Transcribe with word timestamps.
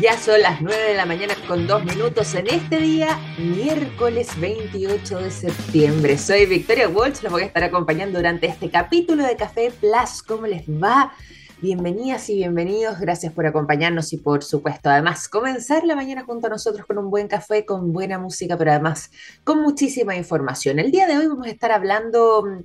Ya 0.00 0.18
son 0.18 0.40
las 0.40 0.62
9 0.62 0.82
de 0.88 0.94
la 0.94 1.04
mañana 1.04 1.34
con 1.46 1.66
dos 1.66 1.84
minutos 1.84 2.34
en 2.34 2.46
este 2.46 2.78
día, 2.78 3.18
miércoles 3.36 4.28
28 4.40 5.18
de 5.18 5.30
septiembre. 5.30 6.16
Soy 6.16 6.46
Victoria 6.46 6.88
Walsh, 6.88 7.22
los 7.22 7.30
voy 7.30 7.42
a 7.42 7.46
estar 7.46 7.62
acompañando 7.62 8.18
durante 8.18 8.46
este 8.46 8.70
capítulo 8.70 9.22
de 9.22 9.36
Café 9.36 9.70
Plus. 9.70 10.22
¿Cómo 10.26 10.46
les 10.46 10.66
va? 10.66 11.12
Bienvenidas 11.60 12.30
y 12.30 12.36
bienvenidos, 12.36 12.98
gracias 13.00 13.34
por 13.34 13.44
acompañarnos 13.44 14.14
y 14.14 14.16
por 14.16 14.42
supuesto 14.42 14.88
además 14.88 15.28
comenzar 15.28 15.84
la 15.84 15.94
mañana 15.94 16.24
junto 16.24 16.46
a 16.46 16.50
nosotros 16.50 16.86
con 16.86 16.96
un 16.96 17.10
buen 17.10 17.28
café, 17.28 17.66
con 17.66 17.92
buena 17.92 18.18
música, 18.18 18.56
pero 18.56 18.70
además 18.70 19.10
con 19.44 19.60
muchísima 19.60 20.16
información. 20.16 20.78
El 20.78 20.90
día 20.90 21.06
de 21.06 21.18
hoy 21.18 21.26
vamos 21.26 21.46
a 21.46 21.50
estar 21.50 21.70
hablando 21.70 22.44
mm, 22.46 22.64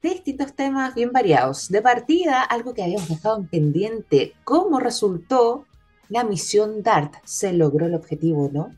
de 0.00 0.10
distintos 0.10 0.54
temas 0.54 0.94
bien 0.94 1.10
variados. 1.10 1.68
De 1.70 1.82
partida, 1.82 2.42
algo 2.42 2.72
que 2.72 2.84
habíamos 2.84 3.08
dejado 3.08 3.36
en 3.36 3.48
pendiente, 3.48 4.34
cómo 4.44 4.78
resultó 4.78 5.66
la 6.08 6.24
misión 6.24 6.82
DART. 6.82 7.14
Se 7.24 7.52
logró 7.52 7.86
el 7.86 7.94
objetivo, 7.94 8.50
¿no? 8.52 8.74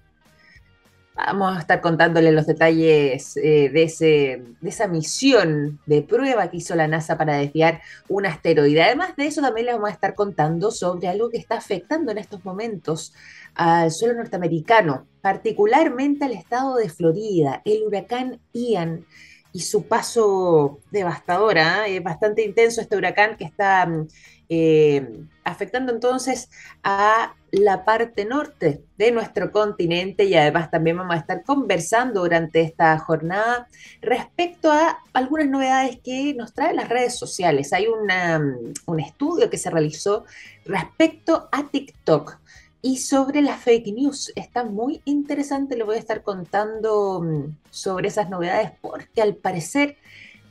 Vamos 1.26 1.56
a 1.56 1.60
estar 1.60 1.80
contándole 1.80 2.30
los 2.30 2.46
detalles 2.46 3.36
eh, 3.38 3.70
de, 3.70 3.82
ese, 3.82 4.44
de 4.60 4.68
esa 4.68 4.86
misión 4.86 5.80
de 5.84 6.02
prueba 6.02 6.48
que 6.48 6.58
hizo 6.58 6.76
la 6.76 6.86
NASA 6.86 7.18
para 7.18 7.36
desviar 7.38 7.82
un 8.08 8.24
asteroide. 8.24 8.82
Además 8.82 9.16
de 9.16 9.26
eso, 9.26 9.42
también 9.42 9.66
les 9.66 9.74
vamos 9.74 9.90
a 9.90 9.94
estar 9.94 10.14
contando 10.14 10.70
sobre 10.70 11.08
algo 11.08 11.28
que 11.28 11.38
está 11.38 11.56
afectando 11.56 12.12
en 12.12 12.18
estos 12.18 12.44
momentos 12.44 13.14
al 13.56 13.90
suelo 13.90 14.14
norteamericano, 14.14 15.08
particularmente 15.20 16.24
al 16.24 16.32
estado 16.32 16.76
de 16.76 16.88
Florida, 16.88 17.62
el 17.64 17.82
huracán 17.82 18.40
Ian 18.52 19.04
y 19.52 19.60
su 19.60 19.88
paso 19.88 20.78
devastador. 20.92 21.58
¿ah? 21.58 21.88
Es 21.88 22.00
bastante 22.00 22.44
intenso 22.44 22.80
este 22.80 22.96
huracán 22.96 23.36
que 23.36 23.44
está 23.44 23.86
mm, 23.86 24.06
eh, 24.48 25.24
afectando 25.48 25.92
entonces 25.92 26.50
a 26.82 27.34
la 27.50 27.84
parte 27.84 28.24
norte 28.24 28.82
de 28.98 29.10
nuestro 29.10 29.50
continente 29.50 30.24
y 30.24 30.34
además 30.34 30.70
también 30.70 30.98
vamos 30.98 31.16
a 31.16 31.20
estar 31.20 31.42
conversando 31.42 32.20
durante 32.20 32.60
esta 32.60 32.98
jornada 32.98 33.68
respecto 34.00 34.70
a 34.70 34.98
algunas 35.12 35.48
novedades 35.48 35.98
que 36.02 36.34
nos 36.34 36.52
traen 36.52 36.76
las 36.76 36.88
redes 36.88 37.18
sociales. 37.18 37.72
Hay 37.72 37.86
mm, 37.86 38.72
un 38.86 39.00
estudio 39.00 39.48
que 39.48 39.58
se 39.58 39.70
realizó 39.70 40.24
respecto 40.64 41.48
a 41.52 41.68
TikTok. 41.68 42.38
Y 42.80 42.98
sobre 42.98 43.42
las 43.42 43.60
fake 43.60 43.92
news, 43.92 44.32
está 44.36 44.62
muy 44.62 45.00
interesante, 45.04 45.76
le 45.76 45.82
voy 45.82 45.96
a 45.96 45.98
estar 45.98 46.22
contando 46.22 47.20
mm, 47.22 47.56
sobre 47.70 48.08
esas 48.08 48.28
novedades 48.30 48.72
porque 48.80 49.20
al 49.20 49.34
parecer 49.34 49.96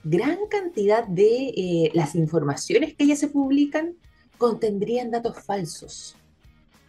gran 0.03 0.37
cantidad 0.49 1.05
de 1.05 1.49
eh, 1.49 1.91
las 1.93 2.15
informaciones 2.15 2.95
que 2.95 3.07
ya 3.07 3.15
se 3.15 3.27
publican 3.27 3.95
contendrían 4.37 5.11
datos 5.11 5.39
falsos 5.43 6.15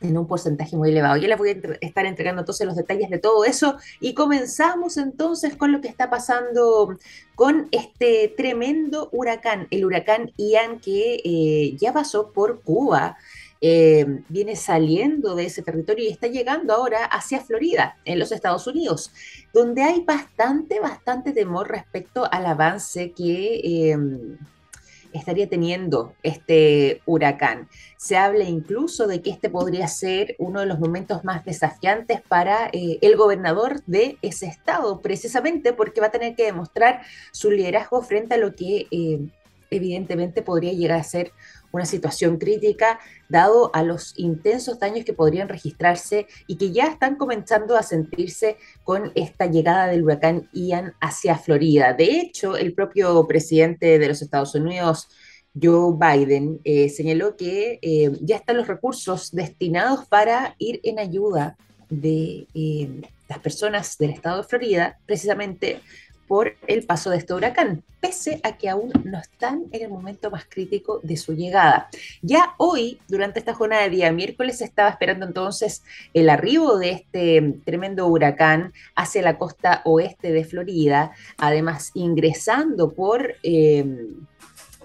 en 0.00 0.16
un 0.16 0.26
porcentaje 0.26 0.76
muy 0.76 0.90
elevado. 0.90 1.16
Ya 1.16 1.28
les 1.28 1.38
voy 1.38 1.50
a 1.50 1.56
estar 1.80 2.06
entregando 2.06 2.42
entonces 2.42 2.66
los 2.66 2.76
detalles 2.76 3.10
de 3.10 3.18
todo 3.18 3.44
eso 3.44 3.76
y 4.00 4.14
comenzamos 4.14 4.96
entonces 4.96 5.56
con 5.56 5.72
lo 5.72 5.80
que 5.80 5.88
está 5.88 6.10
pasando 6.10 6.96
con 7.34 7.68
este 7.72 8.32
tremendo 8.36 9.08
huracán, 9.12 9.66
el 9.70 9.84
huracán 9.84 10.32
Ian 10.36 10.80
que 10.80 11.20
eh, 11.24 11.76
ya 11.78 11.92
pasó 11.92 12.32
por 12.32 12.62
Cuba. 12.62 13.16
Eh, 13.60 14.06
viene 14.28 14.54
saliendo 14.54 15.34
de 15.34 15.46
ese 15.46 15.62
territorio 15.62 16.04
y 16.04 16.12
está 16.12 16.28
llegando 16.28 16.72
ahora 16.72 17.04
hacia 17.06 17.40
Florida, 17.40 17.96
en 18.04 18.20
los 18.20 18.30
Estados 18.30 18.68
Unidos, 18.68 19.10
donde 19.52 19.82
hay 19.82 20.04
bastante, 20.04 20.78
bastante 20.78 21.32
temor 21.32 21.68
respecto 21.68 22.24
al 22.30 22.46
avance 22.46 23.10
que 23.10 23.90
em, 23.90 24.38
estaría 25.12 25.48
teniendo 25.48 26.14
este 26.22 27.02
huracán. 27.06 27.68
Se 27.96 28.16
habla 28.16 28.44
incluso 28.44 29.06
de 29.06 29.22
que 29.22 29.30
este 29.30 29.50
podría 29.50 29.88
ser 29.88 30.36
uno 30.38 30.60
de 30.60 30.66
los 30.66 30.78
momentos 30.78 31.24
más 31.24 31.44
desafiantes 31.44 32.20
para 32.20 32.68
eh, 32.72 32.98
el 33.00 33.16
gobernador 33.16 33.82
de 33.86 34.18
ese 34.22 34.46
estado, 34.46 35.00
precisamente 35.00 35.72
porque 35.72 36.00
va 36.00 36.08
a 36.08 36.12
tener 36.12 36.34
que 36.34 36.44
demostrar 36.44 37.02
su 37.32 37.50
liderazgo 37.50 38.02
frente 38.02 38.34
a 38.34 38.38
lo 38.38 38.54
que 38.54 38.86
eh, 38.90 39.20
evidentemente 39.70 40.42
podría 40.42 40.72
llegar 40.72 41.00
a 41.00 41.04
ser 41.04 41.32
una 41.72 41.84
situación 41.84 42.38
crítica 42.38 42.98
dado 43.28 43.70
a 43.74 43.82
los 43.82 44.14
intensos 44.18 44.78
daños 44.78 45.04
que 45.04 45.12
podrían 45.12 45.48
registrarse 45.48 46.26
y 46.46 46.56
que 46.56 46.72
ya 46.72 46.86
están 46.86 47.16
comenzando 47.16 47.76
a 47.76 47.82
sentirse 47.82 48.56
con 48.84 49.12
esta 49.14 49.46
llegada 49.46 49.86
del 49.88 50.04
huracán 50.04 50.48
Ian 50.52 50.94
hacia 51.00 51.36
Florida. 51.36 51.92
De 51.92 52.20
hecho, 52.20 52.56
el 52.56 52.74
propio 52.74 53.26
presidente 53.26 53.98
de 53.98 54.08
los 54.08 54.22
Estados 54.22 54.54
Unidos, 54.54 55.08
Joe 55.60 55.94
Biden, 55.98 56.60
eh, 56.64 56.88
señaló 56.88 57.36
que 57.36 57.78
eh, 57.82 58.10
ya 58.20 58.36
están 58.36 58.56
los 58.56 58.68
recursos 58.68 59.32
destinados 59.32 60.06
para 60.06 60.54
ir 60.58 60.80
en 60.84 60.98
ayuda 60.98 61.56
de 61.90 62.46
eh, 62.54 63.02
las 63.28 63.38
personas 63.38 63.96
del 63.98 64.10
estado 64.10 64.38
de 64.38 64.48
Florida, 64.48 64.98
precisamente 65.06 65.80
por 66.28 66.54
el 66.66 66.84
paso 66.84 67.10
de 67.10 67.16
este 67.16 67.34
huracán, 67.34 67.82
pese 68.00 68.40
a 68.44 68.56
que 68.56 68.68
aún 68.68 68.92
no 69.04 69.18
están 69.18 69.64
en 69.72 69.82
el 69.82 69.88
momento 69.88 70.30
más 70.30 70.44
crítico 70.48 71.00
de 71.02 71.16
su 71.16 71.34
llegada. 71.34 71.88
Ya 72.22 72.54
hoy, 72.58 73.00
durante 73.08 73.38
esta 73.38 73.54
jornada 73.54 73.82
de 73.82 73.90
día 73.90 74.12
miércoles, 74.12 74.60
estaba 74.60 74.90
esperando 74.90 75.26
entonces 75.26 75.82
el 76.14 76.30
arribo 76.30 76.78
de 76.78 76.90
este 76.90 77.54
tremendo 77.64 78.06
huracán 78.06 78.72
hacia 78.94 79.22
la 79.22 79.38
costa 79.38 79.82
oeste 79.84 80.30
de 80.32 80.44
Florida, 80.44 81.12
además 81.38 81.90
ingresando 81.94 82.92
por... 82.92 83.34
Eh, 83.42 83.84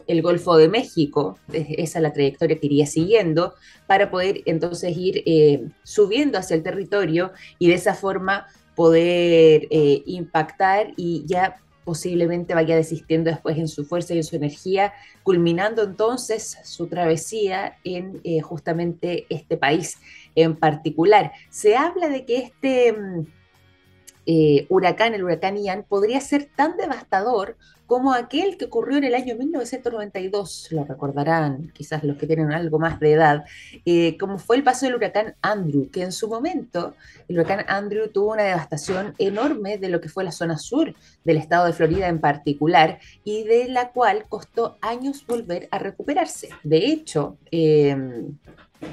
el 0.08 0.22
Golfo 0.22 0.58
de 0.58 0.68
México, 0.68 1.40
esa 1.54 2.00
es 2.00 2.04
la 2.04 2.12
trayectoria 2.12 2.60
que 2.60 2.66
iría 2.66 2.86
siguiendo, 2.86 3.54
para 3.88 4.10
poder 4.10 4.42
entonces 4.46 4.96
ir 4.98 5.24
eh, 5.26 5.66
subiendo 5.84 6.38
hacia 6.38 6.56
el 6.56 6.64
territorio 6.64 7.32
y 7.60 7.68
de 7.68 7.76
esa 7.76 7.94
forma 7.94 8.48
poder 8.76 9.68
eh, 9.70 10.04
impactar 10.06 10.94
y 10.98 11.24
ya 11.26 11.58
posiblemente 11.84 12.54
vaya 12.54 12.76
desistiendo 12.76 13.30
después 13.30 13.58
en 13.58 13.68
su 13.68 13.86
fuerza 13.86 14.14
y 14.14 14.18
en 14.18 14.24
su 14.24 14.36
energía, 14.36 14.94
culminando 15.22 15.84
entonces 15.84 16.58
su 16.64 16.88
travesía 16.88 17.78
en 17.84 18.22
eh, 18.24 18.40
justamente 18.42 19.26
este 19.30 19.58
país 19.58 19.98
en 20.36 20.56
particular. 20.56 21.32
Se 21.50 21.76
habla 21.76 22.08
de 22.10 22.26
que 22.26 22.38
este 22.38 22.94
mm, 22.94 23.26
eh, 24.26 24.66
huracán, 24.70 25.14
el 25.14 25.24
huracán 25.24 25.58
Ian, 25.58 25.84
podría 25.84 26.22
ser 26.22 26.50
tan 26.56 26.78
devastador 26.78 27.58
como 27.86 28.14
aquel 28.14 28.58
que 28.58 28.66
ocurrió 28.66 28.98
en 28.98 29.04
el 29.04 29.14
año 29.14 29.36
1992, 29.36 30.70
lo 30.72 30.86
recordarán 30.86 31.72
quizás 31.74 32.04
los 32.04 32.18
que 32.18 32.26
tienen 32.26 32.52
algo 32.52 32.80
más 32.80 33.00
de 33.00 33.12
edad, 33.12 33.46
eh, 33.86 34.18
como 34.18 34.40
fue 34.40 34.56
el 34.56 34.64
paso 34.64 34.86
del 34.86 34.96
huracán 34.96 35.36
Andrew, 35.42 35.90
que 35.92 36.02
en 36.02 36.12
su 36.12 36.28
momento 36.28 36.96
el 37.28 37.38
huracán 37.38 37.66
Andrew 37.68 38.08
tuvo 38.08 38.32
una 38.32 38.44
devastación 38.44 39.14
enorme 39.18 39.78
de 39.78 39.90
lo 39.90 40.00
que 40.02 40.10
fue 40.10 40.24
la 40.24 40.32
zona 40.32 40.58
sur 40.58 40.96
del 41.24 41.38
estado 41.38 41.66
de 41.66 41.74
Florida 41.74 42.08
en 42.08 42.20
particular 42.20 43.00
y 43.24 43.44
de 43.44 43.68
la 43.68 43.92
cual 43.92 44.26
costó 44.30 44.78
años 44.82 45.26
volver 45.28 45.68
a 45.70 45.78
recuperarse. 45.78 46.50
De 46.64 46.78
hecho, 46.78 47.38
eh, 47.52 47.96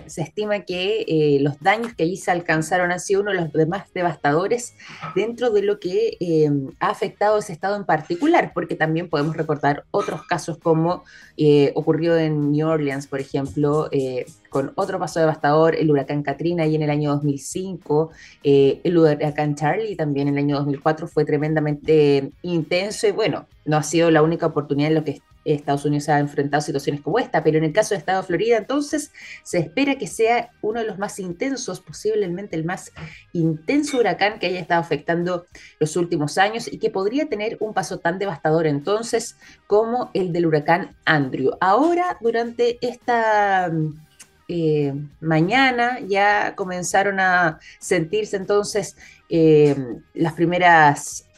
se 0.06 0.22
estima 0.22 0.60
que 0.60 1.04
eh, 1.06 1.38
los 1.40 1.60
daños 1.60 1.94
que 1.94 2.04
allí 2.04 2.16
se 2.16 2.30
alcanzaron 2.30 2.92
han 2.92 3.00
sido 3.00 3.22
uno 3.22 3.32
de 3.32 3.50
los 3.52 3.68
más 3.68 3.92
devastadores 3.92 4.74
dentro 5.14 5.50
de 5.50 5.62
lo 5.62 5.78
que 5.78 6.16
eh, 6.20 6.50
ha 6.80 6.90
afectado 6.90 7.38
ese 7.38 7.52
estado 7.52 7.76
en 7.76 7.84
particular, 7.84 8.52
porque 8.54 8.74
también 8.74 9.08
podemos 9.08 9.36
recordar 9.36 9.84
otros 9.90 10.24
casos 10.26 10.58
como 10.58 11.04
eh, 11.36 11.72
ocurrió 11.74 12.16
en 12.16 12.52
New 12.52 12.68
Orleans, 12.68 13.06
por 13.06 13.20
ejemplo, 13.20 13.88
con 14.50 14.72
otro 14.74 14.98
paso 14.98 15.20
devastador, 15.20 15.76
el 15.76 15.90
huracán 15.90 16.22
Katrina 16.22 16.66
y 16.66 16.74
en 16.74 16.82
el 16.82 16.90
año 16.90 17.10
2005, 17.12 18.10
el 18.42 18.98
huracán 18.98 19.54
Charlie 19.54 19.96
también 19.96 20.28
en 20.28 20.34
el 20.34 20.44
año 20.44 20.56
2004 20.56 21.06
fue 21.08 21.24
tremendamente 21.24 22.32
intenso 22.42 23.06
y 23.06 23.12
bueno, 23.12 23.46
no 23.64 23.76
ha 23.76 23.82
sido 23.82 24.10
la 24.10 24.22
única 24.22 24.46
oportunidad 24.46 24.88
en 24.88 24.94
lo 24.96 25.04
que 25.04 25.20
Estados 25.44 25.84
Unidos 25.84 26.08
ha 26.08 26.18
enfrentado 26.18 26.60
situaciones 26.60 27.00
como 27.02 27.18
esta, 27.18 27.42
pero 27.42 27.58
en 27.58 27.64
el 27.64 27.72
caso 27.72 27.90
del 27.90 28.00
Estado 28.00 28.20
de 28.20 28.26
Florida, 28.26 28.56
entonces 28.58 29.12
se 29.42 29.58
espera 29.58 29.96
que 29.96 30.06
sea 30.06 30.50
uno 30.60 30.80
de 30.80 30.86
los 30.86 30.98
más 30.98 31.18
intensos, 31.18 31.80
posiblemente 31.80 32.56
el 32.56 32.64
más 32.64 32.92
intenso 33.32 33.98
huracán 33.98 34.38
que 34.38 34.46
haya 34.46 34.60
estado 34.60 34.80
afectando 34.80 35.46
los 35.78 35.96
últimos 35.96 36.38
años 36.38 36.70
y 36.70 36.78
que 36.78 36.90
podría 36.90 37.28
tener 37.28 37.56
un 37.60 37.72
paso 37.72 37.98
tan 37.98 38.18
devastador 38.18 38.66
entonces 38.66 39.36
como 39.66 40.10
el 40.14 40.32
del 40.32 40.46
huracán 40.46 40.94
Andrew. 41.04 41.52
Ahora, 41.60 42.18
durante 42.20 42.78
esta 42.80 43.70
eh, 44.48 44.94
mañana, 45.20 46.00
ya 46.00 46.54
comenzaron 46.56 47.20
a 47.20 47.60
sentirse 47.78 48.36
entonces 48.36 48.96
eh, 49.28 49.76
las 50.12 50.32
primeras 50.32 51.29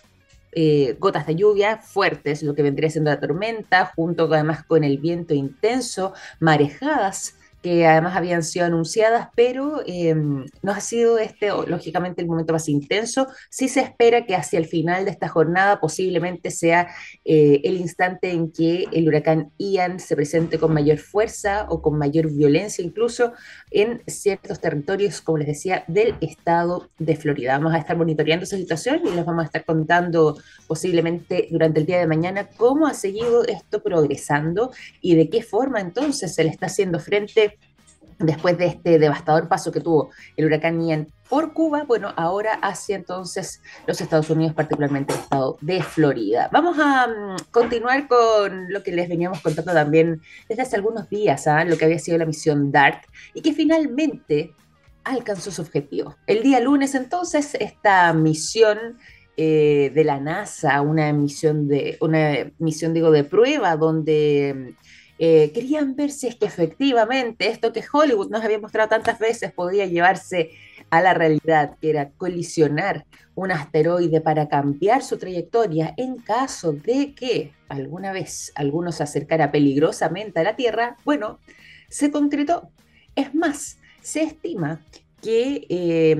eh, 0.52 0.96
gotas 0.98 1.26
de 1.26 1.34
lluvia 1.34 1.78
fuertes, 1.78 2.42
lo 2.42 2.54
que 2.54 2.62
vendría 2.62 2.90
siendo 2.90 3.10
la 3.10 3.20
tormenta, 3.20 3.92
junto 3.96 4.32
además 4.32 4.64
con 4.64 4.84
el 4.84 4.98
viento 4.98 5.34
intenso, 5.34 6.12
marejadas 6.40 7.36
que 7.62 7.86
además 7.86 8.16
habían 8.16 8.42
sido 8.42 8.66
anunciadas, 8.66 9.28
pero 9.36 9.82
em, 9.86 10.44
no 10.62 10.72
ha 10.72 10.80
sido 10.80 11.18
este, 11.18 11.48
lógicamente, 11.48 12.20
el 12.20 12.28
momento 12.28 12.52
más 12.52 12.68
intenso. 12.68 13.28
Sí 13.50 13.68
se 13.68 13.80
espera 13.80 14.26
que 14.26 14.34
hacia 14.34 14.58
el 14.58 14.66
final 14.66 15.04
de 15.04 15.12
esta 15.12 15.28
jornada 15.28 15.80
posiblemente 15.80 16.50
sea 16.50 16.88
eh, 17.24 17.60
el 17.64 17.76
instante 17.76 18.30
en 18.30 18.52
que 18.52 18.86
el 18.92 19.08
huracán 19.08 19.52
Ian 19.58 20.00
se 20.00 20.16
presente 20.16 20.58
con 20.58 20.74
mayor 20.74 20.98
fuerza 20.98 21.66
o 21.68 21.80
con 21.80 21.96
mayor 21.98 22.30
violencia 22.32 22.84
incluso 22.84 23.32
en 23.70 24.02
ciertos 24.06 24.60
territorios, 24.60 25.20
como 25.20 25.38
les 25.38 25.46
decía, 25.46 25.84
del 25.86 26.16
estado 26.20 26.90
de 26.98 27.16
Florida. 27.16 27.58
Vamos 27.58 27.74
a 27.74 27.78
estar 27.78 27.96
monitoreando 27.96 28.44
esa 28.44 28.56
situación 28.56 29.00
y 29.04 29.10
les 29.10 29.24
vamos 29.24 29.42
a 29.42 29.46
estar 29.46 29.64
contando 29.64 30.36
posiblemente 30.66 31.48
durante 31.50 31.80
el 31.80 31.86
día 31.86 31.98
de 31.98 32.06
mañana 32.06 32.48
cómo 32.56 32.86
ha 32.86 32.94
seguido 32.94 33.44
esto 33.44 33.82
progresando 33.82 34.72
y 35.00 35.14
de 35.14 35.28
qué 35.28 35.42
forma 35.42 35.80
entonces 35.80 36.34
se 36.34 36.44
le 36.44 36.50
está 36.50 36.66
haciendo 36.66 36.98
frente 36.98 37.51
después 38.18 38.58
de 38.58 38.66
este 38.66 38.98
devastador 38.98 39.48
paso 39.48 39.72
que 39.72 39.80
tuvo 39.80 40.10
el 40.36 40.46
huracán 40.46 40.80
Ian 40.86 41.08
por 41.28 41.54
Cuba, 41.54 41.84
bueno, 41.84 42.12
ahora 42.16 42.54
hacia 42.54 42.94
entonces 42.94 43.62
los 43.86 44.00
Estados 44.02 44.28
Unidos, 44.28 44.52
particularmente 44.54 45.14
el 45.14 45.20
estado 45.20 45.56
de 45.62 45.82
Florida. 45.82 46.50
Vamos 46.52 46.76
a 46.78 47.06
mm, 47.06 47.36
continuar 47.50 48.06
con 48.06 48.70
lo 48.70 48.82
que 48.82 48.92
les 48.92 49.08
veníamos 49.08 49.40
contando 49.40 49.72
también 49.72 50.20
desde 50.48 50.62
hace 50.62 50.76
algunos 50.76 51.08
días, 51.08 51.46
¿ah? 51.46 51.64
lo 51.64 51.78
que 51.78 51.86
había 51.86 51.98
sido 51.98 52.18
la 52.18 52.26
misión 52.26 52.70
DART 52.70 53.04
y 53.32 53.40
que 53.40 53.54
finalmente 53.54 54.54
alcanzó 55.04 55.50
su 55.50 55.62
objetivo. 55.62 56.16
El 56.26 56.42
día 56.42 56.60
lunes 56.60 56.94
entonces 56.94 57.54
esta 57.58 58.12
misión 58.12 58.98
eh, 59.38 59.90
de 59.94 60.04
la 60.04 60.20
NASA, 60.20 60.82
una 60.82 61.10
misión 61.14 61.66
de 61.66 61.96
una 62.00 62.52
misión 62.58 62.92
digo 62.92 63.10
de 63.10 63.24
prueba 63.24 63.76
donde 63.76 64.74
eh, 65.24 65.52
querían 65.52 65.94
ver 65.94 66.10
si 66.10 66.26
es 66.26 66.34
que 66.34 66.46
efectivamente 66.46 67.46
esto 67.46 67.72
que 67.72 67.84
Hollywood 67.92 68.28
nos 68.28 68.42
había 68.42 68.58
mostrado 68.58 68.88
tantas 68.88 69.20
veces 69.20 69.52
podía 69.52 69.86
llevarse 69.86 70.50
a 70.90 71.00
la 71.00 71.14
realidad, 71.14 71.76
que 71.80 71.90
era 71.90 72.10
colisionar 72.10 73.06
un 73.36 73.52
asteroide 73.52 74.20
para 74.20 74.48
cambiar 74.48 75.04
su 75.04 75.18
trayectoria 75.18 75.94
en 75.96 76.16
caso 76.16 76.72
de 76.72 77.14
que 77.14 77.52
alguna 77.68 78.10
vez 78.10 78.50
alguno 78.56 78.90
se 78.90 79.04
acercara 79.04 79.52
peligrosamente 79.52 80.40
a 80.40 80.42
la 80.42 80.56
Tierra, 80.56 80.96
bueno, 81.04 81.38
se 81.88 82.10
concretó. 82.10 82.70
Es 83.14 83.32
más, 83.32 83.78
se 84.00 84.24
estima 84.24 84.80
que 85.20 85.68
eh, 85.68 86.16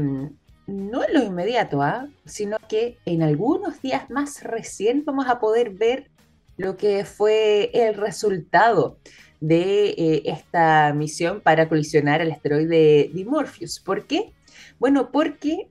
no 0.68 1.02
en 1.02 1.12
lo 1.12 1.24
inmediato, 1.24 1.82
¿ah? 1.82 2.06
sino 2.24 2.56
que 2.68 2.98
en 3.04 3.24
algunos 3.24 3.82
días 3.82 4.10
más 4.10 4.44
recién 4.44 5.04
vamos 5.04 5.26
a 5.26 5.40
poder 5.40 5.70
ver 5.70 6.11
lo 6.56 6.76
que 6.76 7.04
fue 7.04 7.70
el 7.72 7.94
resultado 7.94 8.98
de 9.40 9.90
eh, 9.90 10.22
esta 10.26 10.92
misión 10.94 11.40
para 11.40 11.68
colisionar 11.68 12.20
al 12.20 12.30
asteroide 12.30 13.10
Dimorpheus. 13.12 13.80
¿Por 13.80 14.06
qué? 14.06 14.32
Bueno, 14.78 15.10
porque 15.10 15.68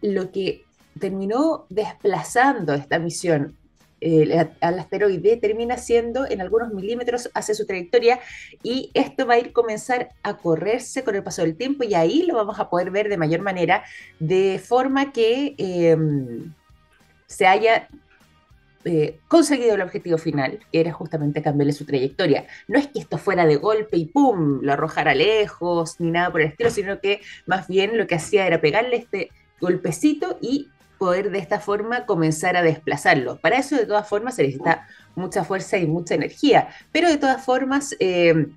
lo 0.00 0.30
que 0.32 0.64
terminó 0.98 1.66
desplazando 1.68 2.74
esta 2.74 2.98
misión 2.98 3.56
eh, 4.00 4.48
al 4.60 4.78
asteroide 4.78 5.38
termina 5.38 5.78
siendo 5.78 6.26
en 6.26 6.40
algunos 6.40 6.72
milímetros 6.74 7.30
hacia 7.32 7.54
su 7.54 7.64
trayectoria 7.64 8.20
y 8.62 8.90
esto 8.92 9.26
va 9.26 9.34
a 9.34 9.38
ir 9.38 9.52
comenzar 9.52 10.10
a 10.22 10.36
correrse 10.36 11.04
con 11.04 11.14
el 11.14 11.22
paso 11.22 11.40
del 11.40 11.56
tiempo 11.56 11.84
y 11.84 11.94
ahí 11.94 12.22
lo 12.26 12.34
vamos 12.34 12.58
a 12.58 12.68
poder 12.68 12.90
ver 12.90 13.08
de 13.08 13.16
mayor 13.16 13.40
manera 13.40 13.82
de 14.20 14.60
forma 14.62 15.12
que 15.12 15.54
em, 15.56 16.52
se 17.26 17.46
haya 17.46 17.88
eh, 18.84 19.20
conseguido 19.28 19.74
el 19.74 19.80
objetivo 19.80 20.18
final, 20.18 20.60
que 20.70 20.80
era 20.80 20.92
justamente 20.92 21.42
cambiarle 21.42 21.72
su 21.72 21.84
trayectoria. 21.84 22.46
No 22.68 22.78
es 22.78 22.88
que 22.88 22.98
esto 22.98 23.18
fuera 23.18 23.46
de 23.46 23.56
golpe 23.56 23.96
y 23.96 24.06
¡pum! 24.06 24.60
lo 24.62 24.72
arrojara 24.72 25.14
lejos, 25.14 26.00
ni 26.00 26.10
nada 26.10 26.30
por 26.30 26.42
el 26.42 26.48
estilo, 26.48 26.70
sino 26.70 27.00
que 27.00 27.20
más 27.46 27.66
bien 27.66 27.96
lo 27.96 28.06
que 28.06 28.16
hacía 28.16 28.46
era 28.46 28.60
pegarle 28.60 28.96
este 28.96 29.30
golpecito 29.60 30.38
y 30.40 30.68
poder 30.98 31.30
de 31.30 31.38
esta 31.38 31.60
forma 31.60 32.06
comenzar 32.06 32.56
a 32.56 32.62
desplazarlo. 32.62 33.38
Para 33.38 33.58
eso, 33.58 33.76
de 33.76 33.86
todas 33.86 34.08
formas, 34.08 34.36
se 34.36 34.42
necesita 34.42 34.86
mucha 35.14 35.44
fuerza 35.44 35.78
y 35.78 35.86
mucha 35.86 36.14
energía, 36.14 36.68
pero 36.92 37.08
de 37.08 37.16
todas 37.16 37.44
formas... 37.44 37.96
Eh, 38.00 38.48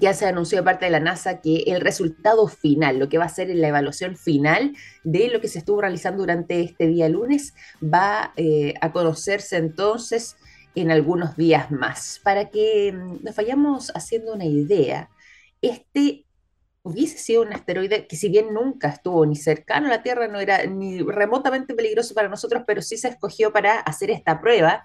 ya 0.00 0.12
se 0.12 0.26
anunció 0.26 0.58
de 0.58 0.64
parte 0.64 0.84
de 0.84 0.90
la 0.90 1.00
NASA 1.00 1.40
que 1.40 1.64
el 1.66 1.80
resultado 1.80 2.46
final, 2.46 2.98
lo 2.98 3.08
que 3.08 3.18
va 3.18 3.24
a 3.24 3.30
ser 3.30 3.48
la 3.48 3.68
evaluación 3.68 4.16
final 4.16 4.76
de 5.02 5.28
lo 5.28 5.40
que 5.40 5.48
se 5.48 5.58
estuvo 5.58 5.80
realizando 5.80 6.22
durante 6.22 6.60
este 6.60 6.86
día 6.86 7.08
lunes, 7.08 7.54
va 7.82 8.32
eh, 8.36 8.74
a 8.80 8.92
conocerse 8.92 9.56
entonces 9.56 10.36
en 10.74 10.90
algunos 10.90 11.36
días 11.36 11.70
más. 11.70 12.20
Para 12.22 12.50
que 12.50 12.92
mm, 12.92 13.24
nos 13.24 13.34
vayamos 13.34 13.90
haciendo 13.94 14.34
una 14.34 14.44
idea, 14.44 15.08
este 15.62 16.24
hubiese 16.82 17.18
sido 17.18 17.42
un 17.42 17.52
asteroide 17.52 18.06
que 18.06 18.16
si 18.16 18.28
bien 18.28 18.54
nunca 18.54 18.88
estuvo 18.88 19.24
ni 19.26 19.36
cercano 19.36 19.86
a 19.86 19.90
la 19.90 20.02
Tierra, 20.02 20.28
no 20.28 20.40
era 20.40 20.64
ni 20.64 21.00
remotamente 21.02 21.74
peligroso 21.74 22.14
para 22.14 22.28
nosotros, 22.28 22.62
pero 22.66 22.80
sí 22.82 22.96
se 22.96 23.08
escogió 23.08 23.52
para 23.52 23.80
hacer 23.80 24.10
esta 24.10 24.40
prueba 24.40 24.84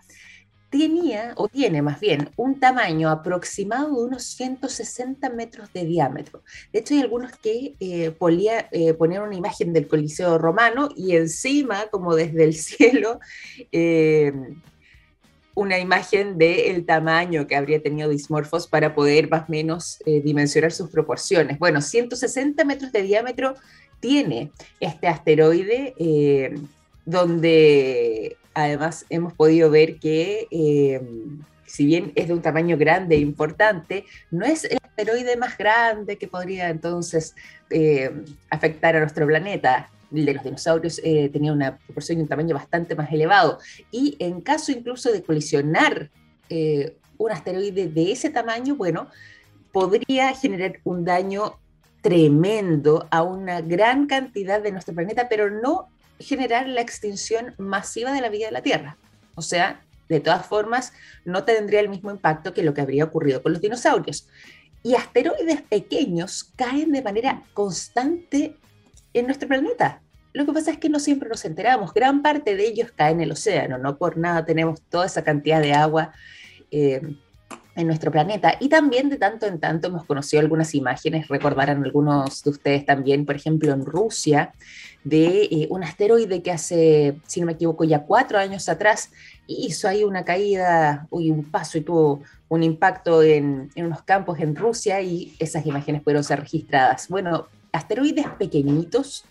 tenía, 0.74 1.34
o 1.36 1.48
tiene 1.48 1.84
más 1.84 2.00
bien, 2.00 2.32
un 2.36 2.60
tamaño 2.60 3.12
aproximado 3.12 3.96
de 3.96 4.06
unos 4.06 4.24
160 4.24 5.30
metros 5.30 5.72
de 5.72 5.86
diámetro. 5.86 6.42
De 6.72 6.80
hecho, 6.80 6.96
hay 6.96 7.02
algunos 7.02 7.32
que 7.34 7.76
eh, 7.80 8.12
eh, 8.72 8.94
poner 8.94 9.22
una 9.22 9.36
imagen 9.36 9.72
del 9.72 9.88
Coliseo 9.88 10.40
romano 10.40 10.90
y 10.96 11.16
encima, 11.16 11.86
como 11.92 12.16
desde 12.16 12.44
el 12.44 12.56
cielo, 12.56 13.20
eh, 13.72 14.34
una 15.54 15.78
imagen 15.78 16.40
del 16.40 16.84
tamaño 16.88 17.46
que 17.46 17.56
habría 17.56 17.80
tenido 17.80 18.10
Dismorphos 18.10 18.66
para 18.66 18.96
poder 18.96 19.30
más 19.30 19.44
o 19.48 19.52
menos 19.52 20.00
dimensionar 20.04 20.72
sus 20.72 20.90
proporciones. 20.90 21.60
Bueno, 21.60 21.80
160 21.80 22.66
metros 22.66 22.92
de 22.92 23.04
diámetro 23.04 23.54
tiene 24.00 24.50
este 24.80 25.08
asteroide 25.08 25.94
donde 27.06 28.38
además 28.54 29.06
hemos 29.10 29.34
podido 29.34 29.70
ver 29.70 30.00
que 30.00 30.48
eh, 30.52 31.02
si 31.66 31.86
bien 31.86 32.12
es 32.16 32.28
de 32.28 32.34
un 32.34 32.42
tamaño 32.42 32.78
grande 32.78 33.16
e 33.16 33.20
importante, 33.20 34.06
no 34.32 34.46
es 34.46 34.66
el 34.66 34.78
asteroide 34.84 35.38
más 35.38 35.58
grande 35.58 36.18
que 36.18 36.28
podría 36.28 36.70
entonces 36.70 37.36
eh, 37.70 38.12
afectar 38.50 38.96
a 38.96 39.00
nuestro 39.00 39.26
planeta. 39.26 39.90
El 40.14 40.26
de 40.26 40.34
los 40.36 40.44
dinosaurios 40.44 41.02
eh, 41.04 41.30
tenía 41.30 41.52
una 41.52 41.78
proporción 41.78 42.20
y 42.20 42.22
un 42.22 42.28
tamaño 42.28 42.54
bastante 42.54 42.96
más 42.96 43.12
elevado. 43.12 43.58
Y 43.92 44.16
en 44.20 44.42
caso 44.42 44.72
incluso 44.72 45.12
de 45.12 45.24
colisionar 45.24 46.12
un 47.18 47.32
asteroide 47.32 47.88
de 47.88 48.12
ese 48.12 48.30
tamaño, 48.30 48.76
bueno, 48.76 49.08
podría 49.72 50.36
generar 50.36 50.80
un 50.84 51.04
daño 51.04 51.58
tremendo 52.04 53.08
a 53.10 53.24
una 53.24 53.62
gran 53.62 54.06
cantidad 54.06 54.62
de 54.62 54.72
nuestro 54.72 54.94
planeta, 54.94 55.28
pero 55.30 55.50
no 55.50 55.88
generar 56.24 56.68
la 56.68 56.82
extinción 56.82 57.54
masiva 57.58 58.12
de 58.12 58.22
la 58.22 58.30
vida 58.30 58.48
de 58.48 58.52
la 58.52 58.62
Tierra. 58.62 58.98
O 59.36 59.42
sea, 59.42 59.82
de 60.10 60.20
todas 60.20 60.46
formas, 60.46 60.94
no 61.26 61.44
tendría 61.44 61.80
el 61.80 61.90
mismo 61.90 62.12
impacto 62.12 62.54
que 62.54 62.64
lo 62.64 62.74
que 62.74 62.82
habría 62.82 63.06
ocurrido 63.06 63.42
con 63.42 63.54
los 63.54 63.62
dinosaurios. 63.62 64.28
Y 64.84 64.96
asteroides 64.96 65.62
pequeños 65.62 66.52
caen 66.56 66.92
de 66.92 67.02
manera 67.02 67.44
constante 67.54 68.58
en 69.14 69.26
nuestro 69.26 69.48
planeta. 69.48 70.02
Lo 70.34 70.46
que 70.46 70.54
pasa 70.54 70.72
es 70.72 70.78
que 70.78 70.90
no 70.90 71.00
siempre 71.00 71.30
nos 71.30 71.46
enteramos. 71.46 71.94
Gran 71.94 72.22
parte 72.22 72.56
de 72.56 72.66
ellos 72.66 72.92
caen 72.94 73.18
en 73.18 73.22
el 73.22 73.32
océano. 73.32 73.78
No 73.78 73.98
por 73.98 74.18
nada 74.18 74.46
tenemos 74.46 74.82
toda 74.82 75.06
esa 75.06 75.24
cantidad 75.24 75.62
de 75.62 75.74
agua 75.74 76.12
eh, 76.72 77.02
en 77.76 77.88
nuestro 77.88 78.12
planeta. 78.12 78.56
Y 78.60 78.70
también 78.70 79.10
de 79.10 79.18
tanto 79.18 79.46
en 79.46 79.60
tanto 79.60 79.88
hemos 79.88 80.06
conocido 80.06 80.42
algunas 80.42 80.76
imágenes, 80.76 81.28
recordarán 81.28 81.84
algunos 81.84 82.44
de 82.44 82.50
ustedes 82.50 82.86
también, 82.86 83.26
por 83.26 83.36
ejemplo, 83.36 83.72
en 83.72 83.86
Rusia, 83.86 84.54
de 85.04 85.44
eh, 85.44 85.68
un 85.70 85.84
asteroide 85.84 86.42
que 86.42 86.52
hace, 86.52 87.18
si 87.26 87.40
no 87.40 87.48
me 87.48 87.54
equivoco, 87.54 87.84
ya 87.84 88.04
cuatro 88.04 88.38
años 88.38 88.70
atrás 88.70 89.12
hizo 89.48 89.88
ahí 89.88 90.04
una 90.04 90.24
caída 90.24 91.08
y 91.12 91.32
un 91.32 91.44
paso 91.44 91.78
y 91.78 91.82
tuvo 91.82 92.22
un 92.48 92.64
impacto 92.64 93.24
en, 93.24 93.70
en, 93.76 93.86
unos 93.86 94.04
campos 94.04 94.40
en 94.40 94.56
Rusia 94.56 95.02
y 95.02 95.34
esas 95.40 95.66
imágenes 95.66 96.02
pudieron 96.04 96.24
ser 96.24 96.40
registradas. 96.40 97.10
Bueno, 97.10 97.48
asteroides 97.72 98.28
pequeñitos 98.38 99.26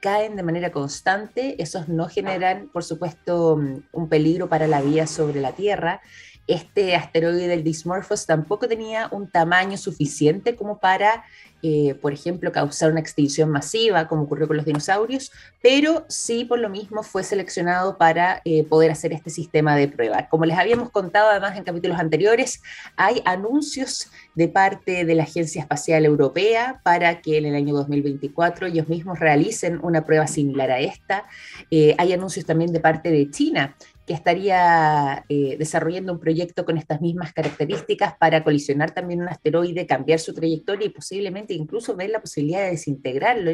caen 0.00 0.36
de 0.36 0.42
manera 0.42 0.70
constante, 0.70 1.62
esos 1.62 1.88
no 1.88 2.08
generan, 2.08 2.68
por 2.68 2.84
supuesto, 2.84 3.54
un 3.54 4.08
peligro 4.10 4.50
para 4.50 4.66
la 4.66 4.82
vida 4.82 5.06
sobre 5.06 5.40
la 5.40 5.52
Tierra 5.52 6.02
este 6.46 6.94
asteroide 6.94 7.48
del 7.48 7.64
Dismorphos 7.64 8.26
tampoco 8.26 8.68
tenía 8.68 9.08
un 9.10 9.30
tamaño 9.30 9.78
suficiente 9.78 10.56
como 10.56 10.78
para, 10.78 11.24
eh, 11.62 11.94
por 11.94 12.12
ejemplo, 12.12 12.52
causar 12.52 12.90
una 12.90 13.00
extinción 13.00 13.50
masiva, 13.50 14.06
como 14.08 14.24
ocurrió 14.24 14.46
con 14.46 14.58
los 14.58 14.66
dinosaurios, 14.66 15.32
pero 15.62 16.04
sí 16.08 16.44
por 16.44 16.58
lo 16.58 16.68
mismo 16.68 17.02
fue 17.02 17.24
seleccionado 17.24 17.96
para 17.96 18.42
eh, 18.44 18.64
poder 18.64 18.90
hacer 18.90 19.14
este 19.14 19.30
sistema 19.30 19.74
de 19.74 19.88
prueba. 19.88 20.28
Como 20.28 20.44
les 20.44 20.58
habíamos 20.58 20.90
contado 20.90 21.30
además 21.30 21.56
en 21.56 21.64
capítulos 21.64 21.98
anteriores, 21.98 22.62
hay 22.96 23.22
anuncios 23.24 24.10
de 24.34 24.48
parte 24.48 25.06
de 25.06 25.14
la 25.14 25.22
Agencia 25.22 25.62
Espacial 25.62 26.04
Europea 26.04 26.80
para 26.84 27.22
que 27.22 27.38
en 27.38 27.46
el 27.46 27.54
año 27.54 27.74
2024 27.74 28.66
ellos 28.66 28.88
mismos 28.88 29.18
realicen 29.18 29.80
una 29.82 30.04
prueba 30.04 30.26
similar 30.26 30.70
a 30.70 30.80
esta. 30.80 31.24
Eh, 31.70 31.94
hay 31.96 32.12
anuncios 32.12 32.44
también 32.44 32.72
de 32.72 32.80
parte 32.80 33.10
de 33.10 33.30
China 33.30 33.74
que 34.06 34.12
estaría 34.12 35.24
eh, 35.28 35.56
desarrollando 35.58 36.12
un 36.12 36.20
proyecto 36.20 36.64
con 36.64 36.76
estas 36.76 37.00
mismas 37.00 37.32
características 37.32 38.14
para 38.18 38.44
colisionar 38.44 38.90
también 38.90 39.22
un 39.22 39.28
asteroide, 39.28 39.86
cambiar 39.86 40.18
su 40.18 40.34
trayectoria 40.34 40.86
y 40.86 40.90
posiblemente 40.90 41.54
incluso 41.54 41.96
ver 41.96 42.10
la 42.10 42.20
posibilidad 42.20 42.64
de 42.64 42.70
desintegrarlo. 42.70 43.50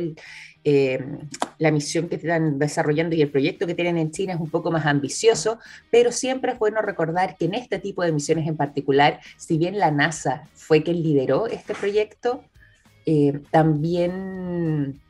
Eh, 0.65 0.99
la 1.59 1.71
misión 1.71 2.09
que 2.09 2.17
están 2.17 2.59
desarrollando 2.59 3.15
y 3.15 3.23
el 3.23 3.31
proyecto 3.31 3.67
que 3.67 3.75
tienen 3.75 3.97
en 3.97 4.11
China 4.11 4.35
es 4.35 4.41
un 4.41 4.51
poco 4.51 4.71
más 4.71 4.87
ambicioso, 4.87 5.59
pero 5.91 6.11
siempre 6.11 6.53
es 6.53 6.59
bueno 6.59 6.83
recordar 6.83 7.37
que 7.37 7.45
en 7.45 7.55
este 7.55 7.79
tipo 7.79 8.03
de 8.03 8.13
misiones 8.13 8.49
en 8.49 8.57
particular, 8.57 9.21
si 9.37 9.57
bien 9.57 9.79
la 9.79 9.91
NASA 9.91 10.49
fue 10.55 10.83
quien 10.83 11.03
lideró 11.03 11.47
este 11.47 11.75
proyecto, 11.75 12.43
eh, 13.07 13.41
también 13.51 15.01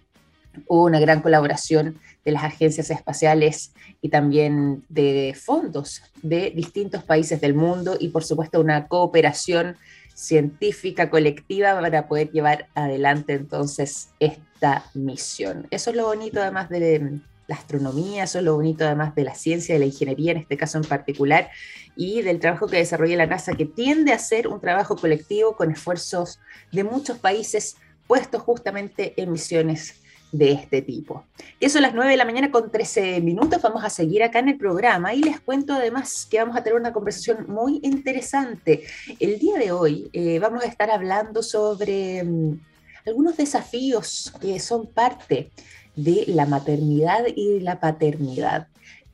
hubo 0.66 0.84
una 0.84 1.00
gran 1.00 1.20
colaboración 1.20 1.98
de 2.24 2.32
las 2.32 2.44
agencias 2.44 2.90
espaciales 2.90 3.72
y 4.02 4.08
también 4.08 4.84
de 4.88 5.36
fondos 5.40 6.02
de 6.22 6.50
distintos 6.50 7.02
países 7.02 7.40
del 7.40 7.54
mundo 7.54 7.96
y 7.98 8.08
por 8.08 8.24
supuesto 8.24 8.60
una 8.60 8.86
cooperación 8.88 9.76
científica 10.14 11.08
colectiva 11.08 11.78
para 11.80 12.06
poder 12.06 12.30
llevar 12.30 12.68
adelante 12.74 13.32
entonces 13.32 14.10
esta 14.18 14.84
misión. 14.92 15.66
Eso 15.70 15.90
es 15.90 15.96
lo 15.96 16.06
bonito 16.06 16.42
además 16.42 16.68
de 16.68 17.20
la 17.46 17.54
astronomía, 17.56 18.24
eso 18.24 18.38
es 18.38 18.44
lo 18.44 18.54
bonito 18.54 18.84
además 18.84 19.14
de 19.14 19.24
la 19.24 19.34
ciencia, 19.34 19.74
de 19.74 19.80
la 19.80 19.86
ingeniería 19.86 20.32
en 20.32 20.38
este 20.38 20.56
caso 20.56 20.78
en 20.78 20.84
particular 20.84 21.50
y 21.96 22.22
del 22.22 22.38
trabajo 22.38 22.66
que 22.66 22.76
desarrolla 22.76 23.16
la 23.16 23.26
NASA 23.26 23.54
que 23.54 23.64
tiende 23.64 24.12
a 24.12 24.18
ser 24.18 24.46
un 24.46 24.60
trabajo 24.60 24.94
colectivo 24.96 25.56
con 25.56 25.70
esfuerzos 25.70 26.38
de 26.70 26.84
muchos 26.84 27.18
países 27.18 27.76
puestos 28.06 28.42
justamente 28.42 29.14
en 29.20 29.32
misiones 29.32 29.99
de 30.32 30.52
este 30.52 30.82
tipo. 30.82 31.24
Eso 31.58 31.78
a 31.78 31.80
las 31.80 31.94
9 31.94 32.10
de 32.10 32.16
la 32.16 32.24
mañana 32.24 32.50
con 32.50 32.70
13 32.70 33.20
minutos. 33.20 33.60
Vamos 33.62 33.84
a 33.84 33.90
seguir 33.90 34.22
acá 34.22 34.38
en 34.38 34.50
el 34.50 34.58
programa 34.58 35.14
y 35.14 35.22
les 35.22 35.40
cuento 35.40 35.72
además 35.72 36.26
que 36.30 36.38
vamos 36.38 36.56
a 36.56 36.62
tener 36.62 36.78
una 36.78 36.92
conversación 36.92 37.46
muy 37.48 37.80
interesante. 37.82 38.84
El 39.18 39.38
día 39.38 39.58
de 39.58 39.72
hoy 39.72 40.08
eh, 40.12 40.38
vamos 40.38 40.62
a 40.64 40.66
estar 40.66 40.90
hablando 40.90 41.42
sobre 41.42 42.22
mm, 42.22 42.60
algunos 43.06 43.36
desafíos 43.36 44.32
que 44.40 44.58
son 44.60 44.86
parte 44.86 45.50
de 45.96 46.24
la 46.28 46.46
maternidad 46.46 47.24
y 47.34 47.60
la 47.60 47.80
paternidad. 47.80 48.68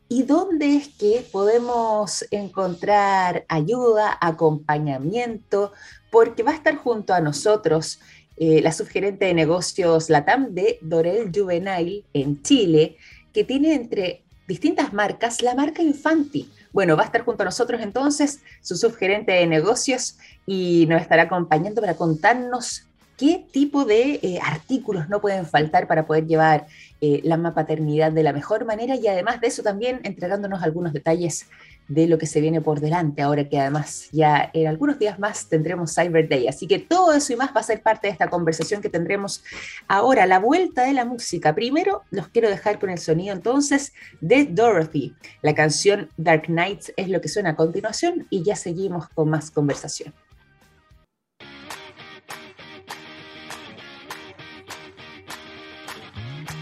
¿Y 0.08 0.22
dónde 0.22 0.76
es 0.76 0.88
que 0.88 1.26
podemos 1.32 2.24
encontrar 2.30 3.44
ayuda, 3.48 4.16
acompañamiento? 4.20 5.72
Porque 6.12 6.44
va 6.44 6.52
a 6.52 6.54
estar 6.54 6.76
junto 6.76 7.12
a 7.12 7.20
nosotros 7.20 7.98
eh, 8.36 8.60
la 8.60 8.72
subgerente 8.72 9.24
de 9.24 9.34
negocios 9.34 10.10
LATAM 10.10 10.54
de 10.54 10.78
Dorel 10.82 11.30
Juvenile 11.34 12.04
en 12.12 12.42
Chile, 12.42 12.96
que 13.32 13.44
tiene 13.44 13.74
entre 13.74 14.22
distintas 14.46 14.92
marcas 14.92 15.42
la 15.42 15.54
marca 15.54 15.82
Infanti. 15.82 16.50
Bueno, 16.72 16.96
va 16.96 17.02
a 17.02 17.06
estar 17.06 17.24
junto 17.24 17.42
a 17.42 17.46
nosotros 17.46 17.80
entonces 17.80 18.40
su 18.60 18.76
subgerente 18.76 19.32
de 19.32 19.46
negocios 19.46 20.18
y 20.46 20.86
nos 20.88 21.00
estará 21.00 21.22
acompañando 21.22 21.80
para 21.80 21.94
contarnos 21.94 22.84
qué 23.16 23.46
tipo 23.50 23.84
de 23.84 24.20
eh, 24.22 24.38
artículos 24.42 25.08
no 25.08 25.20
pueden 25.20 25.46
faltar 25.46 25.86
para 25.86 26.06
poder 26.06 26.26
llevar 26.26 26.66
eh, 27.00 27.20
la 27.24 27.54
paternidad 27.54 28.12
de 28.12 28.22
la 28.22 28.32
mejor 28.32 28.66
manera 28.66 28.94
y 28.96 29.06
además 29.06 29.40
de 29.40 29.46
eso 29.48 29.62
también 29.62 30.00
entregándonos 30.04 30.62
algunos 30.62 30.92
detalles 30.92 31.46
de 31.88 32.06
lo 32.06 32.18
que 32.18 32.26
se 32.26 32.40
viene 32.40 32.60
por 32.60 32.80
delante, 32.80 33.22
ahora 33.22 33.48
que 33.48 33.60
además 33.60 34.08
ya 34.12 34.50
en 34.52 34.66
algunos 34.66 34.98
días 34.98 35.18
más 35.18 35.48
tendremos 35.48 35.94
Cyber 35.94 36.28
Day. 36.28 36.48
Así 36.48 36.66
que 36.66 36.78
todo 36.78 37.12
eso 37.12 37.32
y 37.32 37.36
más 37.36 37.54
va 37.54 37.60
a 37.60 37.64
ser 37.64 37.82
parte 37.82 38.08
de 38.08 38.12
esta 38.12 38.28
conversación 38.28 38.80
que 38.82 38.88
tendremos 38.88 39.44
ahora, 39.88 40.26
la 40.26 40.38
vuelta 40.38 40.82
de 40.84 40.92
la 40.92 41.04
música. 41.04 41.54
Primero 41.54 42.02
los 42.10 42.28
quiero 42.28 42.48
dejar 42.48 42.78
con 42.78 42.90
el 42.90 42.98
sonido 42.98 43.34
entonces 43.34 43.92
de 44.20 44.44
Dorothy. 44.44 45.14
La 45.42 45.54
canción 45.54 46.10
Dark 46.16 46.48
Nights 46.48 46.92
es 46.96 47.08
lo 47.08 47.20
que 47.20 47.28
suena 47.28 47.50
a 47.50 47.56
continuación 47.56 48.26
y 48.30 48.42
ya 48.42 48.56
seguimos 48.56 49.08
con 49.10 49.30
más 49.30 49.50
conversación. 49.50 50.12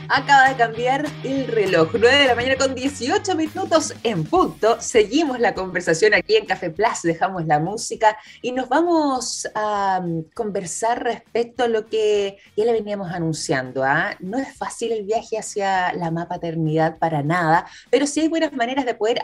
Acaba 0.09 0.51
de 0.51 0.57
cambiar 0.57 1.07
el 1.23 1.47
reloj. 1.47 1.91
9 1.93 2.17
de 2.17 2.27
la 2.27 2.35
mañana 2.35 2.57
con 2.57 2.75
18 2.75 3.35
minutos 3.35 3.95
en 4.03 4.25
punto. 4.25 4.81
Seguimos 4.81 5.41
la 5.41 5.55
conversación 5.55 6.15
aquí 6.15 6.37
en 6.37 6.47
Café 6.47 6.71
Plus. 6.71 7.03
Dejamos 7.03 7.47
la 7.47 7.59
música 7.59 8.17
y 8.43 8.53
nos 8.53 8.69
vamos 8.69 9.49
a 9.55 10.01
mm, 10.05 10.31
conversar 10.35 11.03
respecto 11.03 11.65
a 11.65 11.69
lo 11.69 11.87
que 11.87 12.37
ya 12.57 12.65
le 12.65 12.73
veníamos 12.73 13.11
anunciando. 13.13 13.83
¿ah? 13.83 14.15
No 14.21 14.39
es 14.39 14.55
fácil 14.55 14.93
el 14.93 15.05
viaje 15.05 15.39
hacia 15.39 15.93
la 15.95 16.11
mapa 16.11 16.35
paternidad 16.35 16.99
para 16.99 17.23
nada, 17.23 17.67
pero 17.91 18.07
sí 18.07 18.21
hay 18.21 18.29
buenas 18.29 18.53
maneras 18.53 18.85
de 18.85 18.95
poder 18.95 19.21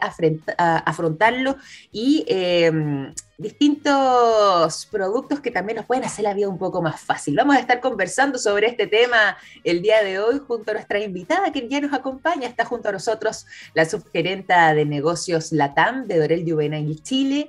afrontarlo 0.56 1.56
y. 1.90 2.24
Eh, 2.28 3.12
distintos 3.40 4.86
productos 4.90 5.40
que 5.40 5.50
también 5.50 5.76
nos 5.76 5.86
pueden 5.86 6.04
hacer 6.04 6.24
la 6.24 6.34
vida 6.34 6.48
un 6.48 6.58
poco 6.58 6.82
más 6.82 7.00
fácil. 7.00 7.34
Vamos 7.36 7.56
a 7.56 7.60
estar 7.60 7.80
conversando 7.80 8.38
sobre 8.38 8.66
este 8.66 8.86
tema 8.86 9.36
el 9.64 9.80
día 9.80 10.04
de 10.04 10.18
hoy 10.18 10.40
junto 10.46 10.70
a 10.70 10.74
nuestra 10.74 11.00
invitada 11.00 11.50
que 11.50 11.66
ya 11.66 11.80
nos 11.80 11.94
acompaña. 11.94 12.46
Está 12.46 12.66
junto 12.66 12.90
a 12.90 12.92
nosotros 12.92 13.46
la 13.72 13.86
subgerenta 13.86 14.74
de 14.74 14.84
negocios 14.84 15.52
LATAM 15.52 16.06
de 16.06 16.18
Dorel 16.18 16.44
y 16.46 16.96
Chile, 16.96 17.48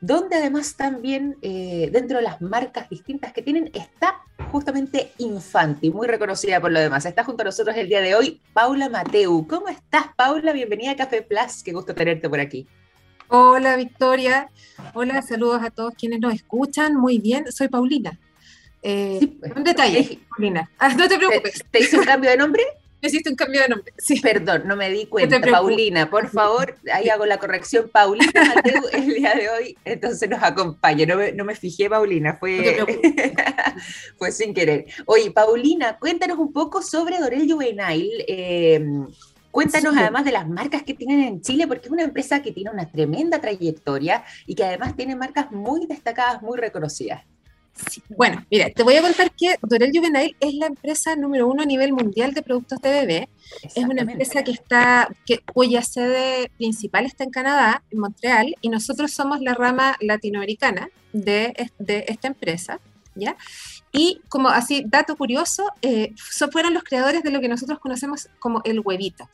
donde 0.00 0.36
además 0.36 0.76
también 0.76 1.36
eh, 1.42 1.88
dentro 1.90 2.18
de 2.18 2.22
las 2.22 2.40
marcas 2.40 2.88
distintas 2.88 3.32
que 3.32 3.42
tienen 3.42 3.72
está 3.74 4.22
justamente 4.52 5.12
Infanti, 5.18 5.90
muy 5.90 6.06
reconocida 6.06 6.60
por 6.60 6.70
lo 6.70 6.78
demás. 6.78 7.06
Está 7.06 7.24
junto 7.24 7.42
a 7.42 7.46
nosotros 7.46 7.76
el 7.76 7.88
día 7.88 8.00
de 8.00 8.14
hoy 8.14 8.40
Paula 8.52 8.88
Mateu. 8.88 9.44
¿Cómo 9.48 9.66
estás, 9.68 10.06
Paula? 10.16 10.52
Bienvenida 10.52 10.92
a 10.92 10.96
Café 10.96 11.22
Plus. 11.22 11.64
Qué 11.64 11.72
gusto 11.72 11.92
tenerte 11.92 12.28
por 12.28 12.38
aquí. 12.38 12.68
Hola 13.36 13.74
Victoria, 13.74 14.48
hola, 14.92 15.20
saludos 15.20 15.60
a 15.64 15.70
todos 15.70 15.94
quienes 15.98 16.20
nos 16.20 16.32
escuchan. 16.32 16.94
Muy 16.94 17.18
bien, 17.18 17.50
soy 17.50 17.66
Paulina. 17.66 18.16
Eh, 18.80 19.18
pues. 19.40 19.50
un 19.56 19.64
detalle, 19.64 20.20
Paulina. 20.30 20.70
Ah, 20.78 20.94
no 20.94 21.08
te 21.08 21.16
preocupes. 21.16 21.64
¿Te, 21.68 21.80
hice 21.80 21.98
un 21.98 22.04
cambio 22.04 22.30
de 22.30 22.36
nombre? 22.36 22.62
Me 23.02 23.08
hiciste 23.08 23.28
un 23.28 23.34
cambio 23.34 23.62
de 23.62 23.70
nombre. 23.70 23.92
Sí. 23.98 24.20
Perdón, 24.20 24.62
no 24.66 24.76
me 24.76 24.88
di 24.88 25.06
cuenta. 25.06 25.40
Paulina, 25.40 26.08
por 26.08 26.28
favor, 26.28 26.76
ahí 26.92 27.08
hago 27.08 27.26
la 27.26 27.38
corrección. 27.38 27.90
Paulina 27.92 28.30
Mateo 28.54 28.82
el 28.92 29.12
día 29.12 29.34
de 29.34 29.50
hoy, 29.50 29.76
entonces 29.84 30.30
nos 30.30 30.40
acompaña. 30.40 31.04
No 31.04 31.16
me, 31.16 31.32
no 31.32 31.44
me 31.44 31.56
fijé, 31.56 31.90
Paulina, 31.90 32.36
fue, 32.38 32.86
fue 34.16 34.30
sin 34.30 34.54
querer. 34.54 34.86
Oye, 35.06 35.32
Paulina, 35.32 35.98
cuéntanos 35.98 36.38
un 36.38 36.52
poco 36.52 36.82
sobre 36.82 37.18
Dorel 37.18 37.50
Juvenile. 37.50 38.24
Eh, 38.28 38.86
Cuéntanos 39.54 39.96
además 39.96 40.24
de 40.24 40.32
las 40.32 40.48
marcas 40.48 40.82
que 40.82 40.94
tienen 40.94 41.20
en 41.20 41.40
Chile, 41.40 41.68
porque 41.68 41.86
es 41.86 41.92
una 41.92 42.02
empresa 42.02 42.42
que 42.42 42.50
tiene 42.50 42.72
una 42.72 42.90
tremenda 42.90 43.40
trayectoria 43.40 44.24
y 44.48 44.56
que 44.56 44.64
además 44.64 44.96
tiene 44.96 45.14
marcas 45.14 45.52
muy 45.52 45.86
destacadas, 45.86 46.42
muy 46.42 46.58
reconocidas. 46.58 47.22
Bueno, 48.08 48.44
mira, 48.50 48.68
te 48.70 48.82
voy 48.82 48.96
a 48.96 49.02
contar 49.02 49.30
que 49.30 49.54
Dorel 49.62 49.92
Juvenile 49.94 50.34
es 50.40 50.54
la 50.54 50.66
empresa 50.66 51.14
número 51.14 51.46
uno 51.46 51.62
a 51.62 51.66
nivel 51.66 51.92
mundial 51.92 52.34
de 52.34 52.42
productos 52.42 52.80
de 52.80 52.90
bebé. 52.90 53.28
Es 53.62 53.84
una 53.84 54.02
empresa 54.02 54.42
que 54.42 54.50
está, 54.50 55.08
que, 55.24 55.38
cuya 55.38 55.82
sede 55.82 56.50
principal 56.56 57.06
está 57.06 57.22
en 57.22 57.30
Canadá, 57.30 57.84
en 57.92 58.00
Montreal, 58.00 58.56
y 58.60 58.70
nosotros 58.70 59.12
somos 59.12 59.40
la 59.40 59.54
rama 59.54 59.94
latinoamericana 60.00 60.88
de, 61.12 61.70
de 61.78 62.04
esta 62.08 62.26
empresa, 62.26 62.80
¿ya? 63.14 63.36
Y 63.92 64.20
como 64.28 64.48
así, 64.48 64.84
dato 64.86 65.16
curioso, 65.16 65.68
eh, 65.82 66.14
fueron 66.52 66.74
los 66.74 66.84
creadores 66.84 67.22
de 67.22 67.30
lo 67.30 67.40
que 67.40 67.48
nosotros 67.48 67.78
conocemos 67.78 68.28
como 68.38 68.60
el 68.64 68.80
huevito, 68.80 69.28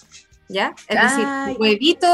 ¿ya? 0.49 0.75
Es 0.89 1.01
decir, 1.01 1.27
huevito 1.59 2.09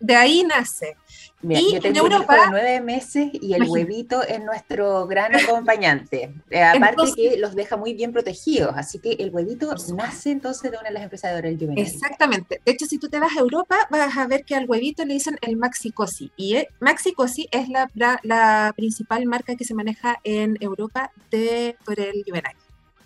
de 0.00 0.14
ahí 0.14 0.42
nace. 0.44 0.96
y 1.42 1.74
yo 1.74 1.80
tengo 1.80 1.98
Europa, 2.00 2.34
hijo 2.34 2.44
de 2.44 2.50
nueve 2.50 2.80
meses 2.80 3.30
y 3.32 3.54
el 3.54 3.64
huevito 3.64 4.22
es 4.22 4.40
nuestro 4.42 5.06
gran 5.06 5.34
acompañante. 5.34 6.34
Eh, 6.50 6.62
aparte 6.62 7.02
que 7.14 7.36
los 7.36 7.54
deja 7.54 7.76
muy 7.76 7.94
bien 7.94 8.12
protegidos, 8.12 8.72
así 8.76 8.98
que 8.98 9.12
el 9.12 9.30
huevito 9.30 9.74
nace 9.94 10.30
entonces 10.30 10.70
de 10.70 10.76
una 10.76 10.88
de 10.88 10.94
las 10.94 11.02
empresas 11.02 11.32
de 11.32 11.38
Orel 11.38 11.58
Juvenil. 11.58 11.84
Exactamente. 11.84 12.60
De 12.64 12.72
hecho, 12.72 12.86
si 12.86 12.98
tú 12.98 13.08
te 13.08 13.18
vas 13.20 13.36
a 13.36 13.40
Europa, 13.40 13.76
vas 13.90 14.16
a 14.16 14.26
ver 14.26 14.44
que 14.44 14.54
al 14.54 14.68
huevito 14.68 15.04
le 15.04 15.14
dicen 15.14 15.38
el 15.42 15.56
Maxicosi. 15.56 16.32
Y 16.36 16.56
el 16.56 16.68
Maxicosi 16.80 17.48
es 17.50 17.68
la, 17.68 17.90
la, 17.94 18.72
principal 18.76 19.24
marca 19.26 19.56
que 19.56 19.64
se 19.64 19.74
maneja 19.74 20.18
en 20.24 20.56
Europa 20.60 21.10
de 21.30 21.76
Orel 21.86 22.22
Juvenil. 22.26 22.56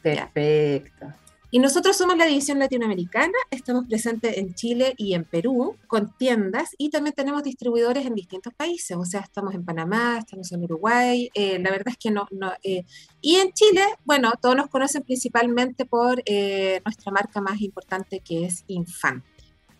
Perfecto. 0.02 1.12
Y 1.54 1.58
nosotros 1.58 1.98
somos 1.98 2.16
la 2.16 2.24
división 2.24 2.58
latinoamericana, 2.58 3.34
estamos 3.50 3.86
presentes 3.86 4.38
en 4.38 4.54
Chile 4.54 4.94
y 4.96 5.12
en 5.12 5.26
Perú 5.26 5.76
con 5.86 6.16
tiendas 6.16 6.70
y 6.78 6.88
también 6.88 7.14
tenemos 7.14 7.42
distribuidores 7.42 8.06
en 8.06 8.14
distintos 8.14 8.54
países, 8.54 8.96
o 8.96 9.04
sea, 9.04 9.20
estamos 9.20 9.54
en 9.54 9.62
Panamá, 9.62 10.16
estamos 10.16 10.50
en 10.52 10.64
Uruguay, 10.64 11.30
eh, 11.34 11.58
la 11.58 11.70
verdad 11.70 11.88
es 11.88 11.98
que 11.98 12.10
no, 12.10 12.26
eh, 12.62 12.86
y 13.20 13.36
en 13.36 13.52
Chile, 13.52 13.82
bueno, 14.06 14.32
todos 14.40 14.56
nos 14.56 14.68
conocen 14.68 15.02
principalmente 15.02 15.84
por 15.84 16.22
eh, 16.24 16.80
nuestra 16.86 17.12
marca 17.12 17.42
más 17.42 17.60
importante 17.60 18.20
que 18.20 18.46
es 18.46 18.64
Infante, 18.68 19.28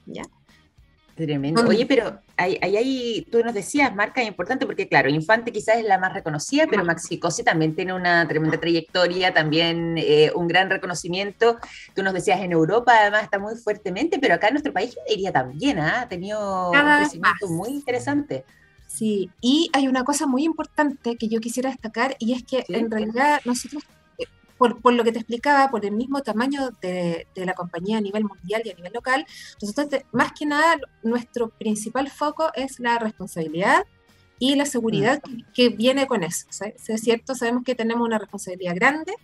¿ya? 0.05 0.25
Tremendo. 1.15 1.67
Oye, 1.69 1.85
pero 1.85 2.21
ahí, 2.39 2.59
ahí, 2.63 3.27
tú 3.31 3.45
nos 3.45 3.53
decías, 3.53 3.95
marca 3.95 4.23
importante, 4.23 4.65
porque 4.65 4.89
claro, 4.89 5.11
Infante 5.11 5.53
quizás 5.53 5.77
es 5.77 5.85
la 5.85 5.99
más 5.99 6.15
reconocida, 6.15 6.67
pero 6.67 6.85
Maxi 6.85 7.19
Cosi 7.19 7.43
también 7.43 7.75
tiene 7.75 7.93
una 7.93 8.27
tremenda 8.27 8.59
trayectoria, 8.59 9.35
también 9.35 9.97
eh, 9.99 10.33
un 10.35 10.49
gran 10.49 10.71
reconocimiento. 10.71 11.59
Tú 11.95 12.03
nos 12.03 12.15
decías, 12.15 12.41
en 12.41 12.53
Europa 12.53 12.93
además 12.99 13.25
está 13.25 13.39
muy 13.39 13.57
fuertemente, 13.57 14.19
pero 14.19 14.35
acá 14.35 14.49
en 14.49 14.55
nuestro 14.55 14.73
país 14.73 14.95
yo 14.95 15.03
diría 15.07 15.33
también, 15.33 15.79
¿ah? 15.79 16.03
ha 16.03 16.09
tenido 16.09 16.71
un 16.71 16.79
crecimiento 16.79 17.49
muy 17.49 17.71
interesante. 17.71 18.45
Sí, 18.87 19.31
y 19.41 19.71
hay 19.73 19.89
una 19.89 20.05
cosa 20.05 20.27
muy 20.27 20.45
importante 20.45 21.17
que 21.17 21.29
yo 21.29 21.41
quisiera 21.41 21.71
destacar, 21.71 22.17
y 22.19 22.33
es 22.33 22.43
que 22.43 22.65
en 22.69 22.91
realidad 22.91 23.41
nosotros 23.45 23.83
por, 24.71 24.95
lo 24.95 25.05
que 25.05 25.13
te 25.13 25.19
explicaba, 25.19 25.71
por 25.71 25.85
el 25.85 25.93
mismo 25.93 26.23
tamaño 26.23 26.71
de, 26.81 27.27
la 27.35 27.55
compañía 27.55 27.99
a 27.99 28.01
nivel 28.01 28.25
mundial 28.25 28.63
y 28.65 28.71
a 28.71 28.75
nivel 28.75 28.93
local, 28.93 29.27
nosotros, 29.61 30.03
más 30.13 30.33
que 30.33 30.47
nada, 30.47 30.79
nuestro 31.03 31.51
principal 31.51 32.11
foco 32.11 32.51
es 32.55 32.79
la 32.79 32.99
responsabilidad 32.99 33.85
y 34.39 34.55
la 34.55 34.67
seguridad 34.67 35.21
que, 35.55 35.69
viene 35.69 36.07
con 36.07 36.23
eso. 36.23 36.47
Es 36.89 37.01
cierto, 37.01 37.35
sabemos 37.35 37.65
que 37.65 37.75
tenemos 37.75 38.07
una 38.07 38.19
responsabilidad 38.19 38.75
grande 38.75 39.15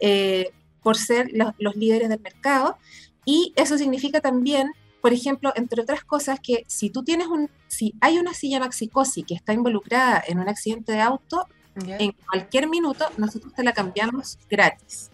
eh, 0.00 0.50
por 0.82 0.96
ser 0.96 1.30
los, 1.32 1.76
líderes 1.76 2.08
del 2.08 2.20
mercado 2.20 2.76
y 3.24 3.52
eso 3.56 3.78
significa 3.78 4.20
también 4.20 4.72
por 5.02 5.12
ejemplo, 5.12 5.52
entre 5.54 5.82
otras 5.82 6.02
cosas, 6.02 6.40
que 6.40 6.64
si 6.66 6.90
tú 6.90 7.04
tienes 7.04 7.28
un, 7.28 7.48
si 7.68 7.94
hay 8.00 8.18
una 8.18 8.34
silla 8.34 8.58
Maxicosi 8.58 9.22
que 9.22 9.34
está 9.34 9.52
involucrada 9.52 10.20
en 10.26 10.40
un 10.40 10.48
accidente 10.48 10.90
de 10.90 11.00
auto, 11.00 11.46
en 11.84 12.12
cualquier 12.12 12.68
minuto 12.68 13.04
nosotros 13.16 13.52
te 13.54 13.62
la 13.62 13.72
cambiamos 13.72 14.38
gratis. 14.48 15.10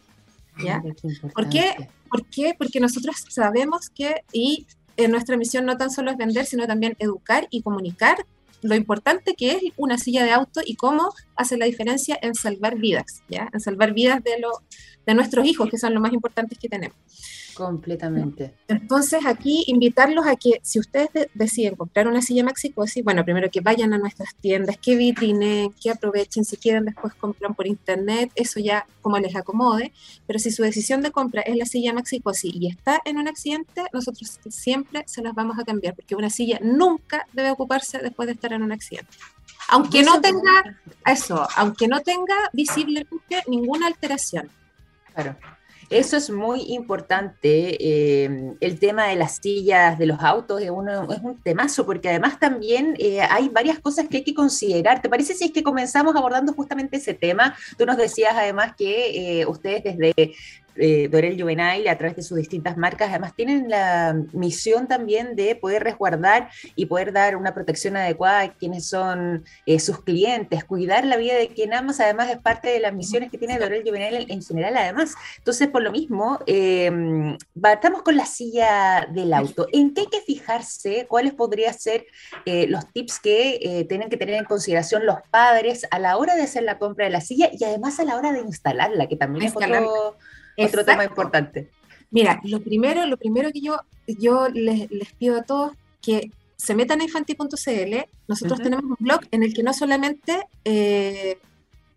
¿ya? 0.62 0.82
¿Por, 1.34 1.48
qué? 1.48 1.88
¿Por 2.10 2.26
qué? 2.26 2.54
Porque 2.56 2.80
nosotros 2.80 3.16
sabemos 3.28 3.88
que, 3.90 4.22
y 4.32 4.66
en 4.96 5.10
nuestra 5.10 5.36
misión 5.36 5.64
no 5.64 5.76
tan 5.76 5.90
solo 5.90 6.10
es 6.10 6.16
vender, 6.16 6.46
sino 6.46 6.66
también 6.66 6.96
educar 6.98 7.46
y 7.50 7.62
comunicar 7.62 8.26
lo 8.62 8.76
importante 8.76 9.34
que 9.34 9.52
es 9.52 9.62
una 9.76 9.98
silla 9.98 10.24
de 10.24 10.30
auto 10.30 10.60
y 10.64 10.76
cómo 10.76 11.12
hace 11.34 11.56
la 11.56 11.66
diferencia 11.66 12.16
en 12.22 12.34
salvar 12.34 12.76
vidas, 12.78 13.22
¿ya? 13.28 13.48
En 13.52 13.60
salvar 13.60 13.92
vidas 13.92 14.22
de, 14.22 14.38
lo, 14.38 14.50
de 15.04 15.14
nuestros 15.14 15.44
hijos, 15.46 15.68
que 15.68 15.78
son 15.78 15.92
los 15.94 16.02
más 16.02 16.12
importantes 16.12 16.58
que 16.58 16.68
tenemos. 16.68 16.96
Completamente. 17.54 18.54
Entonces 18.68 19.24
aquí 19.26 19.64
invitarlos 19.66 20.26
a 20.26 20.36
que 20.36 20.60
si 20.62 20.78
ustedes 20.78 21.10
deciden 21.34 21.76
comprar 21.76 22.08
una 22.08 22.22
silla 22.22 22.44
Maxicosi, 22.44 23.02
bueno, 23.02 23.24
primero 23.24 23.50
que 23.50 23.60
vayan 23.60 23.92
a 23.92 23.98
nuestras 23.98 24.34
tiendas, 24.36 24.76
que 24.78 24.96
vitrinen, 24.96 25.72
que 25.72 25.90
aprovechen, 25.90 26.44
si 26.44 26.56
quieren 26.56 26.84
después 26.84 27.14
compran 27.14 27.54
por 27.54 27.66
internet, 27.66 28.30
eso 28.34 28.60
ya 28.60 28.86
como 29.00 29.18
les 29.18 29.34
acomode, 29.36 29.92
pero 30.26 30.38
si 30.38 30.50
su 30.50 30.62
decisión 30.62 31.02
de 31.02 31.10
compra 31.10 31.42
es 31.42 31.56
la 31.56 31.66
silla 31.66 31.92
Maxicosi 31.92 32.50
y 32.54 32.68
está 32.68 33.00
en 33.04 33.18
un 33.18 33.28
accidente, 33.28 33.82
nosotros 33.92 34.38
siempre 34.48 35.04
se 35.06 35.22
las 35.22 35.34
vamos 35.34 35.58
a 35.58 35.64
cambiar, 35.64 35.94
porque 35.94 36.14
una 36.14 36.30
silla 36.30 36.58
nunca 36.62 37.26
debe 37.32 37.50
ocuparse 37.50 37.98
después 37.98 38.26
de 38.26 38.34
estar 38.34 38.52
en 38.52 38.62
un 38.62 38.72
accidente. 38.72 39.10
Aunque 39.68 40.02
no 40.02 40.20
tenga 40.20 40.78
eso, 41.06 41.46
aunque 41.56 41.88
no 41.88 42.00
tenga 42.00 42.34
visiblemente 42.52 43.42
ninguna 43.46 43.86
alteración. 43.86 44.50
Claro. 45.14 45.36
Eso 45.92 46.16
es 46.16 46.30
muy 46.30 46.72
importante. 46.72 47.76
Eh, 47.78 48.54
el 48.60 48.78
tema 48.78 49.08
de 49.08 49.16
las 49.16 49.36
sillas 49.36 49.98
de 49.98 50.06
los 50.06 50.20
autos 50.20 50.60
es, 50.62 50.70
uno, 50.70 51.10
es 51.12 51.20
un 51.22 51.40
temazo, 51.42 51.84
porque 51.84 52.08
además 52.08 52.38
también 52.38 52.94
eh, 52.98 53.20
hay 53.20 53.48
varias 53.50 53.78
cosas 53.78 54.08
que 54.08 54.18
hay 54.18 54.24
que 54.24 54.34
considerar. 54.34 55.02
¿Te 55.02 55.08
parece 55.08 55.34
si 55.34 55.44
es 55.44 55.52
que 55.52 55.62
comenzamos 55.62 56.16
abordando 56.16 56.52
justamente 56.54 56.96
ese 56.96 57.14
tema? 57.14 57.54
Tú 57.76 57.84
nos 57.84 57.96
decías 57.96 58.34
además 58.34 58.74
que 58.76 59.40
eh, 59.40 59.46
ustedes 59.46 59.84
desde 59.84 60.34
eh, 60.76 61.08
Dorel 61.08 61.40
Juvenile 61.40 61.88
a 61.90 61.98
través 61.98 62.16
de 62.16 62.22
sus 62.22 62.38
distintas 62.38 62.76
marcas, 62.76 63.10
además 63.10 63.34
tienen 63.34 63.68
la 63.68 64.16
misión 64.32 64.88
también 64.88 65.36
de 65.36 65.54
poder 65.54 65.82
resguardar 65.84 66.48
y 66.76 66.86
poder 66.86 67.12
dar 67.12 67.36
una 67.36 67.54
protección 67.54 67.96
adecuada 67.96 68.40
a 68.40 68.54
quienes 68.54 68.86
son 68.86 69.44
eh, 69.66 69.78
sus 69.78 70.02
clientes, 70.02 70.64
cuidar 70.64 71.04
la 71.04 71.16
vida 71.16 71.34
de 71.34 71.48
quien 71.48 71.74
amas, 71.74 72.00
además 72.00 72.30
es 72.30 72.38
parte 72.38 72.68
de 72.68 72.80
las 72.80 72.94
misiones 72.94 73.30
que 73.30 73.38
tiene 73.38 73.58
Dorel 73.58 73.82
Juvenile 73.86 74.26
en 74.28 74.42
general, 74.42 74.76
además. 74.76 75.14
Entonces, 75.38 75.68
por 75.68 75.82
lo 75.82 75.92
mismo, 75.92 76.38
eh, 76.46 76.90
estamos 77.72 78.02
con 78.02 78.16
la 78.16 78.26
silla 78.26 79.06
del 79.12 79.32
auto. 79.34 79.66
¿En 79.72 79.92
qué 79.94 80.02
hay 80.02 80.06
que 80.06 80.20
fijarse? 80.20 81.06
¿Cuáles 81.08 81.34
podrían 81.34 81.74
ser 81.74 82.06
eh, 82.46 82.66
los 82.66 82.90
tips 82.92 83.20
que 83.20 83.86
tienen 83.88 84.08
que 84.08 84.16
tener 84.16 84.36
en 84.36 84.44
consideración 84.44 85.06
los 85.06 85.16
padres 85.30 85.86
a 85.90 85.98
la 85.98 86.16
hora 86.16 86.34
de 86.34 86.42
hacer 86.42 86.62
la 86.62 86.78
compra 86.78 87.04
de 87.04 87.10
la 87.10 87.20
silla 87.20 87.50
y 87.52 87.64
además 87.64 87.98
a 88.00 88.04
la 88.04 88.16
hora 88.16 88.32
de 88.32 88.40
instalarla, 88.40 89.06
que 89.06 89.16
también 89.16 89.46
es 89.46 89.56
otro 89.56 90.16
otro 90.58 90.84
tema 90.84 91.04
importante. 91.04 91.70
Mira, 92.10 92.40
lo 92.44 92.60
primero, 92.60 93.06
lo 93.06 93.16
primero 93.16 93.50
que 93.52 93.60
yo, 93.60 93.80
yo 94.06 94.48
les, 94.48 94.88
pido 95.18 95.38
a 95.38 95.42
todos 95.42 95.72
que 96.02 96.30
se 96.56 96.74
metan 96.74 97.00
a 97.00 97.04
infanti.cl. 97.04 97.96
Nosotros 98.28 98.60
tenemos 98.60 98.84
un 98.84 98.96
blog 98.98 99.20
en 99.30 99.42
el 99.42 99.54
que 99.54 99.62
no 99.62 99.72
solamente, 99.72 100.46
eh, 100.64 101.38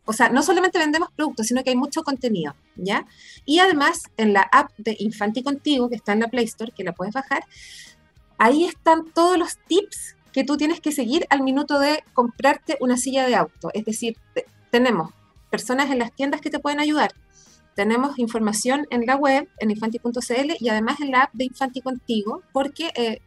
o 0.05 0.13
sea, 0.13 0.29
no 0.29 0.41
solamente 0.41 0.79
vendemos 0.79 1.09
productos, 1.15 1.47
sino 1.47 1.63
que 1.63 1.71
hay 1.71 1.75
mucho 1.75 2.03
contenido, 2.03 2.55
¿ya? 2.77 3.05
Y 3.45 3.59
además, 3.59 4.03
en 4.15 4.31
la 4.31 4.41
app 4.41 4.71
de 4.77 4.95
Infanti 4.99 5.43
Contigo, 5.43 5.89
que 5.89 5.95
está 5.95 6.13
en 6.13 6.21
la 6.21 6.29
Play 6.29 6.45
Store, 6.45 6.71
que 6.71 6.85
la 6.85 6.93
puedes 6.93 7.13
bajar, 7.13 7.43
ahí 8.37 8.63
están 8.63 9.11
todos 9.13 9.37
los 9.37 9.57
tips 9.67 10.15
que 10.31 10.43
tú 10.43 10.57
tienes 10.57 10.79
que 10.79 10.91
seguir 10.91 11.25
al 11.29 11.43
minuto 11.43 11.79
de 11.79 12.03
comprarte 12.13 12.77
una 12.79 12.97
silla 12.97 13.27
de 13.27 13.35
auto. 13.35 13.69
Es 13.73 13.85
decir, 13.85 14.17
tenemos 14.71 15.11
personas 15.49 15.91
en 15.91 15.99
las 15.99 16.11
tiendas 16.13 16.41
que 16.41 16.49
te 16.49 16.59
pueden 16.59 16.79
ayudar, 16.79 17.13
tenemos 17.75 18.17
información 18.17 18.87
en 18.89 19.05
la 19.05 19.15
web, 19.15 19.47
en 19.59 19.71
infanti.cl 19.71 20.53
y 20.59 20.69
además 20.69 20.99
en 21.01 21.11
la 21.11 21.23
app 21.23 21.33
de 21.33 21.45
Infanti 21.45 21.81
Contigo, 21.81 22.41
porque 22.53 22.91
eh, 22.95 23.21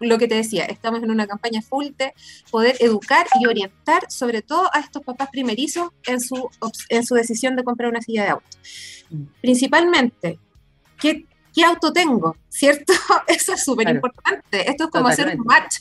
lo 0.00 0.18
que 0.18 0.28
te 0.28 0.36
decía, 0.36 0.64
estamos 0.64 1.02
en 1.02 1.10
una 1.10 1.26
campaña 1.26 1.60
full 1.60 1.88
de 1.98 2.14
poder 2.50 2.76
educar 2.80 3.26
y 3.40 3.46
orientar 3.46 4.10
sobre 4.10 4.42
todo 4.42 4.70
a 4.72 4.80
estos 4.80 5.02
papás 5.02 5.28
primerizos 5.30 5.90
en 6.06 6.20
su, 6.20 6.48
en 6.88 7.04
su 7.04 7.14
decisión 7.14 7.56
de 7.56 7.64
comprar 7.64 7.90
una 7.90 8.00
silla 8.00 8.24
de 8.24 8.30
auto. 8.30 8.46
Mm. 9.10 9.22
Principalmente, 9.40 10.38
¿qué, 10.98 11.26
qué 11.52 11.64
auto 11.64 11.92
tengo? 11.92 12.36
¿Cierto? 12.48 12.92
Eso 13.26 13.54
es 13.54 13.64
súper 13.64 13.88
importante. 13.88 14.70
Esto 14.70 14.84
es 14.84 14.90
como 14.90 15.08
hacer 15.08 15.36
un 15.36 15.44
match. 15.44 15.80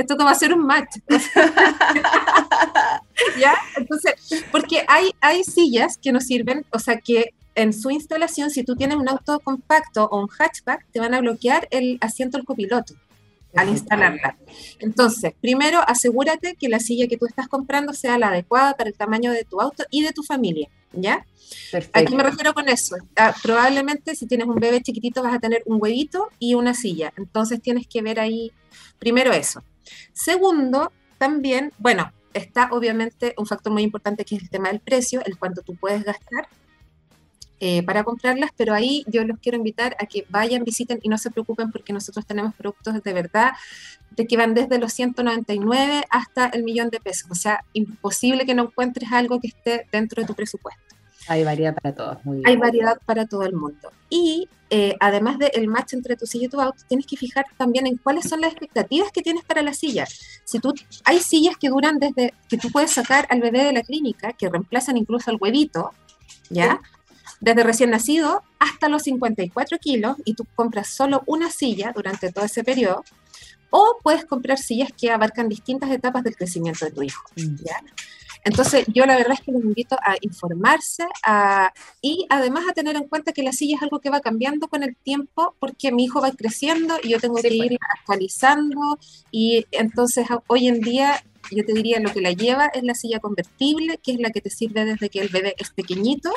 Esto 0.00 0.14
es 0.14 0.18
como 0.18 0.30
hacer 0.30 0.54
un 0.54 0.66
match. 0.66 0.96
¿Ya? 3.38 3.54
Entonces, 3.76 4.14
porque 4.50 4.84
hay, 4.88 5.10
hay 5.20 5.44
sillas 5.44 5.98
que 5.98 6.10
nos 6.10 6.24
sirven, 6.24 6.64
o 6.70 6.78
sea, 6.78 6.98
que 6.98 7.34
en 7.54 7.72
su 7.72 7.90
instalación, 7.90 8.50
si 8.50 8.64
tú 8.64 8.76
tienes 8.76 8.96
un 8.96 9.08
auto 9.08 9.40
compacto 9.40 10.08
o 10.10 10.20
un 10.20 10.28
hatchback, 10.28 10.86
te 10.90 11.00
van 11.00 11.14
a 11.14 11.20
bloquear 11.20 11.68
el 11.70 11.98
asiento 12.00 12.38
del 12.38 12.46
copiloto 12.46 12.94
al 13.54 13.68
instalarla. 13.68 14.36
Entonces, 14.78 15.34
primero 15.40 15.80
asegúrate 15.86 16.56
que 16.56 16.68
la 16.68 16.78
silla 16.78 17.08
que 17.08 17.16
tú 17.16 17.26
estás 17.26 17.48
comprando 17.48 17.92
sea 17.92 18.18
la 18.18 18.28
adecuada 18.28 18.74
para 18.74 18.88
el 18.88 18.96
tamaño 18.96 19.32
de 19.32 19.44
tu 19.44 19.60
auto 19.60 19.84
y 19.90 20.02
de 20.02 20.12
tu 20.12 20.22
familia, 20.22 20.68
¿ya? 20.92 21.26
Perfecto. 21.70 21.98
Aquí 21.98 22.14
me 22.14 22.22
refiero 22.22 22.54
con 22.54 22.68
eso. 22.68 22.96
Ah, 23.16 23.34
probablemente 23.42 24.14
si 24.14 24.26
tienes 24.26 24.46
un 24.46 24.54
bebé 24.54 24.80
chiquitito 24.80 25.22
vas 25.22 25.34
a 25.34 25.40
tener 25.40 25.62
un 25.66 25.78
huevito 25.80 26.28
y 26.38 26.54
una 26.54 26.74
silla. 26.74 27.12
Entonces 27.16 27.60
tienes 27.60 27.86
que 27.86 28.02
ver 28.02 28.20
ahí 28.20 28.52
primero 28.98 29.32
eso. 29.32 29.62
Segundo, 30.12 30.92
también, 31.18 31.72
bueno, 31.78 32.12
está 32.32 32.68
obviamente 32.72 33.34
un 33.36 33.46
factor 33.46 33.72
muy 33.72 33.82
importante 33.82 34.24
que 34.24 34.36
es 34.36 34.42
el 34.42 34.50
tema 34.50 34.68
del 34.68 34.80
precio, 34.80 35.20
el 35.24 35.38
cuánto 35.38 35.62
tú 35.62 35.74
puedes 35.76 36.04
gastar 36.04 36.48
eh, 37.62 37.82
para 37.82 38.04
comprarlas, 38.04 38.50
pero 38.56 38.72
ahí 38.72 39.04
yo 39.06 39.22
los 39.24 39.38
quiero 39.38 39.58
invitar 39.58 39.94
a 40.00 40.06
que 40.06 40.24
vayan, 40.30 40.64
visiten 40.64 40.98
y 41.02 41.10
no 41.10 41.18
se 41.18 41.30
preocupen 41.30 41.70
porque 41.70 41.92
nosotros 41.92 42.24
tenemos 42.24 42.54
productos 42.54 43.02
de 43.02 43.12
verdad 43.12 43.52
de 44.12 44.26
que 44.26 44.38
van 44.38 44.54
desde 44.54 44.78
los 44.78 44.94
199 44.94 46.04
hasta 46.08 46.46
el 46.46 46.62
millón 46.64 46.88
de 46.88 47.00
pesos. 47.00 47.30
O 47.30 47.34
sea, 47.34 47.64
imposible 47.74 48.46
que 48.46 48.54
no 48.54 48.62
encuentres 48.62 49.12
algo 49.12 49.40
que 49.40 49.48
esté 49.48 49.86
dentro 49.92 50.22
de 50.22 50.26
tu 50.26 50.34
presupuesto. 50.34 50.96
Hay 51.30 51.44
variedad 51.44 51.76
para 51.76 51.94
todos. 51.94 52.18
Hay 52.44 52.56
variedad 52.56 52.98
para 53.06 53.24
todo 53.24 53.44
el 53.44 53.52
mundo. 53.52 53.92
Y 54.08 54.48
eh, 54.68 54.96
además 54.98 55.38
del 55.38 55.68
match 55.68 55.92
entre 55.92 56.16
tu 56.16 56.26
silla 56.26 56.46
y 56.46 56.48
tu 56.48 56.60
auto, 56.60 56.82
tienes 56.88 57.06
que 57.06 57.16
fijar 57.16 57.46
también 57.56 57.86
en 57.86 57.98
cuáles 57.98 58.28
son 58.28 58.40
las 58.40 58.50
expectativas 58.50 59.12
que 59.12 59.22
tienes 59.22 59.44
para 59.44 59.62
la 59.62 59.72
silla. 59.72 60.08
Si 60.44 60.58
tú, 60.58 60.74
hay 61.04 61.20
sillas 61.20 61.56
que 61.56 61.68
duran 61.68 62.00
desde 62.00 62.34
que 62.48 62.58
tú 62.58 62.68
puedes 62.72 62.90
sacar 62.90 63.28
al 63.30 63.40
bebé 63.40 63.62
de 63.62 63.72
la 63.72 63.82
clínica, 63.82 64.32
que 64.32 64.48
reemplazan 64.48 64.96
incluso 64.96 65.30
al 65.30 65.38
huevito, 65.40 65.92
¿ya? 66.48 66.80
Desde 67.40 67.62
recién 67.62 67.90
nacido 67.90 68.42
hasta 68.58 68.88
los 68.88 69.04
54 69.04 69.78
kilos 69.78 70.16
y 70.24 70.34
tú 70.34 70.44
compras 70.56 70.88
solo 70.88 71.22
una 71.26 71.48
silla 71.48 71.92
durante 71.94 72.32
todo 72.32 72.44
ese 72.44 72.64
periodo, 72.64 73.04
o 73.70 73.98
puedes 74.02 74.24
comprar 74.24 74.58
sillas 74.58 74.90
que 75.00 75.12
abarcan 75.12 75.48
distintas 75.48 75.92
etapas 75.92 76.24
del 76.24 76.34
crecimiento 76.34 76.86
de 76.86 76.90
tu 76.90 77.04
hijo. 77.04 77.22
Mm. 77.36 77.54
¿ya? 77.64 77.80
Entonces, 78.44 78.86
yo 78.88 79.04
la 79.06 79.16
verdad 79.16 79.34
es 79.34 79.40
que 79.40 79.52
les 79.52 79.62
invito 79.62 79.96
a 80.02 80.16
informarse 80.20 81.04
y 82.00 82.26
además 82.30 82.64
a 82.68 82.72
tener 82.72 82.96
en 82.96 83.08
cuenta 83.08 83.32
que 83.32 83.42
la 83.42 83.52
silla 83.52 83.76
es 83.76 83.82
algo 83.82 84.00
que 84.00 84.10
va 84.10 84.20
cambiando 84.20 84.68
con 84.68 84.82
el 84.82 84.96
tiempo 84.96 85.54
porque 85.58 85.92
mi 85.92 86.04
hijo 86.04 86.20
va 86.20 86.30
creciendo 86.32 86.96
y 87.02 87.10
yo 87.10 87.20
tengo 87.20 87.36
que 87.36 87.54
ir 87.54 87.78
actualizando 87.98 88.98
y 89.30 89.66
entonces 89.72 90.26
hoy 90.46 90.68
en 90.68 90.80
día 90.80 91.22
yo 91.50 91.64
te 91.64 91.72
diría 91.72 92.00
lo 92.00 92.12
que 92.12 92.20
la 92.20 92.32
lleva 92.32 92.66
es 92.66 92.82
la 92.82 92.94
silla 92.94 93.18
convertible, 93.18 93.98
que 94.02 94.12
es 94.12 94.20
la 94.20 94.30
que 94.30 94.40
te 94.40 94.50
sirve 94.50 94.84
desde 94.84 95.08
que 95.08 95.20
el 95.20 95.28
bebé 95.28 95.54
es 95.58 95.70
pequeñito 95.70 96.30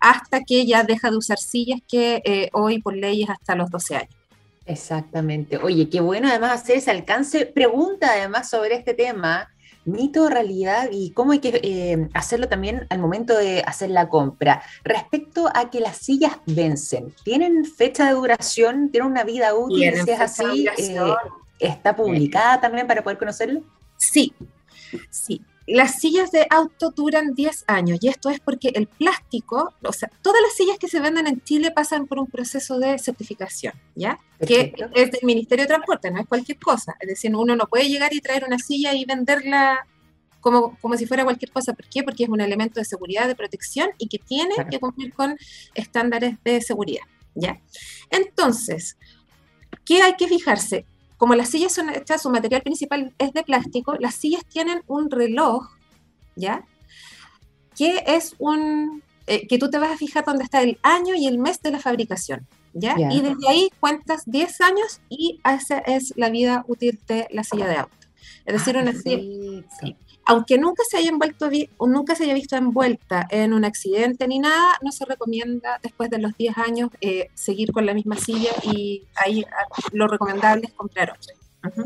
hasta 0.00 0.42
que 0.44 0.66
ya 0.66 0.84
deja 0.84 1.10
de 1.10 1.16
usar 1.16 1.38
sillas 1.38 1.80
que 1.88 2.22
eh, 2.24 2.48
hoy 2.52 2.80
por 2.80 2.94
ley 2.94 3.22
es 3.22 3.30
hasta 3.30 3.54
los 3.54 3.70
12 3.70 3.96
años. 3.96 4.16
Exactamente. 4.66 5.58
Oye, 5.58 5.88
qué 5.88 6.00
bueno 6.00 6.28
además 6.28 6.62
hacer 6.62 6.78
ese 6.78 6.90
alcance. 6.90 7.46
Pregunta 7.46 8.10
además 8.10 8.50
sobre 8.50 8.74
este 8.74 8.94
tema, 8.94 9.48
mito 9.86 10.24
o 10.24 10.28
realidad, 10.28 10.88
y 10.92 11.12
cómo 11.12 11.32
hay 11.32 11.38
que 11.38 11.60
eh, 11.62 12.08
hacerlo 12.14 12.48
también 12.48 12.86
al 12.90 12.98
momento 12.98 13.36
de 13.36 13.62
hacer 13.66 13.90
la 13.90 14.08
compra. 14.08 14.62
Respecto 14.84 15.48
a 15.54 15.70
que 15.70 15.80
las 15.80 15.96
sillas 15.96 16.38
vencen, 16.46 17.14
¿tienen 17.24 17.64
fecha 17.64 18.06
de 18.06 18.12
duración? 18.12 18.90
¿Tienen 18.90 19.10
una 19.10 19.24
vida 19.24 19.54
útil? 19.54 19.94
Si 20.04 20.10
es 20.10 20.20
así, 20.20 20.66
eh, 20.78 20.98
¿está 21.58 21.96
publicada 21.96 22.60
también 22.60 22.86
para 22.86 23.02
poder 23.02 23.18
conocerlo? 23.18 23.62
Sí, 23.96 24.34
sí 25.10 25.42
las 25.66 26.00
sillas 26.00 26.30
de 26.30 26.46
auto 26.48 26.90
duran 26.90 27.34
10 27.34 27.64
años 27.66 27.98
y 28.00 28.08
esto 28.08 28.30
es 28.30 28.38
porque 28.40 28.68
el 28.74 28.86
plástico, 28.86 29.74
o 29.82 29.92
sea, 29.92 30.10
todas 30.22 30.40
las 30.40 30.54
sillas 30.54 30.78
que 30.78 30.88
se 30.88 31.00
venden 31.00 31.26
en 31.26 31.42
Chile 31.42 31.72
pasan 31.72 32.06
por 32.06 32.18
un 32.18 32.28
proceso 32.28 32.78
de 32.78 32.98
certificación, 32.98 33.74
¿ya? 33.94 34.18
Que 34.46 34.74
es 34.94 35.10
del 35.10 35.20
Ministerio 35.24 35.64
de 35.64 35.68
Transporte, 35.68 36.10
no 36.10 36.20
es 36.20 36.26
cualquier 36.26 36.58
cosa. 36.58 36.94
Es 37.00 37.08
decir, 37.08 37.34
uno 37.34 37.56
no 37.56 37.66
puede 37.66 37.88
llegar 37.88 38.14
y 38.14 38.20
traer 38.20 38.44
una 38.44 38.58
silla 38.58 38.94
y 38.94 39.04
venderla 39.04 39.86
como, 40.40 40.78
como 40.80 40.96
si 40.96 41.06
fuera 41.06 41.24
cualquier 41.24 41.50
cosa. 41.50 41.72
¿Por 41.72 41.88
qué? 41.88 42.04
Porque 42.04 42.24
es 42.24 42.28
un 42.28 42.40
elemento 42.40 42.78
de 42.78 42.84
seguridad, 42.84 43.26
de 43.26 43.34
protección 43.34 43.90
y 43.98 44.06
que 44.06 44.18
tiene 44.18 44.54
que 44.70 44.78
cumplir 44.78 45.12
con 45.12 45.36
estándares 45.74 46.36
de 46.44 46.60
seguridad, 46.60 47.04
¿ya? 47.34 47.60
Entonces, 48.10 48.96
¿qué 49.84 50.02
hay 50.02 50.14
que 50.14 50.28
fijarse? 50.28 50.86
Como 51.16 51.34
las 51.34 51.48
sillas 51.48 51.72
son 51.72 51.90
hechas, 51.90 52.22
su 52.22 52.30
material 52.30 52.62
principal 52.62 53.14
es 53.18 53.32
de 53.32 53.42
plástico, 53.42 53.94
las 53.98 54.14
sillas 54.14 54.44
tienen 54.44 54.82
un 54.86 55.10
reloj, 55.10 55.68
¿ya? 56.34 56.64
Que 57.74 58.04
es 58.06 58.34
un, 58.38 59.02
eh, 59.26 59.46
que 59.46 59.58
tú 59.58 59.70
te 59.70 59.78
vas 59.78 59.92
a 59.92 59.96
fijar 59.96 60.24
dónde 60.24 60.44
está 60.44 60.62
el 60.62 60.78
año 60.82 61.14
y 61.14 61.26
el 61.26 61.38
mes 61.38 61.60
de 61.62 61.70
la 61.70 61.80
fabricación, 61.80 62.46
¿ya? 62.74 62.96
Y 63.10 63.20
desde 63.22 63.48
ahí 63.48 63.70
cuentas 63.80 64.22
10 64.26 64.60
años 64.60 65.00
y 65.08 65.40
esa 65.44 65.78
es 65.78 66.12
la 66.16 66.28
vida 66.30 66.64
útil 66.68 67.00
de 67.06 67.26
la 67.30 67.44
silla 67.44 67.66
de 67.66 67.76
auto. 67.76 67.94
Es 68.44 68.54
decir, 68.54 68.76
ah, 68.76 68.82
una 68.82 68.92
silla, 68.92 69.96
aunque 70.26 70.58
nunca 70.58 70.82
se 70.88 70.98
haya 70.98 71.10
envuelto 71.10 71.48
nunca 71.80 72.14
se 72.14 72.24
haya 72.24 72.34
visto 72.34 72.56
envuelta 72.56 73.26
en 73.30 73.52
un 73.52 73.64
accidente 73.64 74.26
ni 74.26 74.40
nada, 74.40 74.76
no 74.82 74.90
se 74.90 75.04
recomienda 75.04 75.78
después 75.82 76.10
de 76.10 76.18
los 76.18 76.36
10 76.36 76.58
años 76.58 76.90
eh, 77.00 77.30
seguir 77.34 77.72
con 77.72 77.86
la 77.86 77.94
misma 77.94 78.16
silla 78.16 78.50
y 78.62 79.04
ahí 79.14 79.44
ah, 79.50 79.66
lo 79.92 80.08
recomendable 80.08 80.66
es 80.66 80.72
comprar 80.72 81.12
otra. 81.12 81.84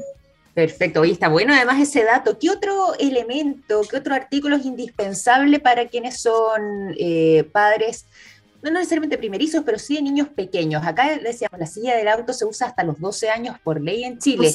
Perfecto, 0.54 1.04
y 1.04 1.12
está 1.12 1.28
bueno 1.28 1.54
además 1.54 1.80
ese 1.80 2.02
dato. 2.02 2.38
¿Qué 2.38 2.50
otro 2.50 2.94
elemento, 2.98 3.82
qué 3.88 3.98
otro 3.98 4.14
artículo 4.14 4.56
es 4.56 4.64
indispensable 4.64 5.60
para 5.60 5.86
quienes 5.88 6.20
son 6.20 6.94
eh, 6.98 7.44
padres 7.52 8.06
no 8.62 8.70
necesariamente 8.70 9.18
primerizos, 9.18 9.62
pero 9.64 9.78
sí 9.78 9.96
de 9.96 10.02
niños 10.02 10.28
pequeños. 10.28 10.84
Acá 10.84 11.18
decíamos, 11.18 11.58
la 11.58 11.66
silla 11.66 11.96
del 11.96 12.08
auto 12.08 12.32
se 12.32 12.44
usa 12.44 12.68
hasta 12.68 12.84
los 12.84 12.98
12 13.00 13.30
años 13.30 13.56
por 13.62 13.80
ley 13.80 14.04
en 14.04 14.18
Chile. 14.18 14.54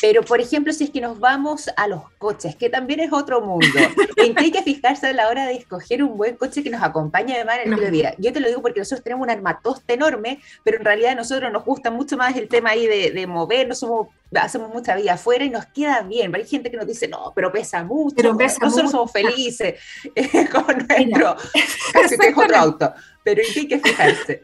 Pero, 0.00 0.22
por 0.22 0.40
ejemplo, 0.40 0.72
si 0.72 0.84
es 0.84 0.90
que 0.90 1.00
nos 1.00 1.18
vamos 1.20 1.70
a 1.76 1.86
los 1.86 2.10
coches, 2.18 2.56
que 2.56 2.68
también 2.68 3.00
es 3.00 3.12
otro 3.12 3.40
mundo, 3.40 3.66
en 4.16 4.34
que 4.34 4.44
hay 4.44 4.50
que 4.50 4.62
fijarse 4.62 5.06
a 5.06 5.12
la 5.12 5.28
hora 5.28 5.46
de 5.46 5.54
escoger 5.54 6.02
un 6.02 6.16
buen 6.16 6.36
coche 6.36 6.62
que 6.62 6.70
nos 6.70 6.82
acompañe 6.82 7.34
además 7.34 7.58
en 7.64 7.72
el 7.72 7.90
día 7.90 8.14
Yo 8.18 8.32
te 8.32 8.40
lo 8.40 8.48
digo 8.48 8.62
porque 8.62 8.80
nosotros 8.80 9.04
tenemos 9.04 9.24
un 9.24 9.30
armatoste 9.30 9.94
enorme, 9.94 10.40
pero 10.64 10.78
en 10.78 10.84
realidad 10.84 11.12
a 11.12 11.14
nosotros 11.14 11.52
nos 11.52 11.64
gusta 11.64 11.90
mucho 11.90 12.16
más 12.16 12.36
el 12.36 12.48
tema 12.48 12.70
ahí 12.70 12.86
de, 12.86 13.12
de 13.12 13.26
movernos, 13.26 13.78
somos 13.78 14.08
hacemos 14.38 14.72
mucha 14.72 14.94
vida 14.94 15.14
afuera 15.14 15.44
y 15.44 15.50
nos 15.50 15.66
queda 15.66 16.02
bien. 16.02 16.34
Hay 16.34 16.46
gente 16.46 16.70
que 16.70 16.76
nos 16.76 16.86
dice, 16.86 17.08
no, 17.08 17.32
pero 17.34 17.50
pesa 17.50 17.82
mucho. 17.82 18.16
Pero 18.16 18.34
nosotros 18.34 18.90
somos 18.90 19.10
felices 19.10 19.80
con 20.52 20.66
nuestro, 20.66 21.36
casi 21.92 22.16
que 22.16 22.28
es 22.28 22.36
otro 22.36 22.56
auto. 22.56 22.92
Pero 23.22 23.42
hay 23.42 23.68
que 23.68 23.78
fijarse. 23.78 24.42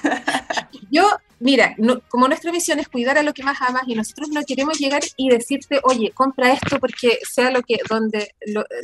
Yo, 0.90 1.08
mira, 1.38 1.76
como 2.08 2.28
nuestra 2.28 2.50
misión 2.50 2.78
es 2.80 2.88
cuidar 2.88 3.18
a 3.18 3.22
lo 3.22 3.32
que 3.32 3.42
más 3.42 3.60
amas 3.60 3.82
y 3.86 3.94
nosotros 3.94 4.30
no 4.30 4.42
queremos 4.44 4.78
llegar 4.78 5.02
y 5.16 5.28
decirte, 5.28 5.80
oye, 5.84 6.10
compra 6.12 6.52
esto 6.52 6.78
porque 6.80 7.18
sea 7.28 7.50
lo 7.50 7.62
que, 7.62 7.78
donde, 7.88 8.34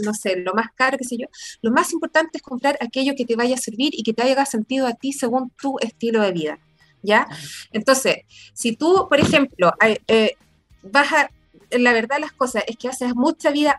no 0.04 0.14
sé, 0.14 0.36
lo 0.36 0.54
más 0.54 0.68
caro, 0.74 0.98
qué 0.98 1.04
sé 1.04 1.16
yo. 1.16 1.26
Lo 1.62 1.70
más 1.70 1.92
importante 1.92 2.38
es 2.38 2.42
comprar 2.42 2.78
aquello 2.80 3.14
que 3.16 3.24
te 3.24 3.36
vaya 3.36 3.54
a 3.54 3.58
servir 3.58 3.92
y 3.94 4.02
que 4.02 4.12
te 4.12 4.22
haga 4.22 4.46
sentido 4.46 4.86
a 4.86 4.94
ti 4.94 5.12
según 5.12 5.50
tu 5.50 5.78
estilo 5.80 6.22
de 6.22 6.32
vida. 6.32 6.58
¿Ya? 7.02 7.26
Entonces, 7.72 8.18
si 8.52 8.76
tú, 8.76 9.06
por 9.08 9.20
ejemplo, 9.20 9.72
eh, 10.06 10.36
vas 10.82 11.12
a, 11.12 11.30
la 11.70 11.92
verdad 11.92 12.18
las 12.20 12.32
cosas 12.32 12.64
es 12.66 12.76
que 12.76 12.88
haces 12.88 13.14
mucha 13.14 13.50
vida 13.50 13.78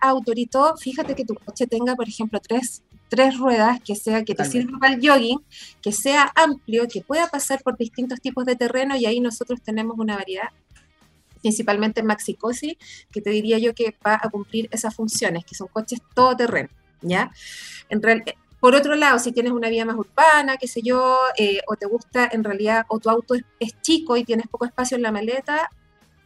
todo, 0.50 0.78
fíjate 0.78 1.16
que 1.16 1.26
tu 1.26 1.36
coche 1.36 1.68
tenga, 1.68 1.96
por 1.96 2.08
ejemplo, 2.08 2.40
tres, 2.40 2.84
tres 3.10 3.38
ruedas, 3.38 3.82
que 3.82 3.96
sea 3.96 4.24
que 4.24 4.36
te 4.36 4.46
sirva 4.46 4.80
para 4.80 4.94
el 4.94 5.06
jogging, 5.06 5.40
que 5.82 5.92
sea 5.92 6.32
amplio, 6.36 6.88
que 6.88 7.02
pueda 7.02 7.28
pasar 7.28 7.62
por 7.62 7.78
distintos 7.78 8.22
tipos 8.22 8.46
de 8.46 8.56
terreno 8.56 8.96
y 8.96 9.06
ahí 9.06 9.20
nosotros 9.20 9.62
tenemos 9.62 9.98
una 10.00 10.16
variedad 10.16 10.50
principalmente 11.42 12.02
en 12.02 12.06
Maxicosi, 12.06 12.78
que 13.12 13.22
te 13.22 13.32
diría 13.32 13.58
yo 13.58 13.74
que 13.74 13.96
va 14.06 14.20
a 14.22 14.30
cumplir 14.30 14.70
esas 14.72 14.96
funciones, 14.96 15.44
que 15.44 15.56
son 15.56 15.68
coches 15.68 16.00
todoterreno, 16.14 16.70
¿ya? 17.02 17.32
En, 17.90 18.02
real, 18.02 18.24
por 18.62 18.76
otro 18.76 18.96
lado, 18.96 19.18
si 19.18 19.32
tienes 19.32 19.52
una 19.54 19.70
vía 19.70 19.86
más 19.86 19.96
urbana, 19.96 20.56
qué 20.56 20.68
sé 20.68 20.84
yo, 20.84 21.18
eh, 21.36 21.62
o 21.68 21.76
te 21.76 21.88
gusta 21.88 22.30
en 22.32 22.44
realidad, 22.44 22.86
o 22.90 23.00
tu 23.00 23.10
auto 23.10 23.34
es, 23.60 23.82
chico 23.82 24.16
y 24.16 24.24
tienes 24.24 24.48
poco 24.48 24.66
espacio 24.66 24.96
en 24.98 25.02
la 25.02 25.12
maleta, 25.12 25.72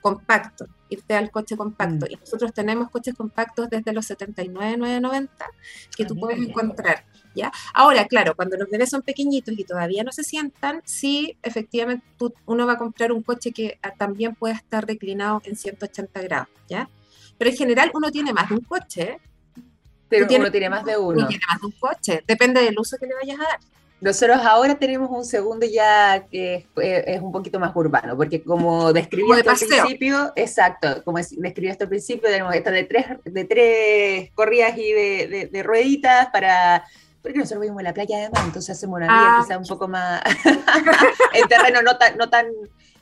compacto, 0.02 0.68
irte 0.90 1.14
al 1.14 1.32
coche 1.32 1.56
compacto. 1.56 2.06
Mm. 2.06 2.12
Y 2.12 2.16
nosotros 2.18 2.54
tenemos 2.54 2.92
coches 2.92 3.16
compactos 3.16 3.70
desde 3.70 3.94
los 3.94 4.06
79,990 4.08 5.46
que 5.96 6.04
tú 6.04 6.20
puedes 6.20 6.38
encontrar. 6.38 7.06
¿ya? 7.34 7.54
Ahora, 7.74 8.06
claro, 8.06 8.36
cuando 8.36 8.58
los 8.58 8.70
bebés 8.70 8.90
son 8.90 9.02
pequeñitos 9.02 9.58
y 9.58 9.64
todavía 9.64 10.04
no 10.04 10.12
se 10.12 10.24
sientan, 10.24 10.82
sí, 10.84 11.38
efectivamente 11.42 12.06
uno 12.46 12.68
va 12.68 12.74
a 12.74 12.78
comprar 12.78 13.14
un 13.14 13.24
coche 13.24 13.54
que 13.54 13.80
ah, 13.82 13.94
también 13.98 14.36
pueda 14.36 14.56
estar 14.56 14.86
reclinado 14.86 15.42
en 15.46 15.56
180 15.56 16.22
grados, 16.24 16.50
¿ya? 16.68 16.90
Pero 17.38 17.50
en 17.50 17.56
general 17.56 17.92
uno 17.94 18.12
tiene 18.12 18.34
más 18.34 18.50
de 18.50 18.56
un 18.56 18.62
coche, 18.62 19.20
pero 20.10 20.28
uno 20.30 20.52
tiene 20.52 20.70
más 20.70 20.86
de 20.86 20.98
uno. 20.98 21.28
tiene 21.28 21.44
más 21.48 21.60
de 21.60 21.68
un 21.68 21.74
coche, 21.74 22.24
depende 22.28 22.62
del 22.62 22.78
uso 22.78 22.98
que 22.98 23.08
le 23.08 23.16
vayas 23.16 23.40
a 23.40 23.44
dar. 23.44 23.60
Nosotros 24.02 24.38
ahora 24.44 24.76
tenemos 24.76 25.10
un 25.10 25.24
segundo 25.24 25.66
ya 25.66 26.28
que 26.30 26.68
es, 26.76 27.22
un 27.22 27.32
poquito 27.32 27.60
más 27.60 27.74
urbano, 27.76 28.16
porque 28.18 28.44
como 28.44 28.92
describí 28.92 29.32
al 29.32 29.44
principio, 29.44 30.34
exacto, 30.36 31.02
como 31.04 31.18
describí 31.18 31.70
esto 31.70 31.86
al 31.86 31.90
principio, 31.90 32.30
tenemos 32.30 32.54
esto 32.54 32.72
de 32.72 32.84
tres, 32.84 33.06
de 33.24 33.46
tres 33.46 34.32
corridas 34.36 34.78
y 34.78 34.92
de, 34.92 35.50
de, 35.52 35.64
rueditas 35.64 36.28
para 36.28 36.86
porque 37.22 37.40
nosotros 37.40 37.62
vivimos 37.62 37.80
en 37.80 37.86
la 37.86 37.94
playa 37.94 38.18
además, 38.18 38.44
entonces 38.46 38.78
hacemos 38.78 38.98
una 38.98 39.08
vida 39.08 39.38
ah. 39.38 39.42
quizá 39.42 39.58
un 39.58 39.66
poco 39.66 39.88
más 39.88 40.22
en 41.34 41.48
terreno 41.48 41.82
no 41.82 41.98
tan, 41.98 42.18
no 42.18 42.30
tan, 42.30 42.46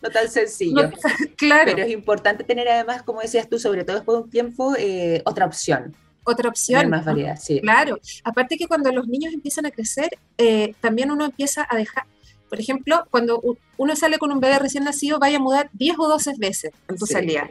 no 0.01 0.09
tan 0.09 0.29
sencillo. 0.29 0.89
claro. 1.35 1.65
Pero 1.65 1.83
es 1.83 1.91
importante 1.91 2.45
tener 2.45 2.69
además, 2.69 3.03
como 3.03 3.19
decías 3.19 3.49
tú, 3.49 3.59
sobre 3.59 3.83
todo 3.83 3.97
después 3.97 4.17
de 4.17 4.23
un 4.23 4.29
tiempo, 4.29 4.75
eh, 4.77 5.21
otra 5.25 5.45
opción 5.45 5.93
otra 6.23 6.49
opción. 6.49 6.89
más 6.89 7.05
variedad, 7.05 7.38
sí. 7.39 7.59
Claro. 7.62 7.99
Aparte 8.23 8.57
que 8.57 8.67
cuando 8.67 8.91
los 8.91 9.07
niños 9.07 9.33
empiezan 9.33 9.65
a 9.65 9.71
crecer, 9.71 10.17
eh, 10.38 10.75
también 10.81 11.12
uno 11.12 11.25
empieza 11.25 11.65
a 11.69 11.75
dejar, 11.75 12.05
por 12.49 12.59
ejemplo, 12.59 13.05
cuando 13.09 13.41
uno 13.77 13.95
sale 13.95 14.17
con 14.17 14.31
un 14.31 14.39
bebé 14.39 14.59
recién 14.59 14.83
nacido, 14.83 15.19
vaya 15.19 15.38
a 15.38 15.41
mudar 15.41 15.69
10 15.73 15.95
o 15.99 16.07
12 16.07 16.33
veces 16.38 16.71
en 16.88 16.97
tu 16.97 17.05
salida. 17.05 17.49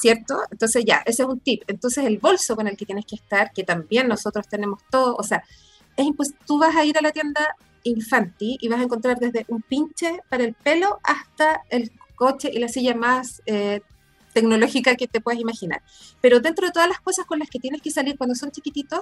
¿Cierto? 0.00 0.40
Entonces 0.50 0.84
ya, 0.86 1.02
ese 1.04 1.22
es 1.24 1.28
un 1.28 1.40
tip. 1.40 1.62
Entonces 1.66 2.04
el 2.04 2.18
bolso 2.18 2.56
con 2.56 2.66
el 2.66 2.76
que 2.76 2.86
tienes 2.86 3.04
que 3.04 3.16
estar, 3.16 3.52
que 3.52 3.64
también 3.64 4.08
nosotros 4.08 4.48
tenemos 4.48 4.80
todo, 4.90 5.14
o 5.16 5.22
sea, 5.22 5.44
es 5.96 6.06
tú 6.46 6.58
vas 6.58 6.74
a 6.76 6.84
ir 6.84 6.96
a 6.96 7.02
la 7.02 7.10
tienda 7.10 7.54
Infanti 7.84 8.58
y 8.60 8.68
vas 8.68 8.80
a 8.80 8.84
encontrar 8.84 9.18
desde 9.18 9.44
un 9.48 9.62
pinche 9.62 10.20
para 10.28 10.44
el 10.44 10.54
pelo 10.54 11.00
hasta 11.02 11.62
el 11.70 11.90
coche 12.14 12.50
y 12.52 12.58
la 12.58 12.68
silla 12.68 12.94
más 12.94 13.42
eh, 13.46 13.80
tecnológica 14.32 14.96
que 14.96 15.06
te 15.06 15.20
puedas 15.20 15.40
imaginar. 15.40 15.82
Pero 16.20 16.40
dentro 16.40 16.66
de 16.66 16.72
todas 16.72 16.88
las 16.88 17.00
cosas 17.00 17.26
con 17.26 17.38
las 17.38 17.48
que 17.48 17.58
tienes 17.58 17.82
que 17.82 17.90
salir 17.90 18.16
cuando 18.16 18.34
son 18.34 18.50
chiquititos, 18.50 19.00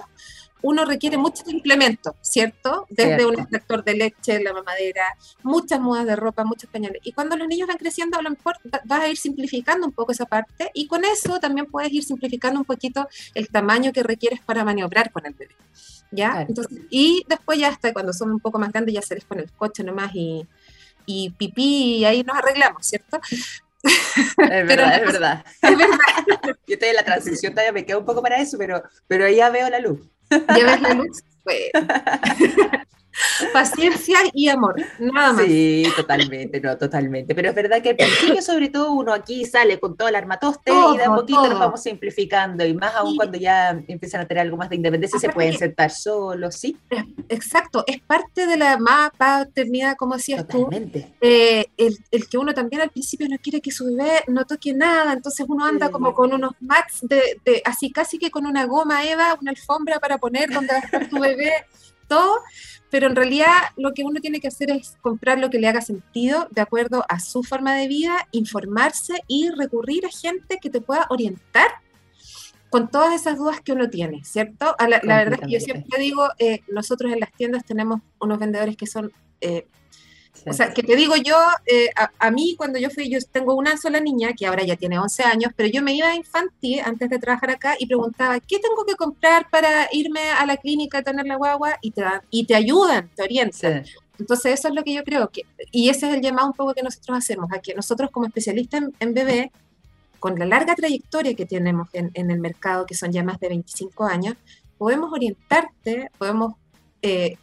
uno 0.61 0.85
requiere 0.85 1.17
muchos 1.17 1.47
implementos, 1.47 2.13
¿cierto? 2.21 2.85
Desde 2.89 3.25
un 3.25 3.39
extractor 3.39 3.83
de 3.83 3.95
leche, 3.95 4.41
la 4.43 4.53
mamadera, 4.53 5.03
muchas 5.43 5.79
mudas 5.79 6.05
de 6.05 6.15
ropa, 6.15 6.43
muchos 6.43 6.69
pañales. 6.69 7.01
Y 7.03 7.13
cuando 7.13 7.37
los 7.37 7.47
niños 7.47 7.67
van 7.67 7.77
creciendo, 7.77 8.17
a 8.17 8.21
lo 8.21 8.29
mejor 8.29 8.57
vas 8.85 9.01
a 9.01 9.07
ir 9.07 9.17
simplificando 9.17 9.85
un 9.85 9.93
poco 9.93 10.11
esa 10.11 10.25
parte 10.25 10.71
y 10.73 10.87
con 10.87 11.05
eso 11.05 11.39
también 11.39 11.65
puedes 11.65 11.91
ir 11.91 12.03
simplificando 12.03 12.59
un 12.59 12.65
poquito 12.65 13.07
el 13.33 13.49
tamaño 13.49 13.91
que 13.93 14.03
requieres 14.03 14.41
para 14.41 14.63
maniobrar 14.63 15.11
con 15.11 15.25
el 15.25 15.33
bebé. 15.33 15.55
¿Ya? 16.11 16.41
Entonces, 16.41 16.79
y 16.89 17.23
después 17.29 17.59
ya 17.59 17.67
hasta 17.67 17.93
cuando 17.93 18.13
son 18.13 18.31
un 18.31 18.39
poco 18.39 18.57
más 18.57 18.71
grandes 18.71 18.95
ya 18.95 19.01
sales 19.01 19.25
con 19.25 19.39
el 19.39 19.51
coche 19.51 19.83
nomás 19.83 20.11
y, 20.15 20.43
y 21.05 21.29
pipí 21.31 21.97
y 21.97 22.05
ahí 22.05 22.23
nos 22.23 22.37
arreglamos, 22.37 22.85
¿cierto? 22.85 23.19
Es 24.51 24.67
verdad, 24.67 24.95
es 24.95 25.05
verdad. 25.13 25.45
Yo 26.67 26.73
estoy 26.73 26.89
en 26.89 26.95
la 26.95 27.03
transición, 27.03 27.53
todavía 27.53 27.71
me 27.71 27.85
quedo 27.85 27.99
un 27.99 28.05
poco 28.05 28.21
para 28.21 28.41
eso, 28.41 28.57
pero, 28.57 28.83
pero 29.07 29.27
ya 29.29 29.49
veo 29.49 29.69
la 29.69 29.79
luz. 29.79 29.99
¿Ya 30.29 30.65
ves 30.65 30.81
la 30.81 30.93
luz? 30.93 31.23
Pues. 31.43 31.71
Paciencia 33.53 34.19
y 34.33 34.49
amor, 34.49 34.75
nada 34.99 35.33
más. 35.33 35.45
Sí, 35.45 35.83
totalmente, 35.95 36.59
no, 36.61 36.77
totalmente. 36.77 37.35
Pero 37.35 37.49
es 37.49 37.55
verdad 37.55 37.81
que 37.81 37.89
al 37.89 37.95
principio, 37.95 38.41
sobre 38.41 38.69
todo, 38.69 38.91
uno 38.93 39.13
aquí 39.13 39.45
sale 39.45 39.79
con 39.79 39.95
todo 39.97 40.07
el 40.07 40.15
armatoste 40.15 40.71
y 40.71 40.97
de 40.97 41.03
a 41.03 41.13
poquito 41.13 41.47
nos 41.47 41.59
vamos 41.59 41.81
simplificando. 41.81 42.65
Y 42.65 42.73
más 42.73 42.95
aún 42.95 43.15
cuando 43.15 43.37
ya 43.37 43.69
empiezan 43.87 44.21
a 44.21 44.27
tener 44.27 44.41
algo 44.41 44.57
más 44.57 44.69
de 44.69 44.77
independencia, 44.77 45.19
se 45.19 45.29
pueden 45.29 45.57
sentar 45.57 45.91
solos, 45.91 46.55
¿sí? 46.55 46.77
Exacto, 47.29 47.83
es 47.87 47.99
parte 48.01 48.45
de 48.45 48.57
la 48.57 48.77
más 48.77 49.11
paternidad, 49.17 49.95
como 49.95 50.15
decías 50.15 50.45
totalmente. 50.47 51.01
tú. 51.01 51.07
Eh, 51.21 51.67
el, 51.77 51.97
el, 52.11 52.29
que 52.29 52.37
uno 52.37 52.53
también 52.53 52.81
al 52.81 52.89
principio 52.89 53.27
no 53.29 53.37
quiere 53.37 53.61
que 53.61 53.71
su 53.71 53.85
bebé 53.85 54.23
no 54.27 54.45
toque 54.45 54.73
nada, 54.73 55.13
entonces 55.13 55.45
uno 55.47 55.65
anda 55.65 55.89
como 55.89 56.13
con 56.13 56.33
unos 56.33 56.53
mats 56.59 56.99
de, 57.01 57.39
de, 57.45 57.61
así 57.65 57.91
casi 57.91 58.17
que 58.17 58.31
con 58.31 58.45
una 58.45 58.65
goma 58.65 59.03
Eva, 59.05 59.37
una 59.41 59.51
alfombra 59.51 59.99
para 59.99 60.17
poner 60.17 60.49
donde 60.51 60.73
va 60.73 60.79
a 60.79 60.81
estar 60.81 61.09
tu 61.09 61.19
bebé, 61.19 61.51
todo 62.07 62.39
pero 62.89 63.07
en 63.07 63.15
realidad 63.15 63.53
lo 63.77 63.93
que 63.93 64.03
uno 64.03 64.19
tiene 64.19 64.39
que 64.39 64.47
hacer 64.47 64.71
es 64.71 64.97
comprar 65.01 65.39
lo 65.39 65.49
que 65.49 65.59
le 65.59 65.67
haga 65.67 65.81
sentido 65.81 66.47
de 66.51 66.61
acuerdo 66.61 67.05
a 67.07 67.19
su 67.19 67.43
forma 67.43 67.75
de 67.75 67.87
vida, 67.87 68.27
informarse 68.31 69.23
y 69.27 69.49
recurrir 69.49 70.05
a 70.05 70.09
gente 70.09 70.57
que 70.61 70.69
te 70.69 70.81
pueda 70.81 71.05
orientar 71.09 71.67
con 72.69 72.89
todas 72.89 73.19
esas 73.19 73.37
dudas 73.37 73.61
que 73.61 73.71
uno 73.71 73.89
tiene, 73.89 74.23
¿cierto? 74.23 74.75
La, 74.79 75.01
la, 75.03 75.17
verdad 75.17 75.39
es 75.41 75.47
que 75.47 75.51
yo 75.53 75.59
siempre 75.59 75.99
digo, 75.99 76.27
eh, 76.37 76.61
nosotros 76.67 77.11
en 77.11 77.19
las 77.19 77.31
tiendas 77.33 77.65
tenemos 77.65 78.01
unos 78.19 78.37
vendedores 78.37 78.77
que 78.77 78.85
son 78.85 79.11
eh, 79.41 79.65
o 80.45 80.53
sea, 80.53 80.73
que 80.73 80.83
te 80.83 80.95
digo 80.95 81.15
yo, 81.15 81.35
eh, 81.65 81.89
a, 81.95 82.31
mí 82.31 82.55
cuando 82.57 82.79
yo 82.79 82.89
fui, 82.89 83.09
yo 83.09 83.19
tengo 83.31 83.55
una 83.55 83.77
sola 83.77 83.99
niña 83.99 84.33
que 84.33 84.45
ahora 84.45 84.63
ya 84.63 84.75
tiene 84.75 84.99
11 84.99 85.23
años, 85.23 85.51
pero 85.55 85.69
yo 85.69 85.81
me 85.81 85.93
iba 85.93 86.07
a 86.07 86.15
infantil 86.15 86.81
antes 86.83 87.09
de 87.09 87.19
trabajar 87.19 87.51
acá 87.51 87.75
y 87.79 87.87
preguntaba, 87.87 88.39
¿qué 88.39 88.59
tengo 88.59 88.85
que 88.85 88.95
comprar 88.95 89.49
para 89.49 89.89
irme 89.91 90.21
a 90.31 90.45
la 90.45 90.57
clínica 90.57 90.99
a 90.99 91.03
tener 91.03 91.25
la 91.25 91.35
guagua? 91.35 91.77
Y 91.81 91.91
te, 91.91 92.03
y 92.29 92.45
te 92.45 92.55
ayudan, 92.55 93.09
te 93.15 93.23
orientan. 93.23 93.83
Entonces 94.19 94.59
eso 94.59 94.67
es 94.67 94.73
lo 94.73 94.83
que 94.83 94.93
yo 94.93 95.03
creo, 95.03 95.29
que, 95.29 95.43
y 95.71 95.89
ese 95.89 96.09
es 96.09 96.15
el 96.15 96.21
llamado 96.21 96.47
un 96.47 96.53
poco 96.53 96.73
que 96.73 96.83
nosotros 96.83 97.17
hacemos, 97.17 97.51
a 97.53 97.59
que 97.59 97.73
nosotros 97.73 98.09
como 98.11 98.25
especialistas 98.25 98.83
en, 98.99 99.13
bebé, 99.13 99.51
con 100.19 100.37
la 100.37 100.45
larga 100.45 100.75
trayectoria 100.75 101.33
que 101.33 101.45
tenemos 101.45 101.87
en, 101.93 102.11
en, 102.13 102.29
el 102.29 102.39
mercado, 102.39 102.85
que 102.85 102.95
son 102.95 103.11
ya 103.11 103.23
más 103.23 103.39
de 103.39 103.47
25 103.47 104.05
años, 104.05 104.35
podemos 104.77 105.11
orientarte, 105.11 106.09
podemos... 106.17 106.53
Eh, 107.01 107.37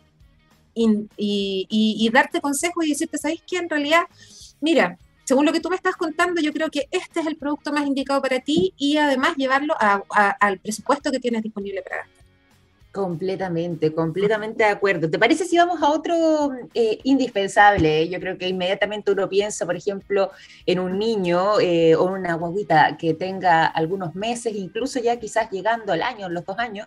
y, 0.76 2.10
darte 2.12 2.40
consejos 2.40 2.84
y 2.84 2.90
decirte, 2.90 3.18
¿sabes 3.18 3.42
qué? 3.46 3.58
En 3.58 3.68
realidad, 3.68 4.02
mira, 4.60 4.98
según 5.24 5.44
lo 5.44 5.52
que 5.52 5.60
tú 5.60 5.70
me 5.70 5.76
estás 5.76 5.96
contando, 5.96 6.40
yo 6.40 6.52
creo 6.52 6.70
que 6.70 6.88
este 6.90 7.20
es 7.20 7.26
el 7.26 7.36
producto 7.36 7.72
más 7.72 7.86
indicado 7.86 8.22
para 8.22 8.40
ti 8.40 8.72
y 8.76 8.96
además 8.96 9.36
llevarlo 9.36 9.74
al 9.78 10.58
presupuesto 10.58 11.10
que 11.10 11.18
tienes 11.18 11.42
disponible 11.42 11.82
para 11.82 11.96
gastar. 11.96 12.16
Completamente, 12.92 13.92
completamente 13.92 14.64
de 14.64 14.70
acuerdo. 14.70 15.10
¿Te 15.10 15.18
parece 15.18 15.44
si 15.44 15.58
vamos 15.58 15.82
a 15.82 15.90
otro 15.90 16.50
eh, 16.72 16.98
indispensable? 17.02 18.08
Yo 18.08 18.18
creo 18.20 18.38
que 18.38 18.48
inmediatamente 18.48 19.12
uno 19.12 19.28
piensa, 19.28 19.66
por 19.66 19.76
ejemplo, 19.76 20.30
en 20.64 20.78
un 20.78 20.98
niño 20.98 21.60
eh, 21.60 21.94
o 21.94 22.04
una 22.04 22.34
guaguita 22.34 22.96
que 22.96 23.12
tenga 23.12 23.66
algunos 23.66 24.14
meses, 24.14 24.54
incluso 24.54 24.98
ya 24.98 25.18
quizás 25.18 25.50
llegando 25.50 25.92
al 25.92 26.00
año, 26.00 26.30
los 26.30 26.46
dos 26.46 26.58
años, 26.58 26.86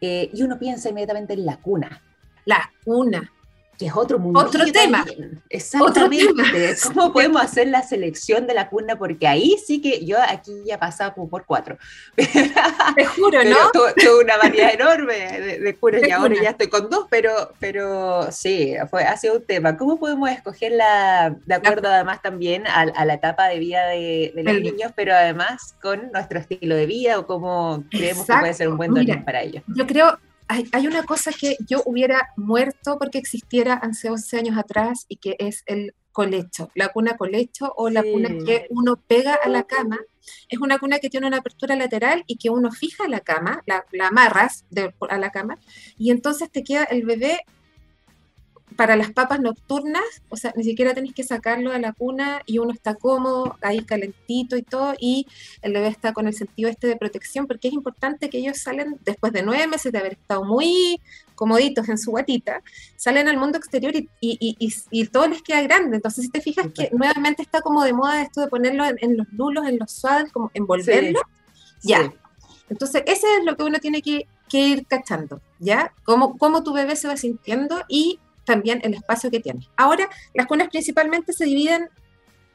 eh, 0.00 0.30
y 0.32 0.42
uno 0.44 0.60
piensa 0.60 0.90
inmediatamente 0.90 1.32
en 1.32 1.44
la 1.44 1.56
cuna 1.56 2.02
la 2.48 2.72
cuna. 2.84 3.30
Que 3.78 3.86
es 3.86 3.92
otro 3.94 4.18
mundo. 4.18 4.40
Otro 4.40 4.64
tema. 4.72 5.06
Exactamente. 5.50 6.42
¿Cómo 6.82 7.12
podemos 7.12 7.40
hacer 7.40 7.68
la 7.68 7.82
selección 7.84 8.44
de 8.48 8.54
la 8.54 8.68
cuna? 8.68 8.98
Porque 8.98 9.28
ahí 9.28 9.54
sí 9.64 9.80
que 9.80 10.04
yo 10.04 10.16
aquí 10.20 10.52
ya 10.66 10.80
pasaba 10.80 11.14
por 11.14 11.46
cuatro. 11.46 11.78
Te 12.16 13.04
juro, 13.04 13.44
¿no? 13.44 13.70
Tuve 13.72 14.24
una 14.24 14.36
variedad 14.36 14.74
enorme 14.74 15.58
de, 15.60 15.76
cunas 15.76 16.02
y 16.04 16.10
ahora 16.10 16.34
ya 16.42 16.50
estoy 16.50 16.66
con 16.66 16.90
dos, 16.90 17.06
pero, 17.08 17.52
pero 17.60 18.32
sí, 18.32 18.74
fue, 18.90 19.04
ha 19.04 19.16
sido 19.16 19.36
un 19.36 19.44
tema. 19.44 19.76
¿Cómo 19.76 19.96
podemos 19.96 20.28
escogerla 20.28 21.36
de 21.46 21.54
acuerdo 21.54 21.88
además 21.88 22.20
también 22.20 22.66
a, 22.66 23.04
la 23.04 23.14
etapa 23.14 23.46
de 23.46 23.60
vida 23.60 23.86
de, 23.86 24.32
los 24.34 24.60
niños, 24.60 24.90
pero 24.96 25.14
además 25.14 25.76
con 25.80 26.10
nuestro 26.10 26.40
estilo 26.40 26.74
de 26.74 26.86
vida 26.86 27.20
o 27.20 27.28
cómo 27.28 27.84
creemos 27.92 28.26
que 28.26 28.32
puede 28.32 28.54
ser 28.54 28.68
un 28.70 28.76
buen 28.76 28.92
donante 28.92 29.24
para 29.24 29.42
ellos? 29.42 29.62
Yo 29.68 29.86
creo 29.86 30.18
hay, 30.48 30.86
una 30.86 31.02
cosa 31.02 31.30
que 31.32 31.56
yo 31.66 31.82
hubiera 31.84 32.30
muerto 32.36 32.98
porque 32.98 33.18
existiera 33.18 33.74
hace 33.74 34.10
11 34.10 34.38
años 34.38 34.58
atrás 34.58 35.04
y 35.08 35.16
que 35.16 35.36
es 35.38 35.62
el 35.66 35.94
colecho, 36.10 36.70
la 36.74 36.88
cuna 36.88 37.16
colecho 37.16 37.72
o 37.76 37.90
la 37.90 38.02
cuna 38.02 38.28
que 38.44 38.66
uno 38.70 38.96
pega 38.96 39.34
a 39.34 39.48
la 39.48 39.64
cama. 39.64 39.98
Es 40.48 40.58
una 40.58 40.78
cuna 40.78 40.98
que 40.98 41.10
tiene 41.10 41.26
una 41.26 41.38
apertura 41.38 41.76
lateral 41.76 42.24
y 42.26 42.36
que 42.36 42.50
uno 42.50 42.70
fija 42.70 43.04
a 43.04 43.08
la 43.08 43.20
cama, 43.20 43.62
la, 43.66 43.84
amarras 44.06 44.64
a 45.08 45.18
la 45.18 45.30
cama 45.30 45.58
y 45.96 46.10
entonces 46.10 46.50
te 46.50 46.64
queda 46.64 46.84
el 46.84 47.04
bebé 47.04 47.40
para 48.78 48.94
las 48.94 49.10
papas 49.10 49.40
nocturnas, 49.40 50.04
o 50.28 50.36
sea, 50.36 50.52
ni 50.54 50.62
siquiera 50.62 50.94
tenés 50.94 51.12
que 51.12 51.24
sacarlo 51.24 51.72
de 51.72 51.80
la 51.80 51.92
cuna 51.92 52.42
y 52.46 52.58
uno 52.58 52.72
está 52.72 52.94
cómodo, 52.94 53.58
ahí 53.60 53.80
calentito 53.80 54.56
y 54.56 54.62
todo, 54.62 54.94
y 55.00 55.26
el 55.62 55.72
bebé 55.72 55.88
está 55.88 56.12
con 56.12 56.28
el 56.28 56.32
sentido 56.32 56.70
este 56.70 56.86
de 56.86 56.94
protección, 56.94 57.48
porque 57.48 57.66
es 57.66 57.74
importante 57.74 58.30
que 58.30 58.38
ellos 58.38 58.58
salen 58.58 58.96
después 59.04 59.32
de 59.32 59.42
nueve 59.42 59.66
meses 59.66 59.90
de 59.90 59.98
haber 59.98 60.12
estado 60.12 60.44
muy 60.44 61.00
comoditos 61.34 61.88
en 61.88 61.98
su 61.98 62.12
guatita, 62.12 62.62
salen 62.94 63.26
al 63.26 63.36
mundo 63.36 63.58
exterior 63.58 63.96
y, 63.96 64.08
y, 64.20 64.56
y, 64.92 65.06
todo 65.08 65.26
les 65.26 65.42
queda 65.42 65.60
grande. 65.62 65.96
Entonces, 65.96 66.26
si 66.26 66.30
te 66.30 66.40
fijas 66.40 66.68
que 66.72 66.88
nuevamente 66.92 67.42
está 67.42 67.60
como 67.62 67.82
de 67.82 67.92
moda 67.92 68.22
esto 68.22 68.42
de 68.42 68.46
ponerlo 68.46 68.84
en, 68.96 69.16
los 69.16 69.26
lulos, 69.32 69.66
en 69.66 69.80
los 69.80 69.90
suaves, 69.90 70.30
como 70.30 70.52
envolverlo, 70.54 71.18
ya. 71.82 72.14
Entonces, 72.70 73.02
ese 73.06 73.26
es 73.38 73.44
lo 73.44 73.56
que 73.56 73.64
uno 73.64 73.80
tiene 73.80 74.02
que, 74.02 74.28
que 74.48 74.60
ir 74.60 74.86
cachando, 74.86 75.40
¿ya? 75.58 75.92
Cómo, 76.04 76.38
cómo 76.38 76.62
tu 76.62 76.72
bebé 76.72 76.94
se 76.94 77.08
va 77.08 77.16
sintiendo 77.16 77.82
y 77.88 78.20
también 78.48 78.80
el 78.82 78.94
espacio 78.94 79.30
que 79.30 79.40
tiene. 79.40 79.68
Ahora, 79.76 80.08
las 80.32 80.46
cunas 80.46 80.68
principalmente 80.68 81.34
se 81.34 81.44
dividen 81.44 81.90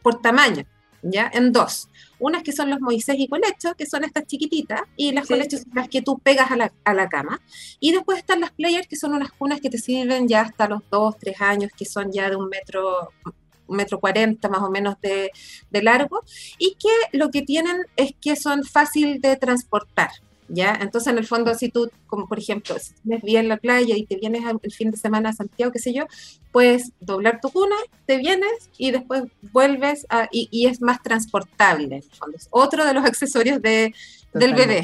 por 0.02 0.20
tamaño, 0.22 0.66
¿ya? 1.04 1.30
En 1.32 1.52
dos. 1.52 1.88
Unas 2.18 2.42
que 2.42 2.52
son 2.52 2.72
los 2.72 2.80
Moisés 2.80 3.16
y 3.20 3.28
Colecho, 3.28 3.76
que 3.78 3.86
son 3.86 4.04
estas 4.04 4.26
chiquititas, 4.26 4.82
y 4.98 5.12
las 5.12 5.28
sí. 5.28 5.36
son 5.36 5.62
las 5.76 5.88
que 5.90 6.02
tú 6.02 6.18
pegas 6.18 6.50
a 6.50 6.58
la, 6.58 6.74
a 6.84 6.96
la, 6.96 7.08
cama. 7.10 7.40
Y 7.80 7.92
después 7.92 8.18
están 8.18 8.42
las 8.42 8.52
Players, 8.52 8.88
que 8.88 8.96
son 8.96 9.14
unas 9.14 9.32
cunas 9.34 9.62
que 9.62 9.70
te 9.70 9.78
sirven 9.78 10.28
ya 10.28 10.42
hasta 10.42 10.68
los 10.68 10.82
dos, 10.90 11.16
tres 11.20 11.40
años, 11.40 11.70
que 11.78 11.86
son 11.86 12.12
ya 12.12 12.28
de 12.28 12.38
un 12.38 12.50
metro, 12.50 13.12
un 13.68 13.78
metro 13.78 14.00
cuarenta 14.00 14.50
más 14.50 14.64
o 14.64 14.72
menos 14.72 15.00
de, 15.00 15.30
de 15.70 15.84
largo, 15.84 16.24
y 16.58 16.76
que 16.80 17.18
lo 17.18 17.30
que 17.30 17.44
tienen 17.44 17.86
es 17.96 18.16
que 18.20 18.36
son 18.36 18.64
fácil 18.64 19.22
de 19.22 19.36
transportar, 19.36 20.10
¿ya? 20.48 20.78
Entonces, 20.82 21.12
en 21.12 21.18
el 21.18 21.26
fondo, 21.26 21.54
si 21.56 21.70
tú, 21.70 21.90
como 22.08 22.28
por 22.28 22.40
ejemplo, 22.40 22.78
si 22.80 22.94
tienes 22.96 23.24
bien 23.24 23.48
la 23.48 23.58
playa 23.58 23.96
y 23.98 24.06
te 24.06 24.16
vienes 24.16 24.44
el 24.62 24.72
fin 24.72 24.92
de 24.92 24.98
semana 24.98 25.30
a 25.30 25.34
Santiago, 25.34 25.72
qué 25.72 25.80
sé 25.80 25.94
yo, 25.94 26.06
puedes 26.52 26.92
doblar 27.00 27.42
tu 27.42 27.50
cuna, 27.50 27.76
te 28.06 28.18
vienes 28.18 28.70
y 28.78 28.92
después 28.92 29.24
vuelves 29.52 30.06
y, 30.32 30.68
es 30.68 30.82
más 30.82 31.02
transportable. 31.02 32.04
otro 32.50 32.86
de 32.86 32.94
los 32.94 33.06
accesorios 33.06 33.62
de, 33.62 33.94
del, 34.34 34.54
bebé, 34.56 34.84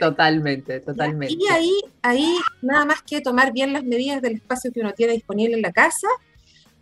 Totalmente, 0.00 0.80
totalmente. 0.80 1.34
Y 1.34 1.46
ahí, 1.50 1.72
ahí 2.02 2.36
nada 2.62 2.84
más 2.84 3.02
que 3.02 3.20
tomar 3.20 3.52
bien 3.52 3.72
las 3.72 3.84
medidas 3.84 4.22
del 4.22 4.36
espacio 4.36 4.72
que 4.72 4.80
uno 4.80 4.92
tiene 4.92 5.14
disponible 5.14 5.56
en 5.56 5.62
la 5.62 5.72
casa 5.72 6.08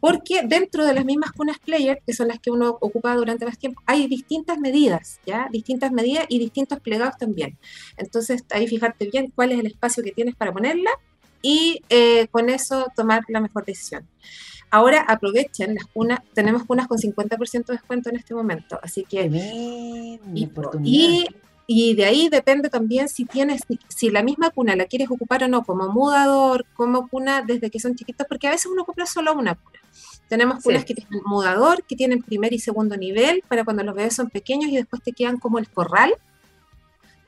porque 0.05 0.43
dentro 0.45 0.85
de 0.85 0.93
las 0.93 1.07
mismas 1.07 1.33
cunas 1.33 1.59
player, 1.59 1.99
que 2.07 2.13
son 2.13 2.29
las 2.29 2.39
que 2.39 2.51
uno 2.51 2.77
ocupa 2.83 3.15
durante 3.17 3.47
más 3.47 3.57
tiempo, 3.57 3.81
hay 3.87 4.07
distintas 4.07 4.59
medidas, 4.59 5.19
¿ya? 5.25 5.49
Distintas 5.51 5.93
medidas 5.93 6.27
y 6.29 6.39
distintos 6.39 6.79
plegados 6.81 7.17
también. 7.17 7.57
Entonces, 7.97 8.45
ahí 8.51 8.69
fijarte 8.69 9.09
bien 9.11 9.33
cuál 9.35 9.53
es 9.53 9.61
el 9.61 9.67
espacio 9.67 10.05
que 10.05 10.13
tienes 10.13 10.35
para 10.35 10.53
ponerla 10.53 10.91
y 11.41 11.81
eh, 11.89 12.27
con 12.31 12.51
eso 12.51 12.93
tomar 12.95 13.23
la 13.29 13.41
mejor 13.41 13.65
decisión. 13.65 14.07
Ahora 14.71 15.01
aprovechen 15.09 15.75
las 15.75 15.87
cunas, 15.87 16.21
tenemos 16.35 16.65
cunas 16.65 16.87
con 16.87 16.99
50% 16.99 17.65
de 17.65 17.73
descuento 17.73 18.11
en 18.11 18.17
este 18.17 18.35
momento, 18.35 18.79
así 18.83 19.07
que... 19.09 19.25
y, 20.35 20.47
y 20.83 21.27
de 21.67 22.05
ahí 22.05 22.29
depende 22.29 22.69
también 22.69 23.09
si 23.09 23.25
tienes, 23.25 23.63
si 23.89 24.11
la 24.11 24.23
misma 24.23 24.51
cuna 24.51 24.77
la 24.77 24.85
quieres 24.85 25.11
ocupar 25.11 25.45
o 25.45 25.49
no, 25.49 25.65
como 25.65 25.89
mudador, 25.89 26.67
como 26.75 27.09
cuna 27.09 27.43
desde 27.43 27.71
que 27.71 27.81
son 27.81 27.95
chiquitos, 27.95 28.27
porque 28.29 28.49
a 28.49 28.51
veces 28.51 28.71
uno 28.71 28.85
compra 28.85 29.07
solo 29.07 29.33
una 29.33 29.55
cuna. 29.55 29.79
Tenemos 30.29 30.63
cunas 30.63 30.85
que 30.85 30.95
tienen 30.95 31.21
mudador, 31.25 31.85
que 31.85 31.97
tienen 31.97 32.23
primer 32.23 32.53
y 32.53 32.59
segundo 32.59 32.97
nivel, 32.97 33.43
para 33.49 33.65
cuando 33.65 33.83
los 33.83 33.95
bebés 33.95 34.15
son 34.15 34.29
pequeños 34.31 34.71
y 34.71 34.77
después 34.77 35.03
te 35.03 35.13
quedan 35.13 35.39
como 35.39 35.59
el 35.59 35.69
corral. 35.71 36.15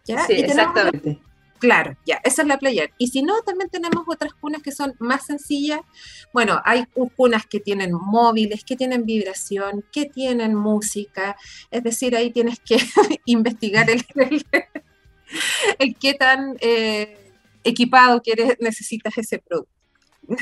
¿ya? 0.05 0.27
Sí, 0.27 0.35
exactamente. 0.35 1.21
Claro, 1.59 1.97
ya, 2.05 2.21
esa 2.23 2.43
es 2.43 2.49
la 2.49 2.59
player. 2.59 2.93
Y 2.99 3.09
si 3.09 3.23
no, 3.23 3.41
también 3.43 3.71
tenemos 3.71 4.05
otras 4.07 4.35
cunas 4.35 4.63
que 4.63 4.73
son 4.73 4.95
más 4.99 5.27
sencillas. 5.27 5.81
Bueno, 6.33 6.61
hay 6.65 6.85
cunas 7.17 7.47
que 7.47 7.61
tienen 7.61 7.93
móviles, 7.93 8.65
que 8.65 8.77
tienen 8.77 9.07
vibración, 9.07 9.85
que 9.93 10.07
tienen 10.07 10.55
música. 10.55 11.37
Es 11.71 11.83
decir, 11.83 12.15
ahí 12.15 12.31
tienes 12.31 12.61
que 12.61 12.77
investigar 13.25 13.89
el, 13.91 14.05
qué 15.95 16.15
tan 16.15 16.57
eh, 16.61 17.33
equipado 17.65 18.21
quieres, 18.23 18.57
necesitas 18.61 19.17
ese 19.17 19.39
producto. 19.39 19.76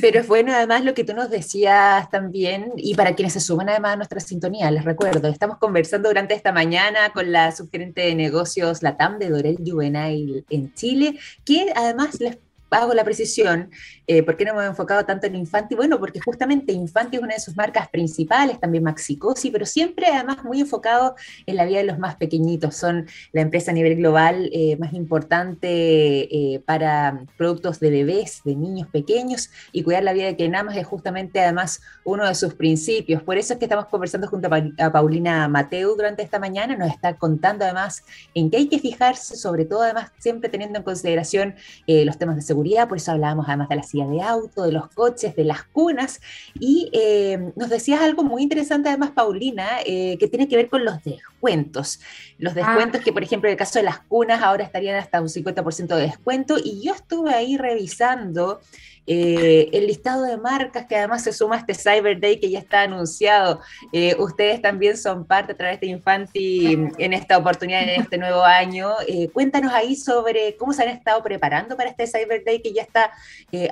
Pero 0.00 0.20
es 0.20 0.28
bueno 0.28 0.52
además 0.52 0.84
lo 0.84 0.94
que 0.94 1.04
tú 1.04 1.14
nos 1.14 1.30
decías 1.30 2.08
también, 2.10 2.72
y 2.76 2.94
para 2.94 3.14
quienes 3.14 3.34
se 3.34 3.40
suman 3.40 3.68
además 3.68 3.94
a 3.94 3.96
nuestra 3.96 4.20
sintonía, 4.20 4.70
les 4.70 4.84
recuerdo, 4.84 5.28
estamos 5.28 5.58
conversando 5.58 6.08
durante 6.08 6.34
esta 6.34 6.52
mañana 6.52 7.12
con 7.12 7.30
la 7.30 7.52
subgerente 7.52 8.02
de 8.02 8.14
negocios 8.14 8.82
Latam 8.82 9.18
de 9.18 9.28
Dorel 9.28 9.58
Juvenile 9.64 10.44
en 10.48 10.72
Chile, 10.74 11.18
que 11.44 11.72
además 11.76 12.18
les 12.20 12.38
hago 12.74 12.94
la 12.94 13.04
precisión, 13.04 13.70
eh, 14.06 14.22
¿por 14.22 14.36
qué 14.36 14.44
no 14.44 14.54
me 14.54 14.62
he 14.62 14.66
enfocado 14.66 15.04
tanto 15.04 15.26
en 15.26 15.34
Infanti? 15.34 15.74
Bueno, 15.74 15.98
porque 15.98 16.20
justamente 16.20 16.72
Infanti 16.72 17.16
es 17.16 17.22
una 17.22 17.34
de 17.34 17.40
sus 17.40 17.56
marcas 17.56 17.88
principales, 17.88 18.60
también 18.60 18.84
Maxicosi, 18.84 19.50
pero 19.50 19.64
siempre 19.64 20.08
además 20.08 20.44
muy 20.44 20.60
enfocado 20.60 21.14
en 21.46 21.56
la 21.56 21.64
vida 21.64 21.78
de 21.78 21.84
los 21.84 21.98
más 21.98 22.16
pequeñitos. 22.16 22.76
Son 22.76 23.06
la 23.32 23.40
empresa 23.40 23.70
a 23.70 23.74
nivel 23.74 23.96
global 23.96 24.50
eh, 24.52 24.76
más 24.78 24.92
importante 24.92 25.68
eh, 25.68 26.60
para 26.66 27.24
productos 27.38 27.80
de 27.80 27.90
bebés, 27.90 28.42
de 28.44 28.56
niños 28.56 28.88
pequeños, 28.88 29.50
y 29.72 29.82
cuidar 29.82 30.02
la 30.02 30.12
vida 30.12 30.26
de 30.26 30.36
quien 30.36 30.54
amas 30.54 30.76
es 30.76 30.86
justamente 30.86 31.40
además 31.40 31.80
uno 32.04 32.26
de 32.26 32.34
sus 32.34 32.54
principios. 32.54 33.22
Por 33.22 33.38
eso 33.38 33.54
es 33.54 33.58
que 33.58 33.64
estamos 33.64 33.86
conversando 33.86 34.26
junto 34.28 34.48
a 34.78 34.92
Paulina 34.92 35.48
Mateu 35.48 35.96
durante 35.96 36.22
esta 36.22 36.38
mañana, 36.38 36.76
nos 36.76 36.90
está 36.90 37.16
contando 37.16 37.64
además 37.64 38.02
en 38.34 38.50
qué 38.50 38.58
hay 38.58 38.68
que 38.68 38.78
fijarse, 38.78 39.36
sobre 39.36 39.64
todo 39.64 39.82
además 39.82 40.10
siempre 40.18 40.50
teniendo 40.50 40.78
en 40.78 40.84
consideración 40.84 41.54
los 41.86 42.18
temas 42.18 42.36
de 42.36 42.42
seguridad, 42.42 42.63
por 42.88 42.98
eso 42.98 43.12
hablábamos 43.12 43.46
además 43.48 43.68
de 43.68 43.76
la 43.76 43.82
silla 43.82 44.06
de 44.06 44.22
auto, 44.22 44.62
de 44.64 44.72
los 44.72 44.88
coches, 44.88 45.36
de 45.36 45.44
las 45.44 45.64
cunas, 45.64 46.20
y 46.58 46.90
eh, 46.92 47.52
nos 47.56 47.68
decías 47.68 48.00
algo 48.00 48.22
muy 48.22 48.42
interesante 48.42 48.88
además, 48.88 49.10
Paulina, 49.10 49.80
eh, 49.84 50.16
que 50.18 50.28
tiene 50.28 50.48
que 50.48 50.56
ver 50.56 50.68
con 50.68 50.84
los 50.84 51.02
descuentos. 51.04 52.00
Los 52.38 52.52
ah. 52.52 52.56
descuentos 52.56 53.02
que, 53.02 53.12
por 53.12 53.22
ejemplo, 53.22 53.48
en 53.48 53.52
el 53.52 53.58
caso 53.58 53.78
de 53.78 53.84
las 53.84 54.00
cunas 54.00 54.42
ahora 54.42 54.64
estarían 54.64 54.96
hasta 54.96 55.20
un 55.20 55.28
50% 55.28 55.96
de 55.96 56.02
descuento, 56.02 56.56
y 56.62 56.82
yo 56.82 56.94
estuve 56.94 57.34
ahí 57.34 57.56
revisando 57.56 58.60
eh, 59.06 59.68
el 59.72 59.86
listado 59.86 60.24
de 60.24 60.36
marcas 60.36 60.86
que 60.86 60.96
además 60.96 61.22
se 61.22 61.32
suma 61.32 61.56
a 61.56 61.58
este 61.58 61.74
Cyber 61.74 62.20
Day 62.20 62.40
que 62.40 62.50
ya 62.50 62.58
está 62.58 62.82
anunciado. 62.82 63.60
Eh, 63.92 64.16
ustedes 64.18 64.62
también 64.62 64.96
son 64.96 65.26
parte 65.26 65.52
a 65.52 65.56
través 65.56 65.80
de 65.80 65.88
Infanti 65.88 66.72
en 66.98 67.12
esta 67.12 67.38
oportunidad, 67.38 67.82
en 67.82 68.00
este 68.00 68.18
nuevo 68.18 68.42
año. 68.42 68.92
Eh, 69.06 69.28
cuéntanos 69.32 69.72
ahí 69.72 69.96
sobre 69.96 70.56
cómo 70.56 70.72
se 70.72 70.82
han 70.82 70.88
estado 70.88 71.22
preparando 71.22 71.76
para 71.76 71.90
este 71.90 72.06
Cyber 72.06 72.42
Day 72.44 72.62
que 72.62 72.72
ya 72.72 72.82
está 72.82 73.10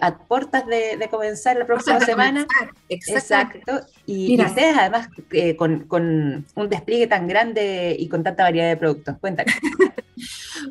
a 0.01 0.19
puertas 0.19 0.67
de, 0.67 1.09
comenzar 1.11 1.57
la 1.57 1.67
próxima 1.67 2.01
semana. 2.01 2.47
Exacto. 2.89 3.81
Y, 4.07 4.41
ustedes 4.43 4.77
además 4.77 5.09
con, 5.57 5.81
con 5.87 6.47
un 6.55 6.69
despliegue 6.69 7.07
tan 7.07 7.27
grande 7.27 7.97
y 7.99 8.09
con 8.09 8.23
tanta 8.23 8.45
variedad 8.45 8.69
de 8.69 8.77
productos. 8.77 9.17
Cuéntanos. 9.21 9.55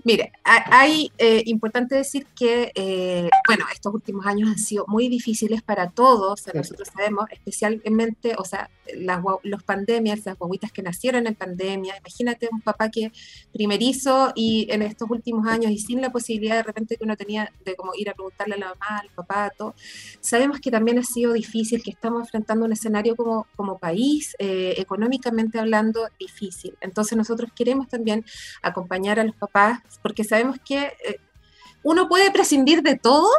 Mire, 0.04 0.32
hay 0.44 1.12
eh, 1.18 1.44
importante 1.46 1.96
decir 1.96 2.28
que, 2.36 2.72
eh, 2.76 3.30
bueno, 3.48 3.66
estos 3.74 3.94
últimos 3.94 4.26
años 4.26 4.50
han 4.50 4.58
sido 4.58 4.86
muy 4.88 5.10
difíciles 5.10 5.62
para 5.62 5.90
todos, 5.90 6.44
nosotros 6.54 6.90
sabemos, 6.94 7.26
especialmente, 7.32 8.36
o 8.38 8.46
sea, 8.46 8.70
las 8.96 9.22
los 9.44 9.64
pandemias, 9.64 10.26
las 10.26 10.38
guaguitas 10.38 10.72
que 10.72 10.82
nacieron 10.82 11.28
en 11.28 11.36
pandemia, 11.36 11.98
imagínate 11.98 12.50
un 12.52 12.62
papá 12.62 12.90
que 12.90 13.12
primerizo 13.54 14.32
y 14.36 14.68
en 14.70 14.82
estos 14.82 15.10
últimos 15.10 15.48
años 15.48 15.72
y 15.72 15.78
sin 15.78 16.02
la 16.02 16.12
posibilidad 16.12 16.56
de 16.56 16.64
repente 16.64 16.98
que 16.98 17.04
uno 17.04 17.16
tenía 17.16 17.52
de 17.66 17.76
como 17.76 17.94
ir 17.96 18.10
a 18.10 18.14
preguntarle 18.14 18.56
a 18.56 18.58
la 18.58 18.70
mamá, 18.70 19.00
al 19.00 19.10
papá, 19.10 19.52
todo, 19.58 19.76
sabemos 20.20 20.60
que 20.60 20.72
también 20.72 21.00
ha 21.00 21.04
sido 21.04 21.34
difícil, 21.34 21.84
que 21.84 21.92
estamos 21.92 22.22
enfrentando 22.22 22.66
un 22.66 22.74
escenario 22.74 23.16
como, 23.16 23.48
como 23.56 23.78
país, 23.78 24.36
eh, 24.40 24.76
económicamente 24.78 25.60
hablando, 25.60 26.08
difícil. 26.20 26.76
Entonces 26.82 27.18
nosotros 27.18 27.52
queremos 27.56 27.88
también 27.88 28.26
acompañar 28.62 29.20
a 29.20 29.24
los 29.24 29.36
papás 29.36 29.80
porque 30.02 30.24
sabemos 30.24 30.58
que 30.64 30.94
eh, 31.06 31.18
uno 31.84 32.08
puede 32.08 32.32
prescindir 32.32 32.82
de 32.82 32.96
todo, 32.96 33.30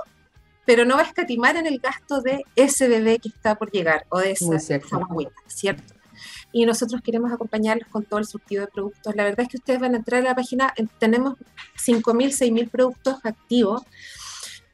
pero 0.64 0.84
no 0.84 0.96
va 0.96 1.02
a 1.02 1.06
escatimar 1.06 1.56
en 1.56 1.66
el 1.66 1.78
gasto 1.78 2.20
de 2.20 2.44
ese 2.56 2.88
bebé 2.88 3.18
que 3.18 3.28
está 3.28 3.56
por 3.56 3.70
llegar 3.70 4.06
o 4.10 4.18
de 4.18 4.32
esa, 4.32 4.74
agüita, 4.92 5.32
¿cierto? 5.46 5.94
Y 6.52 6.66
nosotros 6.66 7.00
queremos 7.02 7.32
acompañarlos 7.32 7.88
con 7.88 8.04
todo 8.04 8.20
el 8.20 8.26
surtido 8.26 8.62
de 8.62 8.70
productos. 8.70 9.16
La 9.16 9.24
verdad 9.24 9.40
es 9.40 9.48
que 9.48 9.56
ustedes 9.56 9.80
van 9.80 9.94
a 9.94 9.98
entrar 9.98 10.20
a 10.20 10.24
la 10.24 10.34
página, 10.34 10.72
tenemos 10.98 11.34
5.000, 11.84 12.28
6.000 12.28 12.70
productos 12.70 13.16
activos. 13.24 13.82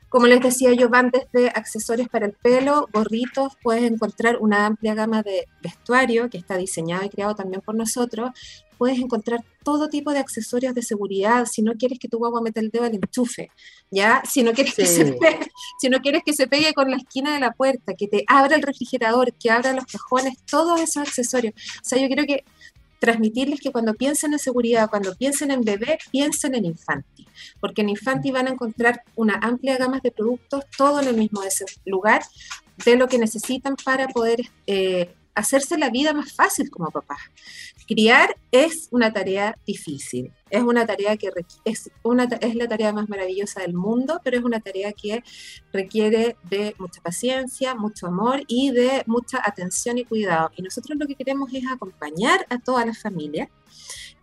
Como 0.08 0.26
les 0.26 0.40
decía 0.40 0.72
yo, 0.72 0.88
van 0.88 1.10
desde 1.10 1.50
accesorios 1.50 2.08
para 2.08 2.26
el 2.26 2.32
pelo, 2.32 2.88
gorritos, 2.92 3.56
puedes 3.62 3.84
encontrar 3.84 4.38
una 4.40 4.66
amplia 4.66 4.94
gama 4.94 5.22
de 5.22 5.46
vestuario 5.62 6.30
que 6.30 6.38
está 6.38 6.56
diseñado 6.56 7.04
y 7.04 7.10
creado 7.10 7.34
también 7.34 7.60
por 7.60 7.74
nosotros, 7.74 8.30
puedes 8.78 8.98
encontrar 8.98 9.44
todo 9.64 9.88
tipo 9.88 10.12
de 10.12 10.20
accesorios 10.20 10.74
de 10.74 10.82
seguridad, 10.82 11.44
si 11.44 11.62
no 11.62 11.74
quieres 11.74 11.98
que 11.98 12.08
tu 12.08 12.18
guagua 12.18 12.40
meta 12.40 12.60
el 12.60 12.70
dedo 12.70 12.84
al 12.84 12.94
enchufe, 12.94 13.50
¿ya? 13.90 14.22
Si 14.28 14.42
no, 14.42 14.52
quieres 14.52 14.74
que 14.74 14.86
se 14.86 15.04
pegue, 15.12 15.50
si 15.80 15.88
no 15.88 15.98
quieres 15.98 16.22
que 16.24 16.32
se 16.32 16.46
pegue 16.46 16.72
con 16.72 16.90
la 16.90 16.96
esquina 16.96 17.34
de 17.34 17.40
la 17.40 17.52
puerta, 17.52 17.94
que 17.94 18.08
te 18.08 18.24
abra 18.26 18.56
el 18.56 18.62
refrigerador, 18.62 19.32
que 19.34 19.50
abra 19.50 19.72
los 19.72 19.84
cajones, 19.84 20.38
todos 20.50 20.80
esos 20.80 21.08
accesorios. 21.08 21.54
O 21.54 21.84
sea, 21.84 21.98
yo 21.98 22.08
creo 22.08 22.24
que 22.24 22.44
transmitirles 22.98 23.60
que 23.60 23.70
cuando 23.70 23.94
piensen 23.94 24.32
en 24.32 24.38
seguridad, 24.38 24.90
cuando 24.90 25.14
piensen 25.14 25.50
en 25.50 25.62
bebé, 25.62 25.98
piensen 26.10 26.54
en 26.54 26.64
Infanti, 26.64 27.26
porque 27.60 27.82
en 27.82 27.90
Infanti 27.90 28.30
van 28.30 28.48
a 28.48 28.50
encontrar 28.50 29.02
una 29.14 29.34
amplia 29.34 29.76
gama 29.76 30.00
de 30.02 30.10
productos, 30.10 30.64
todo 30.76 31.00
en 31.00 31.08
el 31.08 31.16
mismo 31.16 31.40
lugar, 31.84 32.22
de 32.84 32.96
lo 32.96 33.08
que 33.08 33.18
necesitan 33.18 33.76
para 33.76 34.08
poder 34.08 34.40
eh, 34.66 35.14
hacerse 35.38 35.78
la 35.78 35.90
vida 35.90 36.12
más 36.12 36.32
fácil 36.32 36.70
como 36.70 36.90
papá. 36.90 37.16
Criar 37.86 38.36
es 38.50 38.88
una 38.90 39.12
tarea 39.12 39.56
difícil, 39.66 40.32
es 40.50 40.62
una 40.62 40.86
tarea 40.86 41.16
que 41.16 41.30
es, 41.64 41.90
una, 42.02 42.24
es 42.24 42.54
la 42.54 42.68
tarea 42.68 42.92
más 42.92 43.08
maravillosa 43.08 43.60
del 43.60 43.74
mundo, 43.74 44.20
pero 44.24 44.38
es 44.38 44.44
una 44.44 44.60
tarea 44.60 44.92
que 44.92 45.22
requiere 45.72 46.36
de 46.50 46.74
mucha 46.78 47.00
paciencia, 47.00 47.74
mucho 47.74 48.06
amor 48.06 48.42
y 48.46 48.70
de 48.70 49.02
mucha 49.06 49.40
atención 49.44 49.98
y 49.98 50.04
cuidado. 50.04 50.50
Y 50.56 50.62
nosotros 50.62 50.98
lo 50.98 51.06
que 51.06 51.14
queremos 51.14 51.52
es 51.52 51.64
acompañar 51.70 52.46
a 52.50 52.58
toda 52.58 52.84
la 52.84 52.94
familia 52.94 53.48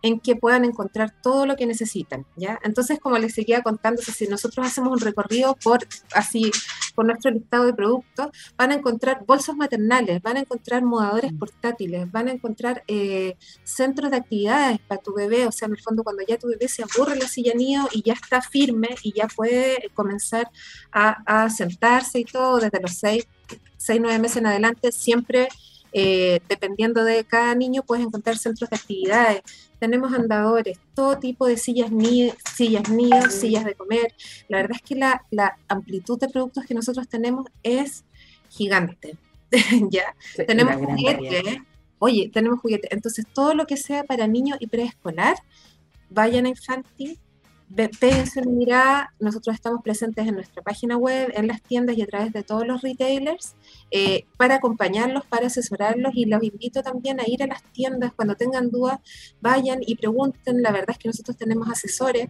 en 0.02 0.20
que 0.20 0.36
puedan 0.36 0.64
encontrar 0.64 1.14
todo 1.22 1.46
lo 1.46 1.56
que 1.56 1.66
necesitan, 1.66 2.26
¿ya? 2.36 2.60
Entonces, 2.62 2.98
como 3.00 3.18
les 3.18 3.34
seguía 3.34 3.62
contando, 3.62 4.02
si 4.02 4.26
nosotros 4.28 4.66
hacemos 4.66 4.92
un 4.92 5.00
recorrido 5.00 5.56
por 5.62 5.86
así 6.14 6.50
por 6.94 7.06
nuestro 7.06 7.30
listado 7.30 7.66
de 7.66 7.74
productos, 7.74 8.28
van 8.56 8.72
a 8.72 8.74
encontrar 8.74 9.24
bolsos 9.26 9.56
maternales, 9.56 10.22
van 10.22 10.38
a 10.38 10.40
encontrar 10.40 10.82
mudadores 10.82 11.32
mm. 11.32 11.38
portátiles, 11.38 12.10
van 12.10 12.28
a 12.28 12.32
encontrar 12.32 12.84
eh, 12.86 13.36
centros 13.64 14.10
de 14.10 14.16
actividades 14.16 14.78
para 14.80 15.00
tu 15.00 15.14
bebé, 15.14 15.46
o 15.46 15.52
sea, 15.52 15.66
en 15.66 15.72
el 15.72 15.82
fondo 15.82 16.04
cuando 16.04 16.15
ya 16.26 16.38
tu 16.38 16.48
bebé 16.48 16.68
se 16.68 16.82
aburre 16.82 17.16
la 17.16 17.28
silla 17.28 17.54
nido 17.54 17.88
y 17.92 18.02
ya 18.02 18.14
está 18.14 18.40
firme 18.42 18.88
y 19.02 19.12
ya 19.12 19.26
puede 19.28 19.90
comenzar 19.94 20.50
a, 20.92 21.44
a 21.44 21.50
sentarse 21.50 22.20
y 22.20 22.24
todo 22.24 22.58
desde 22.58 22.80
los 22.80 22.92
6, 22.92 23.26
6, 23.76 24.00
9 24.00 24.18
meses 24.18 24.36
en 24.38 24.46
adelante, 24.46 24.92
siempre 24.92 25.48
eh, 25.98 26.40
dependiendo 26.46 27.04
de 27.04 27.24
cada 27.24 27.54
niño, 27.54 27.82
puedes 27.82 28.04
encontrar 28.04 28.36
centros 28.36 28.68
de 28.68 28.76
actividades. 28.76 29.40
Tenemos 29.78 30.12
andadores, 30.12 30.78
todo 30.94 31.18
tipo 31.18 31.46
de 31.46 31.56
sillas, 31.56 31.90
sillas 32.54 32.90
nidos, 32.90 33.32
sillas 33.32 33.64
de 33.64 33.74
comer. 33.74 34.14
La 34.48 34.58
verdad 34.58 34.76
es 34.76 34.82
que 34.82 34.94
la, 34.94 35.56
amplitud 35.68 36.18
de 36.18 36.28
productos 36.28 36.66
que 36.66 36.74
nosotros 36.74 37.08
tenemos 37.08 37.46
es 37.62 38.04
gigante. 38.50 39.16
¿Ya? 39.90 40.14
tenemos 40.46 40.76
juguetes. 40.76 41.62
Oye, 41.98 42.30
tenemos 42.30 42.60
juguetes. 42.60 42.90
Entonces, 42.92 43.24
todo 43.32 43.54
lo 43.54 43.66
que 43.66 43.78
sea 43.78 44.04
para 44.04 44.26
niños 44.26 44.58
y 44.60 44.66
preescolar, 44.66 45.36
vayan 46.10 46.46
a 46.46 46.50
infantil 46.50 47.18
péguense 47.74 48.40
una 48.40 48.50
mirada, 48.50 49.14
nosotros 49.18 49.54
estamos 49.54 49.82
presentes 49.82 50.26
en 50.26 50.34
nuestra 50.34 50.62
página 50.62 50.96
web, 50.96 51.32
en 51.34 51.48
las 51.48 51.60
tiendas 51.62 51.96
y 51.96 52.02
a 52.02 52.06
través 52.06 52.32
de 52.32 52.42
todos 52.42 52.66
los 52.66 52.82
retailers 52.82 53.54
eh, 53.90 54.24
para 54.36 54.56
acompañarlos, 54.56 55.26
para 55.26 55.48
asesorarlos 55.48 56.12
y 56.14 56.26
los 56.26 56.42
invito 56.42 56.82
también 56.82 57.18
a 57.20 57.24
ir 57.26 57.42
a 57.42 57.46
las 57.46 57.62
tiendas. 57.72 58.12
Cuando 58.14 58.36
tengan 58.36 58.70
dudas, 58.70 59.00
vayan 59.40 59.80
y 59.84 59.96
pregunten, 59.96 60.62
la 60.62 60.70
verdad 60.70 60.90
es 60.90 60.98
que 60.98 61.08
nosotros 61.08 61.36
tenemos 61.36 61.68
asesores 61.68 62.28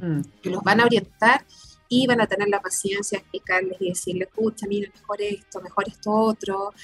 mm. 0.00 0.20
que 0.42 0.50
los 0.50 0.62
van 0.62 0.80
a 0.80 0.84
orientar 0.84 1.44
y 1.88 2.06
van 2.06 2.20
a 2.20 2.26
tener 2.26 2.48
la 2.48 2.60
paciencia 2.60 3.18
de 3.18 3.22
explicarles 3.22 3.76
y 3.80 3.88
decirles, 3.90 4.28
escucha, 4.28 4.66
mira, 4.66 4.90
mejor 4.94 5.22
esto, 5.22 5.60
mejor 5.60 5.88
esto 5.88 6.10
otro, 6.10 6.74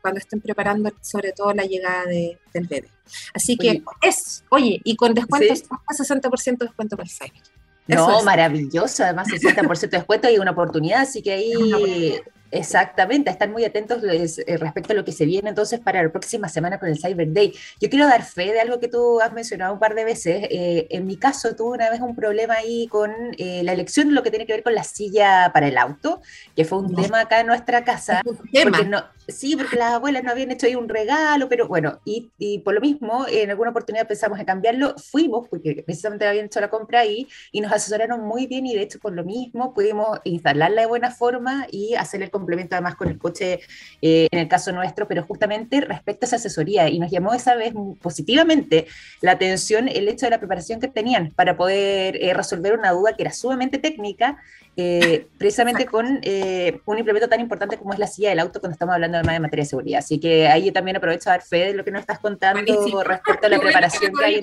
cuando 0.00 0.18
estén 0.18 0.40
preparando 0.40 0.90
sobre 1.00 1.32
todo 1.32 1.52
la 1.52 1.64
llegada 1.64 2.04
de, 2.04 2.38
del 2.52 2.66
bebé. 2.66 2.88
Así 3.34 3.56
que 3.56 3.82
es, 4.02 4.44
oye, 4.50 4.80
y 4.84 4.96
con 4.96 5.14
descuentos, 5.14 5.58
¿sí? 5.58 5.64
60% 5.66 6.58
de 6.58 6.66
descuento 6.66 6.96
para 6.96 7.08
el 7.08 7.14
Cyber. 7.14 7.42
No, 7.86 8.22
maravilloso, 8.22 9.02
además 9.02 9.28
60% 9.28 9.80
de 9.80 9.98
descuento 9.98 10.30
y 10.30 10.38
una 10.38 10.50
oportunidad, 10.50 11.02
así 11.02 11.22
que 11.22 11.32
ahí 11.32 12.20
Exactamente, 12.50 13.30
están 13.30 13.52
muy 13.52 13.64
atentos 13.64 14.02
eh, 14.02 14.56
respecto 14.56 14.92
a 14.92 14.96
lo 14.96 15.04
que 15.04 15.12
se 15.12 15.26
viene 15.26 15.50
entonces 15.50 15.80
para 15.80 16.02
la 16.02 16.10
próxima 16.10 16.48
semana 16.48 16.78
con 16.78 16.88
el 16.88 16.98
Cyber 16.98 17.30
Day. 17.32 17.52
Yo 17.80 17.90
quiero 17.90 18.06
dar 18.06 18.24
fe 18.24 18.52
de 18.52 18.60
algo 18.60 18.80
que 18.80 18.88
tú 18.88 19.20
has 19.20 19.32
mencionado 19.32 19.74
un 19.74 19.78
par 19.78 19.94
de 19.94 20.04
veces. 20.04 20.46
Eh, 20.50 20.86
en 20.90 21.06
mi 21.06 21.16
caso, 21.16 21.54
tuve 21.54 21.76
una 21.76 21.90
vez 21.90 22.00
un 22.00 22.14
problema 22.14 22.54
ahí 22.54 22.86
con 22.88 23.12
eh, 23.36 23.62
la 23.64 23.72
elección 23.72 24.08
de 24.08 24.14
lo 24.14 24.22
que 24.22 24.30
tiene 24.30 24.46
que 24.46 24.54
ver 24.54 24.62
con 24.62 24.74
la 24.74 24.84
silla 24.84 25.50
para 25.52 25.68
el 25.68 25.76
auto, 25.76 26.22
que 26.56 26.64
fue 26.64 26.78
un 26.78 26.94
tema 26.94 27.20
acá 27.20 27.40
en 27.40 27.48
nuestra 27.48 27.84
casa. 27.84 28.22
Un 28.24 28.38
tema. 28.52 29.12
Sí, 29.30 29.56
porque 29.56 29.76
las 29.76 29.92
abuelas 29.92 30.24
nos 30.24 30.32
habían 30.32 30.50
hecho 30.52 30.66
ahí 30.66 30.74
un 30.74 30.88
regalo, 30.88 31.50
pero 31.50 31.68
bueno, 31.68 32.00
y, 32.06 32.30
y, 32.38 32.60
por 32.60 32.72
lo 32.72 32.80
mismo, 32.80 33.26
en 33.28 33.50
alguna 33.50 33.72
oportunidad 33.72 34.08
pensamos 34.08 34.38
en 34.38 34.46
cambiarlo, 34.46 34.94
fuimos, 34.96 35.46
porque 35.50 35.82
precisamente 35.84 36.26
habían 36.26 36.46
hecho 36.46 36.62
la 36.62 36.70
compra 36.70 37.00
ahí, 37.00 37.28
y 37.52 37.60
nos 37.60 37.70
asesoraron 37.70 38.22
muy 38.22 38.46
bien, 38.46 38.64
y 38.64 38.74
de 38.74 38.80
hecho 38.80 38.98
por 38.98 39.12
lo 39.12 39.24
mismo 39.24 39.74
pudimos 39.74 40.18
instalarla 40.24 40.80
de 40.80 40.86
buena 40.86 41.10
forma 41.10 41.66
y 41.70 41.94
hacer 41.94 42.22
el 42.22 42.30
complemento 42.30 42.74
además 42.74 42.94
con 42.94 43.08
el 43.08 43.18
coche, 43.18 43.60
eh, 44.00 44.28
en 44.30 44.38
el 44.38 44.48
caso 44.48 44.72
nuestro, 44.72 45.06
pero 45.06 45.22
justamente 45.24 45.82
respecto 45.82 46.24
a 46.24 46.26
esa 46.28 46.36
asesoría, 46.36 46.88
y 46.88 46.98
nos 46.98 47.10
llamó 47.10 47.34
esa 47.34 47.54
vez 47.54 47.74
positivamente 48.00 48.86
la 49.20 49.32
atención 49.32 49.88
el 49.88 50.08
hecho 50.08 50.24
de 50.24 50.30
la 50.30 50.38
preparación 50.38 50.80
que 50.80 50.88
tenían 50.88 51.32
para 51.32 51.54
poder 51.54 52.16
eh, 52.16 52.32
resolver 52.32 52.72
una 52.72 52.92
duda 52.92 53.14
que 53.14 53.24
era 53.24 53.32
sumamente 53.34 53.76
técnica, 53.76 54.38
eh, 54.80 55.26
precisamente 55.36 55.86
con 55.86 56.06
un 56.06 56.98
implemento 56.98 57.28
tan 57.28 57.40
importante 57.40 57.76
como 57.76 57.92
es 57.92 57.98
la 57.98 58.06
silla 58.06 58.28
del 58.28 58.38
auto 58.38 58.60
cuando 58.60 58.74
estamos 58.74 58.94
hablando 58.94 59.18
de 59.18 59.40
materia 59.40 59.64
de 59.64 59.68
seguridad. 59.68 59.98
Así 59.98 60.20
que 60.20 60.46
ahí 60.46 60.66
yo 60.66 60.72
también 60.72 60.96
aprovecho 60.96 61.30
a 61.30 61.32
dar 61.32 61.42
fe 61.42 61.66
de 61.66 61.74
lo 61.74 61.84
que 61.84 61.90
nos 61.90 62.02
estás 62.02 62.20
contando 62.20 63.02
respecto 63.02 63.46
a 63.48 63.50
la 63.50 63.58
preparación 63.60 64.12
que 64.12 64.24
hay. 64.24 64.40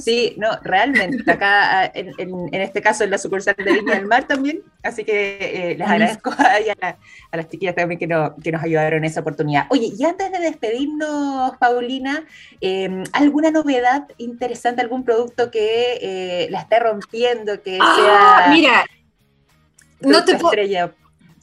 Sí, 0.00 0.34
no, 0.38 0.56
realmente, 0.62 1.28
acá 1.28 1.80
ah, 1.80 1.90
en, 1.94 2.54
este 2.54 2.80
caso 2.80 3.02
en 3.02 3.10
la 3.10 3.18
sucursal 3.18 3.56
de 3.58 3.72
Viña 3.72 3.96
del 3.96 4.06
Mar 4.06 4.28
también. 4.28 4.62
Así 4.84 5.02
que 5.02 5.38
eh, 5.40 5.76
les 5.76 5.88
agradezco 5.88 6.30
a, 6.38 6.58
a, 7.32 7.36
las 7.36 7.48
chiquillas 7.48 7.74
también 7.74 7.98
que, 7.98 8.06
que, 8.44 8.52
nos 8.52 8.62
ayudaron 8.62 8.98
en 8.98 9.04
esa 9.04 9.18
oportunidad. 9.20 9.66
Oye, 9.70 9.90
y 9.98 10.04
antes 10.04 10.30
de 10.30 10.38
despedirnos, 10.38 11.56
Paulina, 11.56 12.24
em, 12.60 13.02
¿alguna 13.12 13.50
novedad 13.50 14.06
interesante, 14.18 14.80
algún 14.80 15.02
producto 15.02 15.50
que 15.50 15.98
eh, 16.00 16.46
la 16.50 16.60
esté 16.60 16.78
rompiendo, 16.78 17.60
que 17.62 17.78
ah, 17.80 18.44
sea... 18.44 18.52
Mira, 18.52 18.84
no 20.00 20.24
te 20.24 20.36
puedo... 20.36 20.54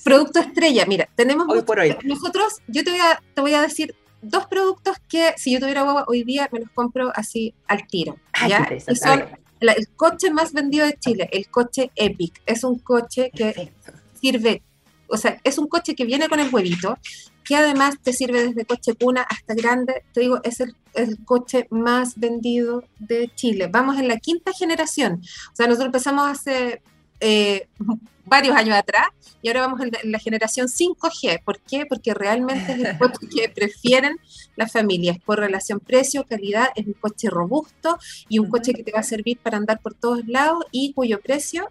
Producto 0.04 0.40
estrella, 0.40 0.86
mira, 0.86 1.08
tenemos 1.16 1.48
hoy 1.48 1.62
por 1.62 1.80
hoy. 1.80 1.96
nosotros, 2.04 2.62
yo 2.68 2.84
te 2.84 2.92
voy, 2.92 3.00
a, 3.00 3.22
te 3.34 3.42
voy 3.42 3.54
a 3.54 3.62
decir 3.62 3.96
dos 4.22 4.48
productos 4.48 4.98
que 5.08 5.34
si 5.38 5.54
yo 5.54 5.60
tuviera 5.60 5.84
guagua 5.84 6.06
hoy 6.08 6.24
día 6.24 6.50
me 6.52 6.60
los 6.60 6.70
compro 6.72 7.12
así 7.16 7.54
al 7.68 7.88
tiro. 7.88 8.18
¿ya? 8.48 8.68
Y 8.88 8.96
son 8.96 9.24
el 9.60 9.88
coche 9.96 10.32
más 10.32 10.54
vendido 10.54 10.86
de 10.86 10.98
Chile, 11.00 11.30
el 11.32 11.48
coche 11.50 11.92
Epic. 11.96 12.42
Es 12.46 12.64
un 12.64 12.80
coche 12.80 13.32
que 13.34 13.72
sirve, 14.20 14.62
o 15.08 15.18
sea, 15.18 15.40
es 15.44 15.58
un 15.58 15.68
coche 15.68 15.96
que 15.96 16.06
viene 16.06 16.28
con 16.28 16.40
el 16.40 16.54
huevito, 16.54 16.98
que 17.44 17.56
además 17.56 17.96
te 18.02 18.14
sirve 18.14 18.48
desde 18.48 18.66
coche 18.66 18.96
cuna 18.96 19.22
hasta 19.22 19.54
grande. 19.54 20.04
Te 20.14 20.22
digo, 20.22 20.40
es 20.44 20.60
el, 20.60 20.76
el 20.94 21.24
coche 21.24 21.68
más 21.70 22.18
vendido 22.18 22.84
de 23.00 23.32
Chile. 23.36 23.68
Vamos 23.72 23.98
en 24.00 24.08
la 24.08 24.18
quinta 24.18 24.52
generación. 24.54 25.22
O 25.52 25.56
sea, 25.56 25.68
nosotros 25.68 25.88
empezamos 25.88 26.30
hace 26.30 26.82
eh, 27.24 27.68
varios 28.26 28.56
años 28.56 28.76
atrás 28.76 29.08
y 29.42 29.50
ahora 29.50 29.62
vamos 29.62 29.82
en 29.82 30.12
la, 30.12 30.20
generación 30.20 30.68
5G. 30.68 31.44
¿Por 31.44 31.60
qué? 31.60 31.86
Porque 31.86 32.14
realmente 32.14 32.72
es 32.72 32.80
el 32.80 32.98
coche 33.00 33.28
que 33.30 33.50
prefieren 33.50 34.18
las 34.56 34.72
familias 34.72 35.18
por 35.26 35.40
relación 35.40 35.80
precio-calidad. 35.80 36.70
Es 36.76 36.88
un 36.88 36.94
coche 36.94 37.30
robusto 37.30 37.98
y 38.30 38.40
un 38.40 38.50
coche 38.50 38.74
que 38.74 38.84
te 38.84 38.92
va 38.92 39.00
a 39.00 39.04
servir 39.04 39.38
para 39.40 39.58
andar 39.58 39.80
por 39.82 39.94
todos 39.94 40.26
lados 40.28 40.64
y 40.72 40.94
cuyo 40.94 41.20
precio 41.20 41.70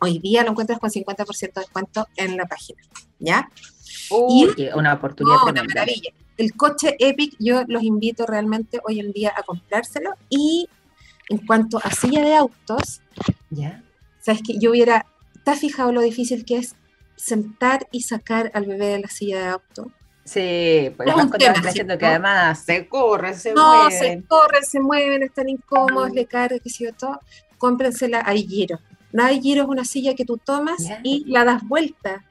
hoy 0.00 0.18
día 0.18 0.44
lo 0.44 0.50
encuentras 0.50 0.78
con 0.78 0.90
50% 0.90 1.52
de 1.54 1.60
descuento 1.60 2.08
en 2.16 2.36
la 2.36 2.46
página. 2.46 2.80
¿Ya? 3.18 3.50
y, 4.10 4.48
una 4.74 4.94
oportunidad 4.94 5.42
Una 5.44 5.64
maravilla. 5.64 6.12
El 6.36 6.54
coche 6.54 6.96
Epic, 7.00 7.34
yo 7.40 7.64
los 7.66 7.82
invito 7.82 8.24
realmente 8.24 8.80
hoy 8.86 9.00
en 9.00 9.12
día 9.12 9.34
a 9.36 9.42
comprárselo. 9.42 10.12
Y 10.30 10.68
en 11.28 11.38
cuanto 11.38 11.78
a 11.82 11.90
silla 11.90 12.22
de 12.22 12.34
autos, 12.34 13.02
¿ya? 13.50 13.82
Sabes 14.28 14.42
que 14.42 14.58
yo 14.58 14.72
hubiera, 14.72 15.06
¿te 15.42 15.52
has 15.52 15.58
fijado 15.58 15.90
lo 15.90 16.02
difícil 16.02 16.44
que 16.44 16.58
es 16.58 16.74
sentar 17.16 17.88
y 17.90 18.02
sacar 18.02 18.50
al 18.52 18.66
bebé 18.66 18.88
de 18.88 18.98
la 18.98 19.08
silla 19.08 19.40
de 19.40 19.46
auto? 19.46 19.90
Sí, 20.22 20.92
pues 20.98 21.08
es 21.38 21.60
creciendo 21.62 21.96
que 21.96 22.04
además 22.04 22.62
se 22.62 22.86
corre, 22.88 23.32
se 23.32 23.54
no, 23.54 23.84
mueven. 23.84 24.18
No, 24.18 24.20
se 24.20 24.28
corren, 24.28 24.64
se 24.66 24.80
mueven, 24.80 25.22
están 25.22 25.48
incómodos, 25.48 26.10
le 26.10 26.26
carga, 26.26 26.58
qué 26.58 26.68
sé 26.68 26.84
yo, 26.84 26.92
todo. 26.92 27.22
Cómprensela, 27.56 28.22
hay 28.22 28.46
giro. 28.46 28.78
La 29.12 29.28
giro 29.28 29.62
es 29.62 29.68
una 29.70 29.86
silla 29.86 30.14
que 30.14 30.26
tú 30.26 30.36
tomas 30.36 30.76
y 31.02 31.24
la 31.26 31.46
das 31.46 31.66
vuelta. 31.66 32.22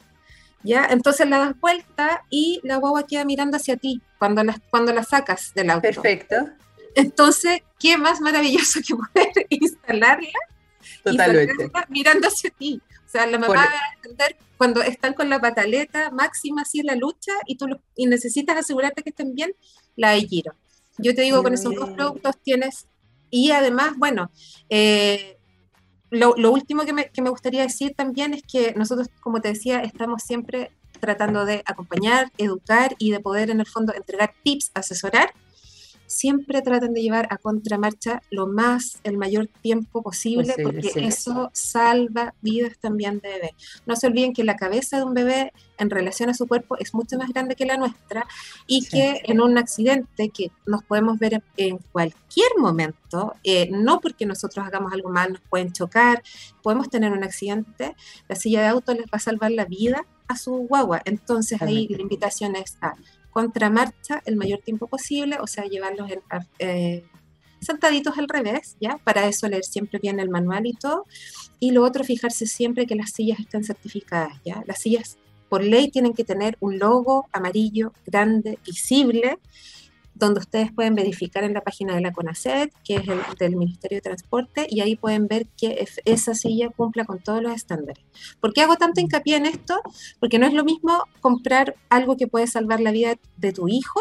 ¿Ya? 0.61 0.85
Entonces 0.91 1.27
la 1.27 1.39
das 1.39 1.59
vuelta 1.59 2.25
y 2.29 2.61
la 2.63 2.75
guagua 2.75 3.07
queda 3.07 3.25
mirando 3.25 3.57
hacia 3.57 3.75
ti 3.75 4.03
cuando 4.19 4.43
la, 4.43 4.61
cuando 4.69 4.93
la 4.93 5.01
sacas 5.01 5.51
del 5.55 5.71
auto. 5.71 5.81
Perfecto. 5.81 6.35
Entonces, 6.93 7.63
¿qué 7.79 7.97
más 7.97 8.21
maravilloso 8.21 8.81
que 8.87 8.95
poder 8.95 9.47
instalarla 9.49 10.29
Totalmente. 11.11 11.71
mirando 11.89 12.27
hacia 12.27 12.49
ti. 12.51 12.81
O 13.05 13.09
sea, 13.09 13.25
la 13.25 13.39
mamá 13.39 13.55
va 13.55 13.63
a 13.63 13.95
entender 13.95 14.37
cuando 14.57 14.81
están 14.81 15.13
con 15.13 15.29
la 15.29 15.39
pataleta 15.39 16.11
máxima 16.11 16.63
así 16.63 16.79
en 16.79 16.87
la 16.87 16.95
lucha 16.95 17.31
y 17.45 17.57
tú 17.57 17.67
y 17.95 18.05
necesitas 18.05 18.57
asegurarte 18.57 19.03
que 19.03 19.11
estén 19.11 19.33
bien, 19.33 19.53
la 19.95 20.11
de 20.11 20.21
giro. 20.21 20.53
Yo 20.97 21.13
te 21.15 21.21
digo, 21.21 21.43
con 21.43 21.53
esos 21.53 21.73
dos 21.75 21.91
productos 21.91 22.37
tienes, 22.41 22.87
y 23.29 23.51
además, 23.51 23.93
bueno, 23.97 24.31
eh, 24.69 25.37
lo, 26.09 26.35
lo, 26.37 26.51
último 26.51 26.85
que 26.85 26.93
me, 26.93 27.09
que 27.09 27.21
me 27.21 27.29
gustaría 27.29 27.61
decir 27.61 27.93
también 27.95 28.33
es 28.33 28.41
que 28.43 28.73
nosotros, 28.75 29.07
como 29.19 29.39
te 29.41 29.49
decía, 29.49 29.79
estamos 29.81 30.23
siempre 30.23 30.71
tratando 30.99 31.45
de 31.45 31.61
acompañar, 31.65 32.31
educar 32.37 32.95
y 32.97 33.11
de 33.11 33.19
poder 33.19 33.51
en 33.51 33.59
el 33.59 33.67
fondo 33.67 33.93
entregar 33.93 34.33
tips, 34.43 34.71
asesorar 34.73 35.31
siempre 36.07 36.61
traten 36.61 36.93
de 36.93 37.01
llevar 37.01 37.27
a 37.29 37.37
contramarcha 37.37 38.21
lo 38.31 38.47
más, 38.47 38.99
el 39.03 39.17
mayor 39.17 39.47
tiempo 39.61 40.01
posible, 40.01 40.55
porque 40.63 40.91
eso 40.95 41.51
salva 41.53 42.33
vidas 42.41 42.77
también 42.79 43.19
de 43.19 43.29
bebé. 43.29 43.55
No 43.85 43.95
se 43.95 44.07
olviden 44.07 44.33
que 44.33 44.43
la 44.43 44.55
cabeza 44.55 44.97
de 44.97 45.03
un 45.03 45.13
bebé 45.13 45.53
en 45.77 45.89
relación 45.89 46.29
a 46.29 46.33
su 46.33 46.47
cuerpo 46.47 46.77
es 46.77 46.93
mucho 46.93 47.17
más 47.17 47.29
grande 47.29 47.55
que 47.55 47.65
la 47.65 47.77
nuestra 47.77 48.25
y 48.65 48.85
que 48.87 49.21
en 49.25 49.41
un 49.41 49.57
accidente 49.57 50.29
que 50.29 50.51
nos 50.65 50.83
podemos 50.83 51.19
ver 51.19 51.43
en, 51.57 51.77
cualquier 51.91 52.49
momento, 52.57 53.35
eh, 53.43 53.69
no 53.71 53.99
porque 53.99 54.25
nosotros 54.25 54.65
hagamos 54.65 54.93
algo 54.93 55.09
mal, 55.09 55.33
nos 55.33 55.41
pueden 55.41 55.71
chocar, 55.73 56.23
podemos 56.63 56.89
tener 56.89 57.11
un 57.11 57.23
accidente, 57.23 57.95
la 58.27 58.35
silla 58.35 58.61
de 58.61 58.67
auto 58.67 58.93
les 58.93 59.05
va 59.05 59.17
a 59.17 59.19
salvar 59.19 59.51
la 59.51 59.65
vida 59.65 60.05
a 60.27 60.37
su 60.37 60.51
guagua. 60.51 61.01
Entonces 61.05 61.61
ahí 61.61 61.87
la 61.89 62.01
invitación 62.01 62.55
es 62.55 62.77
a 62.81 62.95
contramarcha 63.37 64.23
el 64.25 64.35
mayor 64.35 64.61
tiempo 64.61 64.87
posible, 64.87 65.37
o 65.39 65.45
sea, 65.45 65.65
llevarlos 65.65 66.09
en, 66.09 66.21
eh, 66.57 67.03
sentaditos 67.59 68.17
al 68.17 68.27
revés, 68.27 68.77
¿ya? 68.81 68.97
Para 69.03 69.27
eso 69.27 69.47
leer 69.47 69.63
siempre 69.63 69.99
bien 69.99 70.19
el 70.19 70.31
manual 70.31 70.65
y 70.65 70.73
todo. 70.73 71.05
Y 71.59 71.69
lo 71.69 71.83
otro, 71.83 72.03
fijarse 72.03 72.47
siempre 72.47 72.87
que 72.87 72.95
las 72.95 73.11
sillas 73.11 73.39
estén 73.39 73.63
certificadas, 73.63 74.33
¿ya? 74.43 74.63
Las 74.65 74.79
sillas 74.79 75.19
por 75.49 75.63
ley 75.63 75.91
tienen 75.91 76.15
que 76.15 76.23
tener 76.23 76.57
un 76.61 76.79
logo 76.79 77.27
amarillo, 77.31 77.93
grande, 78.07 78.57
visible, 78.65 79.37
donde 80.17 80.39
ustedes 80.39 80.71
pueden 80.71 80.95
verificar 80.95 81.43
en 81.43 81.53
la 81.53 81.61
página 81.61 81.95
de 81.95 82.01
la 82.01 82.11
CONACET, 82.11 82.73
que 82.83 82.95
es 82.95 83.07
el 83.07 83.19
del 83.39 83.55
Ministerio 83.55 83.97
de 83.97 84.01
Transporte, 84.01 84.67
y 84.69 84.81
ahí 84.81 84.95
pueden 84.95 85.27
ver 85.27 85.47
que 85.57 85.87
esa 86.05 86.33
silla 86.33 86.69
cumpla 86.69 87.05
con 87.05 87.19
todos 87.19 87.41
los 87.41 87.53
estándares. 87.53 88.03
¿Por 88.39 88.53
qué 88.53 88.61
hago 88.61 88.75
tanto 88.75 89.01
hincapié 89.01 89.37
en 89.37 89.45
esto? 89.45 89.79
Porque 90.19 90.39
no 90.39 90.45
es 90.45 90.53
lo 90.53 90.63
mismo 90.63 91.03
comprar 91.21 91.75
algo 91.89 92.17
que 92.17 92.27
puede 92.27 92.47
salvar 92.47 92.79
la 92.79 92.91
vida 92.91 93.15
de 93.37 93.53
tu 93.53 93.67
hijo 93.67 93.99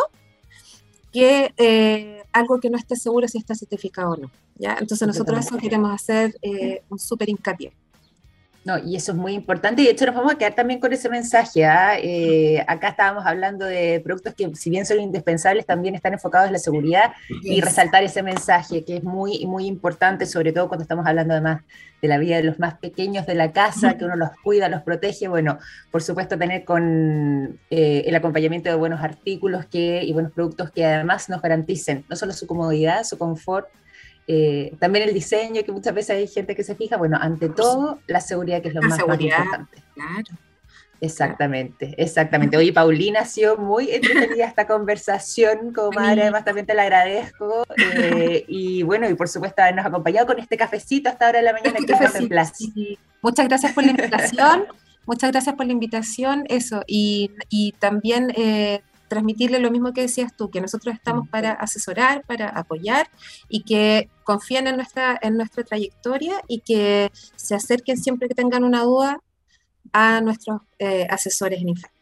que 1.13 1.55
eh, 1.57 2.23
algo 2.33 2.61
que 2.61 2.69
no 2.69 2.77
esté 2.77 2.95
seguro 2.95 3.27
si 3.27 3.39
está 3.39 3.55
certificado 3.55 4.11
o 4.11 4.17
no. 4.17 4.31
¿ya? 4.59 4.77
Entonces 4.79 5.07
nosotros 5.09 5.47
eso 5.47 5.57
queremos 5.57 5.91
hacer 5.91 6.37
eh, 6.43 6.83
un 6.91 6.99
súper 6.99 7.31
hincapié. 7.31 7.73
No, 8.67 8.79
y 8.79 8.97
eso 8.97 9.13
es 9.13 9.19
muy 9.19 9.33
importante 9.33 9.81
y 9.81 9.85
de 9.85 9.93
hecho 9.93 10.07
nos 10.07 10.17
vamos 10.17 10.33
a 10.33 10.39
quedar 10.39 10.57
también 10.57 10.81
con 10.81 10.93
ese 10.93 11.09
mensaje. 11.09 11.65
¿ah? 11.65 11.97
Eh, 12.03 12.65
acá 12.67 12.89
estábamos 12.89 13.25
hablando 13.25 13.65
de 13.65 14.01
productos 14.03 14.35
que 14.35 14.53
si 14.57 14.71
bien 14.71 14.85
son 14.85 14.99
indispensables, 14.99 15.65
también 15.67 15.95
están 15.95 16.15
enfocados 16.15 16.49
en 16.49 16.53
la 16.53 16.59
seguridad 16.59 17.13
y 17.45 17.61
resaltar 17.61 18.03
ese 18.03 18.25
mensaje 18.25 18.85
que 18.85 18.97
es 18.97 19.05
muy, 19.05 19.47
muy 19.47 19.67
importante, 19.67 20.27
sobre 20.27 20.53
todo 20.53 20.67
cuando 20.67 20.83
estamos 20.83 21.07
hablando 21.07 21.35
además 21.35 21.63
de 22.03 22.09
la 22.09 22.19
vida 22.19 22.39
de 22.39 22.43
los 22.43 22.59
más 22.59 22.75
pequeños 22.79 23.25
de 23.25 23.37
la 23.37 23.53
casa, 23.53 23.97
que 23.97 24.05
uno 24.05 24.17
los 24.17 24.31
cuida, 24.43 24.69
los 24.69 24.83
protege. 24.83 25.29
Bueno, 25.29 25.61
por 25.93 26.03
supuesto 26.03 26.37
tener 26.37 26.65
con 26.65 27.61
eh, 27.71 28.03
el 28.05 28.17
acompañamiento 28.17 28.69
de 28.69 28.75
buenos 28.75 29.01
artículos 29.01 29.67
que, 29.67 30.03
y 30.03 30.13
buenos 30.13 30.33
productos 30.33 30.73
que 30.73 30.85
además 30.85 31.29
nos 31.29 31.41
garanticen 31.41 32.05
no 32.09 32.17
solo 32.17 32.33
su 32.33 32.49
comodidad, 32.49 33.05
su 33.05 33.17
confort, 33.17 33.69
eh, 34.27 34.75
también 34.81 35.09
el 35.09 35.15
diseño, 35.15 35.63
que 35.63 35.73
muchas 35.73 35.95
veces 35.95 36.11
hay 36.11 36.27
gente 36.27 36.57
que 36.57 36.65
se 36.65 36.75
fija, 36.75 36.97
bueno, 36.97 37.19
ante 37.21 37.49
todo, 37.49 38.01
la 38.07 38.21
seguridad, 38.21 38.61
que 38.61 38.69
es 38.69 38.75
lo 38.75 38.83
más, 38.83 38.99
importante. 38.99 39.83
Claro. 39.95 40.47
Exactamente, 41.01 41.95
exactamente. 41.99 42.57
Oye, 42.57 42.73
Paulina, 42.73 43.21
ha 43.21 43.25
sido 43.27 43.59
muy 43.59 43.91
entretenida 43.91 44.47
esta 44.47 44.67
conversación, 44.67 45.73
como 45.73 45.93
madre, 45.93 46.23
además 46.23 46.45
también 46.45 46.67
te 46.67 46.75
la 46.75 46.83
agradezco. 46.85 47.65
Eh, 47.77 48.45
y 48.49 48.83
bueno, 48.83 49.09
y 49.09 49.15
por 49.15 49.29
supuesto 49.29 49.63
habernos 49.63 49.85
acompañado 49.85 50.27
con 50.27 50.39
este 50.39 50.57
cafecito 50.57 51.11
hasta 51.11 51.27
ahora 51.27 51.39
de 51.41 51.45
la 51.45 51.53
mañana 51.53 51.79
este 51.79 51.93
en 51.93 51.99
Café 51.99 52.99
Muchas 53.21 53.47
gracias 53.47 53.73
por 53.73 53.85
la 53.85 53.91
invitación, 53.91 54.65
muchas 55.05 55.31
gracias 55.33 55.55
por 55.55 55.67
la 55.67 55.73
invitación, 55.73 56.45
eso, 56.49 56.83
y, 56.87 57.31
y 57.51 57.73
también 57.73 58.33
eh, 58.37 58.81
transmitirle 59.09 59.59
lo 59.59 59.71
mismo 59.71 59.93
que 59.93 60.03
decías 60.03 60.37
tú, 60.37 60.51
que 60.51 60.61
nosotros 60.61 60.95
estamos 60.95 61.29
para 61.29 61.53
asesorar, 61.53 62.25
para 62.27 62.49
apoyar 62.49 63.09
y 63.49 63.63
que 63.63 64.11
confíen 64.25 64.67
en 64.67 64.77
nuestra, 64.77 65.19
en 65.23 65.37
nuestra 65.37 65.65
trayectoria 65.65 66.41
y 66.49 66.61
que 66.61 67.11
se 67.37 67.55
acerquen 67.55 67.97
siempre 67.97 68.29
que 68.29 68.35
tengan 68.35 68.65
una 68.65 68.83
duda 68.83 69.21
a 69.93 70.21
nuestros 70.21 70.61
eh, 70.79 71.07
asesores 71.09 71.61
en 71.61 71.71
infantil. 71.71 71.96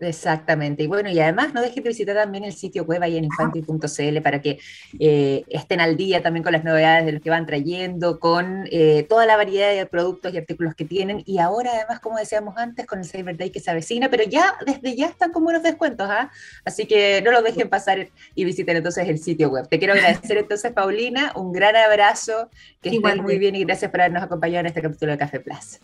Exactamente. 0.00 0.82
Y 0.82 0.86
bueno, 0.86 1.10
y 1.10 1.20
además 1.20 1.52
no 1.52 1.60
dejen 1.60 1.82
de 1.82 1.90
visitar 1.90 2.16
también 2.16 2.44
el 2.44 2.54
sitio 2.54 2.84
web 2.84 3.02
ahí 3.02 3.18
en 3.18 3.24
infantil.cl 3.24 4.20
para 4.22 4.40
que 4.40 4.58
eh, 4.98 5.44
estén 5.48 5.80
al 5.80 5.96
día 5.96 6.22
también 6.22 6.42
con 6.42 6.52
las 6.52 6.64
novedades 6.64 7.04
de 7.04 7.12
lo 7.12 7.20
que 7.20 7.28
van 7.28 7.44
trayendo, 7.44 8.18
con 8.18 8.66
eh, 8.70 9.04
toda 9.08 9.26
la 9.26 9.36
variedad 9.36 9.74
de 9.74 9.84
productos 9.84 10.32
y 10.32 10.38
artículos 10.38 10.74
que 10.74 10.86
tienen. 10.86 11.22
Y 11.26 11.38
ahora 11.38 11.72
además, 11.74 12.00
como 12.00 12.16
decíamos 12.16 12.56
antes, 12.56 12.86
con 12.86 13.00
el 13.00 13.04
Cyber 13.04 13.36
Day 13.36 13.50
que 13.50 13.60
se 13.60 13.70
avecina, 13.70 14.08
pero 14.08 14.24
ya 14.24 14.54
desde 14.64 14.96
ya 14.96 15.06
están 15.06 15.32
con 15.32 15.44
buenos 15.44 15.62
descuentos, 15.62 16.08
¿ah? 16.10 16.30
Así 16.64 16.86
que 16.86 17.20
no 17.22 17.30
lo 17.30 17.42
dejen 17.42 17.68
pasar 17.68 18.08
y 18.34 18.44
visiten 18.44 18.78
entonces 18.78 19.06
el 19.06 19.18
sitio 19.18 19.50
web. 19.50 19.68
Te 19.68 19.78
quiero 19.78 19.92
agradecer 19.92 20.38
entonces, 20.38 20.72
Paulina, 20.72 21.32
un 21.36 21.52
gran 21.52 21.76
abrazo, 21.76 22.48
que 22.80 22.88
estés 22.88 23.16
muy 23.18 23.38
bien 23.38 23.54
y 23.54 23.64
gracias 23.64 23.90
por 23.90 24.00
habernos 24.00 24.22
acompañado 24.22 24.60
en 24.60 24.66
este 24.66 24.80
capítulo 24.80 25.12
de 25.12 25.18
Café 25.18 25.40
Plus. 25.40 25.78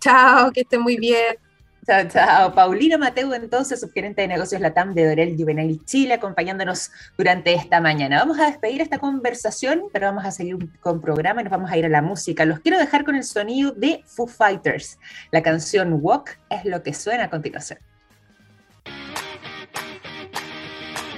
Chao, 0.00 0.50
que 0.52 0.62
esté 0.62 0.78
muy 0.78 0.96
bien. 0.96 1.47
Chao, 1.88 2.06
chao. 2.06 2.54
Paulina 2.54 2.98
Mateo, 2.98 3.32
entonces, 3.32 3.80
subgerente 3.80 4.20
de 4.20 4.28
negocios 4.28 4.60
Latam 4.60 4.92
de 4.92 5.08
Dorel 5.08 5.36
Juvenil 5.38 5.82
Chile, 5.86 6.12
acompañándonos 6.12 6.90
durante 7.16 7.54
esta 7.54 7.80
mañana. 7.80 8.18
Vamos 8.18 8.38
a 8.38 8.44
despedir 8.44 8.82
esta 8.82 8.98
conversación, 8.98 9.84
pero 9.90 10.08
vamos 10.08 10.26
a 10.26 10.30
seguir 10.30 10.58
con 10.80 11.00
programa 11.00 11.40
y 11.40 11.44
nos 11.44 11.50
vamos 11.50 11.70
a 11.70 11.78
ir 11.78 11.86
a 11.86 11.88
la 11.88 12.02
música. 12.02 12.44
Los 12.44 12.60
quiero 12.60 12.78
dejar 12.78 13.06
con 13.06 13.16
el 13.16 13.24
sonido 13.24 13.70
de 13.70 14.02
Foo 14.04 14.26
Fighters. 14.26 14.98
La 15.30 15.42
canción 15.42 15.98
Walk 16.02 16.38
es 16.50 16.66
lo 16.66 16.82
que 16.82 16.92
suena 16.92 17.24
a 17.24 17.30
continuación. 17.30 17.78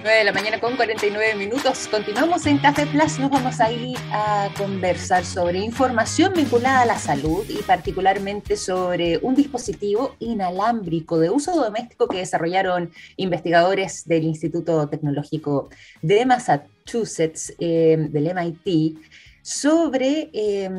9 0.03 0.19
de 0.19 0.25
la 0.25 0.33
mañana 0.33 0.61
con 0.61 0.77
49 0.77 1.35
minutos. 1.35 1.87
Continuamos 1.89 2.47
en 2.47 2.57
Café 2.59 2.87
Plus. 2.87 3.19
Nos 3.19 3.31
vamos 3.31 3.61
a 3.61 3.71
ir 3.71 3.99
a 4.13 4.49
conversar 4.57 5.27
sobre 5.27 5.59
información 5.59 6.33
vinculada 6.33 6.83
a 6.83 6.87
la 6.87 6.99
salud 6.99 7.45
y 7.49 7.61
particularmente 7.63 8.57
sobre 8.57 9.19
un 9.19 9.35
dispositivo 9.35 10.17
inalámbrico 10.19 11.19
de 11.19 11.29
uso 11.29 11.55
doméstico 11.55 12.09
que 12.09 12.19
desarrollaron 12.19 12.91
investigadores 13.17 14.07
del 14.07 14.25
Instituto 14.25 14.89
Tecnológico 14.89 15.69
de 16.01 16.25
Massachusetts, 16.25 17.53
eh, 17.59 17.97
del 17.99 18.35
MIT, 18.35 18.99
sobre 19.43 20.31
eh, 20.33 20.71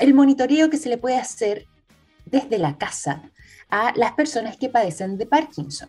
el 0.00 0.14
monitoreo 0.14 0.68
que 0.68 0.78
se 0.78 0.88
le 0.88 0.98
puede 0.98 1.16
hacer 1.16 1.66
desde 2.24 2.58
la 2.58 2.76
casa 2.76 3.22
a 3.70 3.92
las 3.94 4.12
personas 4.12 4.56
que 4.56 4.68
padecen 4.68 5.16
de 5.16 5.26
Parkinson 5.26 5.88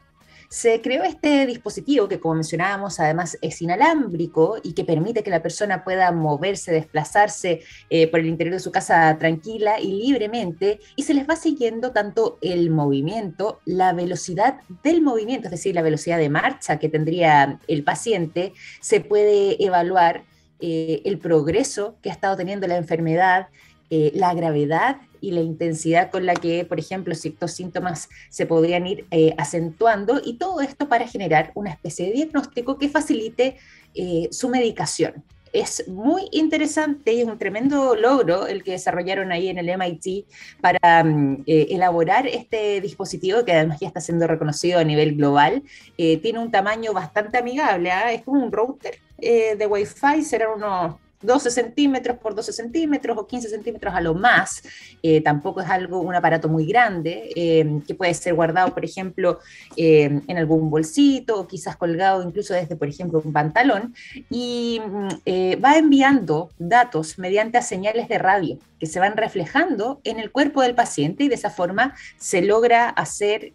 se 0.49 0.81
creó 0.81 1.03
este 1.03 1.45
dispositivo 1.45 2.07
que, 2.07 2.19
como 2.19 2.35
mencionábamos, 2.35 2.99
además 2.99 3.37
es 3.41 3.61
inalámbrico 3.61 4.57
y 4.63 4.73
que 4.73 4.85
permite 4.85 5.23
que 5.23 5.29
la 5.29 5.41
persona 5.41 5.83
pueda 5.83 6.11
moverse, 6.11 6.71
desplazarse 6.71 7.61
eh, 7.89 8.07
por 8.07 8.19
el 8.19 8.27
interior 8.27 8.55
de 8.55 8.59
su 8.59 8.71
casa 8.71 9.17
tranquila 9.17 9.79
y 9.79 9.93
libremente, 9.93 10.79
y 10.95 11.03
se 11.03 11.13
les 11.13 11.27
va 11.27 11.35
siguiendo 11.35 11.91
tanto 11.91 12.37
el 12.41 12.69
movimiento, 12.69 13.59
la 13.65 13.93
velocidad 13.93 14.59
del 14.83 15.01
movimiento, 15.01 15.47
es 15.47 15.51
decir, 15.51 15.75
la 15.75 15.81
velocidad 15.81 16.17
de 16.17 16.29
marcha 16.29 16.79
que 16.79 16.89
tendría 16.89 17.59
el 17.67 17.83
paciente, 17.83 18.53
se 18.81 19.01
puede 19.01 19.63
evaluar 19.63 20.25
eh, 20.59 21.01
el 21.05 21.19
progreso 21.19 21.97
que 22.01 22.09
ha 22.09 22.13
estado 22.13 22.37
teniendo 22.37 22.65
la 22.67 22.77
enfermedad, 22.77 23.47
eh, 23.91 24.11
la 24.15 24.33
gravedad 24.33 24.97
y 25.21 25.31
la 25.31 25.41
intensidad 25.41 26.09
con 26.09 26.25
la 26.25 26.33
que, 26.33 26.65
por 26.65 26.79
ejemplo, 26.79 27.13
ciertos 27.13 27.51
síntomas 27.51 28.09
se 28.29 28.47
podrían 28.47 28.87
ir 28.87 29.05
eh, 29.11 29.35
acentuando 29.37 30.19
y 30.23 30.37
todo 30.37 30.61
esto 30.61 30.89
para 30.89 31.07
generar 31.07 31.51
una 31.53 31.69
especie 31.69 32.07
de 32.07 32.13
diagnóstico 32.13 32.79
que 32.79 32.89
facilite 32.89 33.57
eh, 33.93 34.27
su 34.31 34.49
medicación. 34.49 35.23
Es 35.53 35.87
muy 35.87 36.27
interesante 36.31 37.13
y 37.13 37.21
es 37.21 37.27
un 37.27 37.37
tremendo 37.37 37.95
logro 37.95 38.47
el 38.47 38.63
que 38.63 38.71
desarrollaron 38.71 39.31
ahí 39.31 39.49
en 39.49 39.59
el 39.59 39.69
MIT 39.69 40.25
para 40.61 41.03
mm, 41.03 41.43
elaborar 41.45 42.27
este 42.27 42.81
dispositivo 42.81 43.45
que 43.45 43.53
además 43.53 43.79
ya 43.79 43.87
está 43.87 44.01
siendo 44.01 44.25
reconocido 44.27 44.79
a 44.79 44.83
nivel 44.83 45.15
global. 45.15 45.63
tiene 45.95 46.39
un 46.39 46.51
tamaño 46.51 46.91
bastante 46.91 47.37
amigable, 47.37 47.91
¿ah? 47.91 48.11
es 48.11 48.23
como 48.23 48.43
un 48.43 48.51
router 48.51 48.95
de 49.17 49.65
Wi-Fi, 49.65 50.23
serán 50.23 50.55
unos 50.57 50.95
12 51.25 51.49
centímetros 51.49 52.17
por 52.17 52.35
12 52.35 52.53
centímetros 52.53 53.17
o 53.17 53.27
15 53.27 53.49
centímetros 53.49 53.93
a 53.93 54.01
lo 54.01 54.13
más. 54.13 54.61
Eh, 55.01 55.21
tampoco 55.21 55.61
es 55.61 55.69
algo, 55.69 55.99
un 55.99 56.15
aparato 56.15 56.47
muy 56.49 56.65
grande, 56.65 57.29
eh, 57.35 57.81
que 57.87 57.95
puede 57.95 58.13
ser 58.13 58.33
guardado, 58.33 58.73
por 58.73 58.85
ejemplo, 58.85 59.39
eh, 59.77 60.21
en 60.27 60.37
algún 60.37 60.69
bolsito 60.69 61.39
o 61.39 61.47
quizás 61.47 61.75
colgado 61.75 62.23
incluso 62.23 62.53
desde, 62.53 62.75
por 62.75 62.87
ejemplo, 62.87 63.21
un 63.23 63.33
pantalón. 63.33 63.93
Y 64.29 64.81
mm, 64.85 65.63
va 65.63 65.77
enviando 65.77 66.49
datos 66.57 67.17
mediante 67.17 67.61
señales 67.61 68.07
de 68.07 68.17
radio 68.17 68.59
que 68.79 68.87
se 68.87 68.99
van 68.99 69.15
reflejando 69.15 70.01
en 70.03 70.19
el 70.19 70.31
cuerpo 70.31 70.61
del 70.61 70.75
paciente 70.75 71.23
y 71.23 71.29
de 71.29 71.35
esa 71.35 71.49
forma 71.49 71.95
se 72.17 72.41
logra 72.41 72.89
hacer 72.89 73.53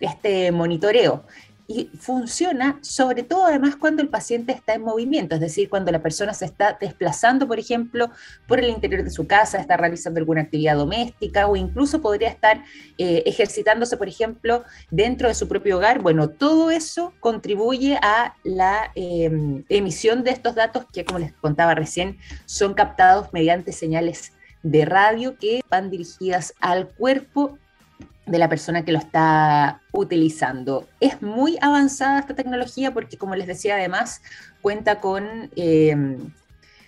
este 0.00 0.50
monitoreo 0.50 1.24
y 1.66 1.90
funciona 1.98 2.78
sobre 2.82 3.22
todo 3.22 3.46
además 3.46 3.76
cuando 3.76 4.02
el 4.02 4.08
paciente 4.08 4.52
está 4.52 4.74
en 4.74 4.82
movimiento, 4.82 5.34
es 5.34 5.40
decir, 5.40 5.68
cuando 5.68 5.90
la 5.92 6.02
persona 6.02 6.34
se 6.34 6.44
está 6.44 6.76
desplazando, 6.78 7.46
por 7.46 7.58
ejemplo, 7.58 8.10
por 8.46 8.58
el 8.58 8.70
interior 8.70 9.02
de 9.02 9.10
su 9.10 9.26
casa, 9.26 9.58
está 9.58 9.76
realizando 9.76 10.18
alguna 10.20 10.42
actividad 10.42 10.76
doméstica 10.76 11.46
o 11.46 11.56
incluso 11.56 12.00
podría 12.00 12.28
estar 12.28 12.64
eh, 12.98 13.22
ejercitándose, 13.26 13.96
por 13.96 14.08
ejemplo, 14.08 14.64
dentro 14.90 15.28
de 15.28 15.34
su 15.34 15.48
propio 15.48 15.78
hogar. 15.78 16.00
Bueno, 16.00 16.28
todo 16.28 16.70
eso 16.70 17.14
contribuye 17.20 17.98
a 18.02 18.34
la 18.44 18.90
em, 18.94 19.64
emisión 19.68 20.24
de 20.24 20.30
estos 20.30 20.54
datos 20.54 20.84
que, 20.92 21.04
como 21.04 21.18
les 21.18 21.32
contaba 21.32 21.74
recién, 21.74 22.18
son 22.44 22.74
captados 22.74 23.32
mediante 23.32 23.72
señales 23.72 24.32
de 24.62 24.84
radio 24.84 25.38
que 25.38 25.60
van 25.70 25.90
dirigidas 25.90 26.54
al 26.60 26.88
cuerpo 26.88 27.58
de 28.26 28.38
la 28.38 28.48
persona 28.48 28.84
que 28.84 28.92
lo 28.92 28.98
está 28.98 29.82
utilizando. 29.92 30.88
Es 31.00 31.20
muy 31.22 31.58
avanzada 31.60 32.20
esta 32.20 32.34
tecnología 32.34 32.92
porque, 32.92 33.18
como 33.18 33.36
les 33.36 33.46
decía, 33.46 33.76
además 33.76 34.22
cuenta 34.62 35.00
con 35.00 35.50
em, 35.56 36.30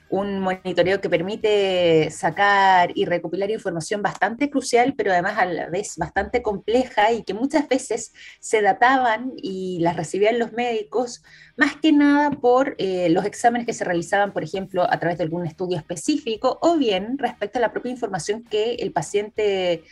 un 0.09 0.41
monitoreo 0.41 1.01
que 1.01 1.11
permite 1.11 2.11
sacar 2.11 2.93
y 2.95 3.05
recopilar 3.05 3.51
información 3.51 4.03
bastante 4.03 4.51
crucial, 4.51 4.95
pero 4.97 5.13
además 5.13 5.37
a 5.39 5.47
la 5.47 5.69
vez 5.69 5.97
bastante 5.97 6.43
compleja 6.43 7.13
y 7.13 7.25
que 7.25 7.35
muchas 7.35 7.69
veces 7.69 8.13
se 8.41 8.63
databan 8.63 9.33
y 9.37 9.81
las 9.81 9.97
recibían 9.97 10.39
los 10.39 10.53
médicos 10.53 11.23
más 11.57 11.77
que 11.77 11.93
nada 11.93 12.31
por 12.31 12.77
eh, 12.79 13.09
los 13.11 13.25
exámenes 13.25 13.67
que 13.67 13.73
se 13.73 13.85
realizaban, 13.85 14.33
por 14.33 14.45
ejemplo, 14.45 14.87
a 14.89 14.99
través 14.99 15.19
de 15.19 15.25
algún 15.25 15.47
estudio 15.47 15.77
específico 15.77 16.59
o 16.63 16.77
bien 16.77 17.19
respecto 17.19 17.59
a 17.59 17.63
la 17.63 17.73
propia 17.73 17.93
información 17.93 18.45
que 18.45 18.75
el 18.77 18.93
paciente 18.93 19.83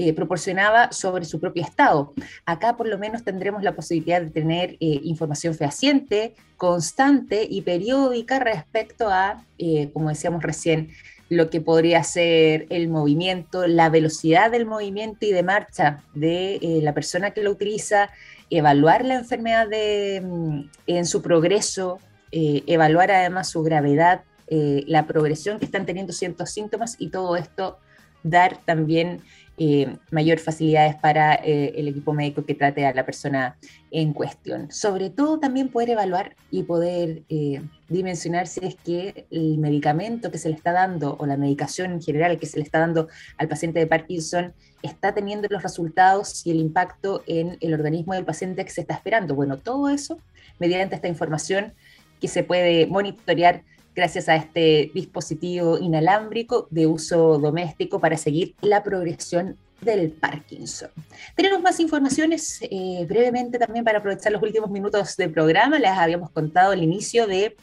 eh, 0.00 0.12
proporcionaba 0.12 0.92
sobre 0.92 1.24
su 1.24 1.40
propio 1.40 1.64
estado. 1.64 2.14
Acá 2.46 2.76
por 2.76 2.86
lo 2.86 2.98
menos 2.98 3.24
tendremos 3.24 3.64
la 3.64 3.74
posibilidad 3.74 4.22
de 4.22 4.30
tener 4.30 4.74
eh, 4.74 5.00
información 5.02 5.56
fehaciente, 5.56 6.36
constante 6.56 7.44
y 7.50 7.62
periódica 7.62 8.38
respecto 8.38 9.08
a, 9.08 9.44
eh, 9.58 9.90
como 9.92 10.08
decíamos 10.10 10.44
recién, 10.44 10.90
lo 11.30 11.50
que 11.50 11.60
podría 11.60 12.04
ser 12.04 12.66
el 12.70 12.86
movimiento, 12.86 13.66
la 13.66 13.88
velocidad 13.88 14.52
del 14.52 14.66
movimiento 14.66 15.26
y 15.26 15.32
de 15.32 15.42
marcha 15.42 16.04
de 16.14 16.78
la 16.80 16.94
persona 16.94 17.32
que 17.32 17.42
lo 17.42 17.50
utiliza, 17.50 18.08
evaluar 18.50 19.04
la 19.04 19.16
enfermedad 19.16 19.66
mm, 19.66 20.70
en 20.86 21.06
su 21.06 21.22
progreso, 21.22 21.98
evaluar 22.30 23.10
además 23.10 23.48
su 23.48 23.64
gravedad, 23.64 24.22
la 24.48 25.08
progresión 25.08 25.58
que 25.58 25.64
están 25.64 25.86
teniendo 25.86 26.12
ciertos 26.12 26.50
síntomas 26.50 26.94
y 27.00 27.08
todo 27.08 27.34
esto 27.34 27.80
dar 28.22 28.58
también 28.64 29.22
eh, 29.60 29.96
mayor 30.12 30.38
facilidades 30.38 30.94
para 30.94 31.34
eh, 31.34 31.72
el 31.76 31.88
equipo 31.88 32.12
médico 32.12 32.44
que 32.44 32.54
trate 32.54 32.86
a 32.86 32.94
la 32.94 33.04
persona 33.04 33.56
en 33.90 34.12
cuestión. 34.12 34.70
Sobre 34.70 35.10
todo 35.10 35.40
también 35.40 35.68
poder 35.68 35.90
evaluar 35.90 36.36
y 36.50 36.62
poder 36.62 37.24
eh, 37.28 37.60
dimensionar 37.88 38.46
si 38.46 38.64
es 38.64 38.76
que 38.76 39.26
el 39.32 39.58
medicamento 39.58 40.30
que 40.30 40.38
se 40.38 40.48
le 40.48 40.54
está 40.54 40.70
dando 40.70 41.16
o 41.18 41.26
la 41.26 41.36
medicación 41.36 41.90
en 41.90 42.00
general 42.00 42.38
que 42.38 42.46
se 42.46 42.58
le 42.58 42.62
está 42.62 42.78
dando 42.78 43.08
al 43.36 43.48
paciente 43.48 43.80
de 43.80 43.88
Parkinson 43.88 44.54
está 44.82 45.12
teniendo 45.12 45.48
los 45.50 45.62
resultados 45.62 46.46
y 46.46 46.52
el 46.52 46.58
impacto 46.58 47.24
en 47.26 47.58
el 47.60 47.74
organismo 47.74 48.14
del 48.14 48.24
paciente 48.24 48.64
que 48.64 48.70
se 48.70 48.82
está 48.82 48.94
esperando. 48.94 49.34
Bueno, 49.34 49.56
todo 49.56 49.88
eso 49.88 50.18
mediante 50.60 50.94
esta 50.94 51.08
información 51.08 51.74
que 52.20 52.28
se 52.28 52.44
puede 52.44 52.86
monitorear 52.86 53.62
gracias 53.98 54.28
a 54.28 54.36
este 54.36 54.92
dispositivo 54.94 55.76
inalámbrico 55.76 56.68
de 56.70 56.86
uso 56.86 57.36
doméstico 57.38 57.98
para 57.98 58.16
seguir 58.16 58.54
la 58.60 58.84
progresión 58.84 59.56
del 59.80 60.12
Parkinson. 60.12 60.90
Tenemos 61.34 61.60
más 61.60 61.80
informaciones 61.80 62.60
eh, 62.62 63.04
brevemente 63.08 63.58
también 63.58 63.84
para 63.84 63.98
aprovechar 63.98 64.30
los 64.30 64.42
últimos 64.42 64.70
minutos 64.70 65.16
del 65.16 65.32
programa. 65.32 65.80
Les 65.80 65.90
habíamos 65.90 66.30
contado 66.30 66.72
el 66.72 66.84
inicio 66.84 67.26
de 67.26 67.56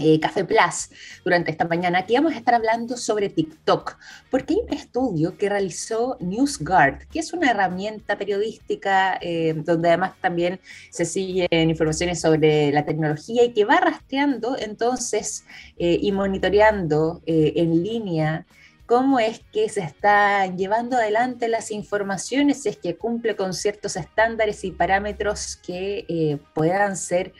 eh, 0.00 0.18
Café 0.18 0.44
Plus 0.44 0.88
durante 1.24 1.50
esta 1.50 1.66
mañana. 1.66 1.98
Aquí 1.98 2.14
vamos 2.14 2.32
a 2.32 2.38
estar 2.38 2.54
hablando 2.54 2.96
sobre 2.96 3.28
TikTok, 3.28 3.98
porque 4.30 4.54
hay 4.54 4.60
un 4.66 4.72
estudio 4.72 5.36
que 5.36 5.50
realizó 5.50 6.16
NewsGuard, 6.20 7.06
que 7.08 7.18
es 7.18 7.34
una 7.34 7.50
herramienta 7.50 8.16
periodística 8.16 9.18
eh, 9.20 9.52
donde 9.54 9.88
además 9.88 10.12
también 10.20 10.58
se 10.90 11.04
siguen 11.04 11.68
informaciones 11.68 12.18
sobre 12.18 12.72
la 12.72 12.86
tecnología 12.86 13.44
y 13.44 13.52
que 13.52 13.66
va 13.66 13.76
rastreando 13.76 14.56
entonces 14.58 15.44
eh, 15.78 15.98
y 16.00 16.12
monitoreando 16.12 17.20
en 17.26 17.82
línea 17.82 18.46
cómo 18.86 19.20
es 19.20 19.40
que 19.52 19.68
se 19.68 19.82
están 19.82 20.56
llevando 20.56 20.96
adelante 20.96 21.46
las 21.46 21.70
informaciones, 21.70 22.64
es 22.64 22.76
que 22.78 22.96
cumple 22.96 23.36
con 23.36 23.52
ciertos 23.52 23.96
estándares 23.96 24.64
y 24.64 24.70
parámetros 24.72 25.56
que 25.56 26.40
puedan 26.54 26.96
ser 26.96 27.32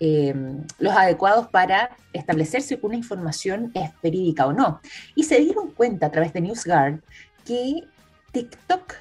eh, 0.00 0.34
los 0.78 0.94
adecuados 0.94 1.48
para 1.48 1.90
establecer 2.12 2.62
si 2.62 2.78
una 2.82 2.96
información 2.96 3.70
es 3.74 3.90
verídica 4.02 4.46
o 4.46 4.52
no. 4.52 4.80
Y 5.14 5.24
se 5.24 5.38
dieron 5.40 5.70
cuenta 5.70 6.06
a 6.06 6.10
través 6.10 6.32
de 6.32 6.40
NewsGuard 6.40 7.00
que 7.44 7.84
TikTok 8.32 8.94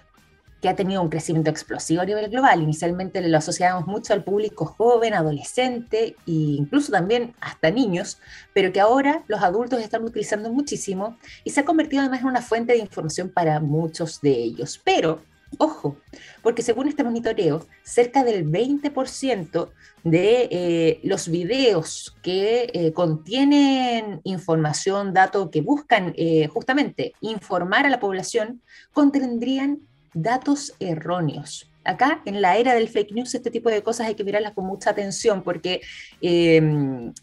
que 0.62 0.70
ha 0.70 0.76
tenido 0.76 1.02
un 1.02 1.10
crecimiento 1.10 1.52
explosivo 1.52 2.02
a 2.02 2.06
nivel 2.06 2.30
global. 2.30 2.62
Inicialmente 2.62 3.22
lo 3.22 3.38
asociábamos 3.38 3.88
mucho 3.88 4.14
al 4.14 4.24
público 4.24 4.66
joven, 4.66 5.14
adolescente 5.14 6.16
e 6.26 6.32
incluso 6.32 6.92
también 6.92 7.36
hasta 7.40 7.70
niños, 7.70 8.20
pero 8.54 8.72
que 8.74 8.80
ahora 8.80 9.24
los 9.28 9.42
adultos 9.42 9.82
están 9.82 10.04
utilizando 10.04 10.52
muchísimo 10.52 11.18
y 11.44 11.52
se 11.52 11.60
ha 11.60 11.66
convertido 11.66 12.02
además 12.02 12.22
en 12.22 12.28
una 12.28 12.42
fuente 12.42 12.74
de 12.74 12.80
información 12.80 13.30
para 13.30 13.60
muchos 13.60 14.20
de 14.22 14.32
ellos. 14.32 14.82
Pero, 14.84 15.22
ojo, 15.58 15.98
porque 16.42 16.62
según 16.62 16.88
este 16.88 17.04
monitoreo, 17.04 17.66
cerca 17.84 18.24
del 18.24 18.46
20% 18.50 19.70
de 20.04 20.48
eh, 20.52 21.00
los 21.04 21.30
videos 21.30 22.16
que 22.22 22.70
eh, 22.74 22.94
contienen 22.94 24.22
información, 24.24 25.14
datos 25.14 25.50
que 25.50 25.62
buscan 25.62 26.14
eh, 26.18 26.48
justamente 26.48 27.14
informar 27.22 27.86
a 27.86 27.90
la 27.90 28.00
población, 28.00 28.62
contendrían 28.94 29.80
datos 30.14 30.74
erróneos. 30.80 31.70
Acá, 31.88 32.22
en 32.26 32.42
la 32.42 32.58
era 32.58 32.74
del 32.74 32.90
fake 32.90 33.14
news, 33.14 33.34
este 33.34 33.50
tipo 33.50 33.70
de 33.70 33.82
cosas 33.82 34.08
hay 34.08 34.16
que 34.16 34.26
mirarlas 34.26 34.52
con 34.54 34.66
mucha 34.66 34.90
atención 34.90 35.42
porque 35.42 35.80
eh, 36.22 36.62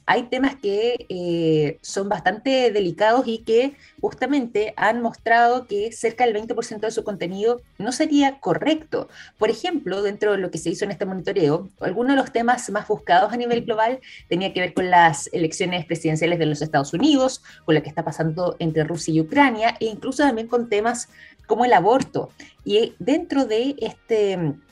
hay 0.07 0.23
temas 0.25 0.57
que 0.57 1.05
eh, 1.11 1.79
son 1.83 2.09
bastante 2.09 2.73
delicados 2.73 3.27
y 3.27 3.39
que 3.39 3.75
justamente 4.01 4.73
han 4.77 5.03
mostrado 5.03 5.67
que 5.67 5.93
cerca 5.93 6.25
del 6.25 6.35
20% 6.35 6.81
de 6.81 6.91
su 6.91 7.05
contenido 7.05 7.61
no 7.79 7.93
sería 7.93 8.41
correcto. 8.41 9.09
Por 9.37 9.51
ejemplo, 9.51 10.03
dentro 10.03 10.33
de 10.33 10.39
lo 10.39 10.51
que 10.51 10.57
se 10.57 10.71
hizo 10.71 10.87
en 10.87 10.93
este 10.93 11.05
monitoreo, 11.05 11.69
algunos 11.81 12.12
de 12.12 12.23
los 12.23 12.33
temas 12.33 12.71
más 12.71 12.89
buscados 12.89 13.35
a 13.35 13.37
nivel 13.37 13.67
global 13.67 14.01
tenía 14.29 14.55
que 14.55 14.61
ver 14.61 14.73
con 14.73 14.91
las 14.91 15.29
elecciones 15.35 15.85
presidenciales 15.85 16.39
de 16.39 16.47
los 16.47 16.62
Estados 16.62 16.95
Unidos, 16.95 17.43
con 17.67 17.75
lo 17.75 17.83
que 17.83 17.91
está 17.91 18.03
pasando 18.03 18.57
entre 18.59 18.85
Rusia 18.85 19.12
y 19.12 19.21
Ucrania, 19.21 19.77
e 19.79 19.87
incluso 19.87 20.23
también 20.23 20.49
con 20.49 20.71
temas 20.71 21.09
como 21.47 21.64
el 21.64 21.72
aborto. 21.72 22.30
Y 22.64 22.95
dentro 22.99 23.47
de 23.47 23.76
este 23.78 24.36
mm, 24.36 24.62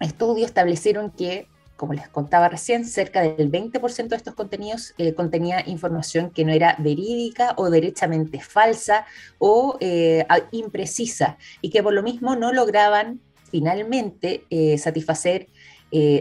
estudio 0.00 0.46
establecieron 0.46 1.10
que, 1.10 1.46
como 1.76 1.94
les 1.94 2.08
contaba 2.08 2.48
recién, 2.48 2.84
cerca 2.84 3.22
del 3.22 3.50
20% 3.50 4.08
de 4.08 4.16
estos 4.16 4.34
contenidos 4.34 4.94
eh, 4.98 5.14
contenía 5.14 5.62
información 5.66 6.30
que 6.30 6.44
no 6.44 6.52
era 6.52 6.76
verídica 6.78 7.54
o 7.56 7.70
derechamente 7.70 8.40
falsa 8.40 9.06
o 9.38 9.76
eh, 9.80 10.24
imprecisa 10.52 11.38
y 11.60 11.70
que 11.70 11.82
por 11.82 11.92
lo 11.92 12.02
mismo 12.02 12.36
no 12.36 12.52
lograban 12.52 13.20
finalmente 13.50 14.44
eh, 14.50 14.78
satisfacer 14.78 15.48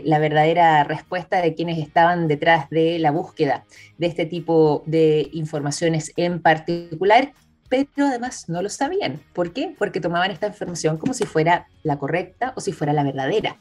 la 0.04 0.20
verdadera 0.20 0.84
respuesta 0.84 1.42
de 1.42 1.56
quienes 1.56 1.80
estaban 1.80 2.28
detrás 2.28 2.70
de 2.70 3.00
la 3.00 3.12
búsqueda 3.12 3.64
de 3.98 4.08
este 4.08 4.26
tipo 4.26 4.84
de 4.86 5.30
informaciones 5.32 6.12
en 6.18 6.42
particular 6.42 7.32
pero 7.72 8.08
además 8.08 8.50
no 8.50 8.62
lo 8.62 8.68
sabían. 8.68 9.22
¿Por 9.32 9.54
qué? 9.54 9.74
Porque 9.80 10.02
tomaban 10.02 10.30
esta 10.30 10.48
información 10.48 10.98
como 10.98 11.14
si 11.14 11.26
fuera 11.26 11.68
la 11.84 11.98
correcta 11.98 12.52
o 12.58 12.60
si 12.60 12.74
fuera 12.74 12.92
la 12.92 13.02
verdadera. 13.02 13.56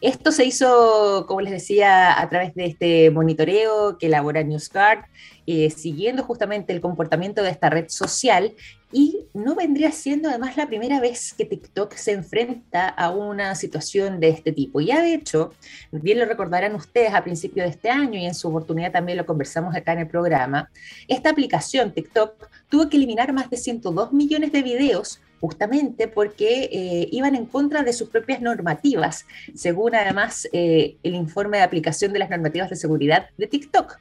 Esto 0.00 0.30
se 0.30 0.44
hizo, 0.44 1.24
como 1.26 1.40
les 1.40 1.50
decía, 1.50 2.20
a 2.20 2.28
través 2.28 2.54
de 2.54 2.66
este 2.66 3.10
monitoreo 3.10 3.98
que 3.98 4.06
elabora 4.06 4.44
NewsGuard, 4.44 5.06
eh, 5.48 5.70
siguiendo 5.70 6.22
justamente 6.22 6.72
el 6.72 6.80
comportamiento 6.80 7.42
de 7.42 7.50
esta 7.50 7.68
red 7.68 7.86
social 7.88 8.54
y 8.96 9.26
no 9.34 9.54
vendría 9.54 9.92
siendo 9.92 10.30
además 10.30 10.56
la 10.56 10.68
primera 10.68 11.00
vez 11.00 11.34
que 11.34 11.44
TikTok 11.44 11.92
se 11.96 12.12
enfrenta 12.12 12.88
a 12.88 13.10
una 13.10 13.54
situación 13.54 14.20
de 14.20 14.30
este 14.30 14.52
tipo. 14.52 14.80
Ya 14.80 15.02
de 15.02 15.12
hecho, 15.12 15.52
bien 15.92 16.18
lo 16.18 16.24
recordarán 16.24 16.74
ustedes 16.74 17.12
a 17.12 17.22
principio 17.22 17.62
de 17.62 17.68
este 17.68 17.90
año 17.90 18.18
y 18.18 18.24
en 18.24 18.34
su 18.34 18.48
oportunidad 18.48 18.92
también 18.92 19.18
lo 19.18 19.26
conversamos 19.26 19.76
acá 19.76 19.92
en 19.92 19.98
el 19.98 20.08
programa, 20.08 20.70
esta 21.08 21.28
aplicación 21.28 21.92
TikTok 21.92 22.48
tuvo 22.70 22.88
que 22.88 22.96
eliminar 22.96 23.34
más 23.34 23.50
de 23.50 23.58
102 23.58 24.14
millones 24.14 24.50
de 24.50 24.62
videos 24.62 25.20
justamente 25.42 26.08
porque 26.08 26.70
eh, 26.72 27.08
iban 27.12 27.34
en 27.34 27.44
contra 27.44 27.82
de 27.82 27.92
sus 27.92 28.08
propias 28.08 28.40
normativas, 28.40 29.26
según 29.54 29.94
además 29.94 30.48
eh, 30.54 30.96
el 31.02 31.14
informe 31.14 31.58
de 31.58 31.64
aplicación 31.64 32.14
de 32.14 32.20
las 32.20 32.30
normativas 32.30 32.70
de 32.70 32.76
seguridad 32.76 33.28
de 33.36 33.46
TikTok. 33.46 33.98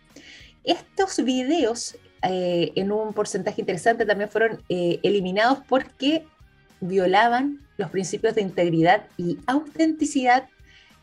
Estos 0.64 1.22
videos 1.22 1.98
eh, 2.22 2.72
en 2.76 2.91
un 2.91 3.13
porcentaje 3.13 3.61
interesante 3.61 4.05
también 4.05 4.30
fueron 4.30 4.61
eh, 4.70 4.99
eliminados 5.03 5.59
porque 5.68 6.26
violaban 6.82 7.61
los 7.78 7.89
principios 7.89 8.36
de 8.36 8.41
integridad 8.41 9.03
y 9.18 9.38
autenticidad 9.47 10.47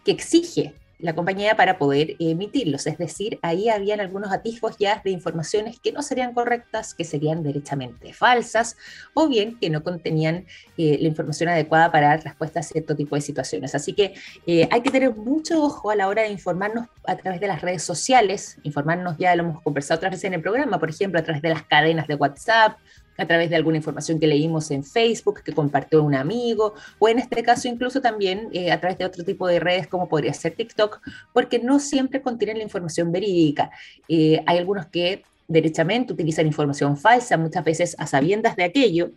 que 0.05 0.13
exige 0.13 0.75
la 1.03 1.15
compañía 1.15 1.57
para 1.57 1.79
poder 1.79 2.17
emitirlos. 2.19 2.87
Es 2.87 2.97
decir, 2.97 3.39
ahí 3.43 3.69
habían 3.69 4.01
algunos 4.01 4.33
atisbos 4.33 4.77
ya 4.79 5.03
de 5.05 5.11
informaciones 5.11 5.79
que 5.81 5.93
no 5.93 6.01
serían 6.01 6.33
correctas, 6.33 6.95
que 6.95 7.05
serían 7.05 7.43
derechamente 7.43 8.13
falsas, 8.15 8.77
o 9.13 9.29
bien 9.29 9.59
que 9.59 9.69
no 9.69 9.83
contenían 9.83 10.47
eh, 10.79 10.99
la 11.01 11.09
información 11.09 11.49
adecuada 11.49 11.91
para 11.91 12.09
dar 12.09 12.23
respuesta 12.23 12.61
a 12.61 12.63
cierto 12.63 12.95
tipo 12.95 13.17
de 13.17 13.21
situaciones. 13.21 13.75
Así 13.75 13.93
que 13.93 14.15
eh, 14.47 14.69
hay 14.71 14.81
que 14.81 14.91
tener 14.91 15.15
mucho 15.15 15.63
ojo 15.63 15.91
a 15.91 15.97
la 15.97 16.09
hora 16.09 16.23
de 16.23 16.29
informarnos 16.29 16.87
a 17.05 17.17
través 17.17 17.41
de 17.41 17.49
las 17.49 17.61
redes 17.61 17.83
sociales, 17.83 18.59
informarnos 18.63 19.17
ya 19.19 19.35
lo 19.35 19.43
hemos 19.43 19.63
conversado 19.63 19.99
otras 19.99 20.13
veces 20.13 20.25
en 20.25 20.35
el 20.35 20.41
programa, 20.41 20.79
por 20.79 20.91
ejemplo, 20.91 21.19
a 21.19 21.23
través 21.25 21.43
de 21.43 21.49
las 21.49 21.65
cadenas 21.65 22.07
de 22.07 22.15
WhatsApp 22.15 22.79
a 23.17 23.27
través 23.27 23.51
de 23.51 23.57
alguna 23.57 23.77
información 23.77 24.19
que 24.19 24.27
leímos 24.27 24.71
en 24.71 24.85
Facebook, 24.85 25.43
que 25.43 25.53
compartió 25.53 26.03
un 26.03 26.15
amigo, 26.15 26.75
o 26.99 27.09
en 27.09 27.19
este 27.19 27.43
caso 27.43 27.69
incluso 27.69 28.01
también 28.01 28.49
eh, 28.53 28.71
a 28.71 28.81
través 28.81 28.99
de 28.99 29.05
otro 29.05 29.25
tipo 29.25 29.47
de 29.47 29.61
redes 29.61 29.87
como 29.87 30.09
podría 30.09 30.33
ser 30.33 30.55
TikTok, 30.55 31.01
porque 31.33 31.59
no 31.59 31.79
siempre 31.79 32.23
contienen 32.23 32.59
la 32.59 32.65
información 32.65 33.13
verídica. 33.13 33.71
Eh, 34.09 34.43
hay 34.47 34.59
algunos 34.59 34.87
que 34.87 35.23
derechamente 35.49 36.13
utilizan 36.13 36.47
información 36.47 36.97
falsa, 36.97 37.37
muchas 37.37 37.65
veces 37.65 37.97
a 37.99 38.07
sabiendas 38.07 38.57
de 38.57 38.65
aquello, 38.65 39.11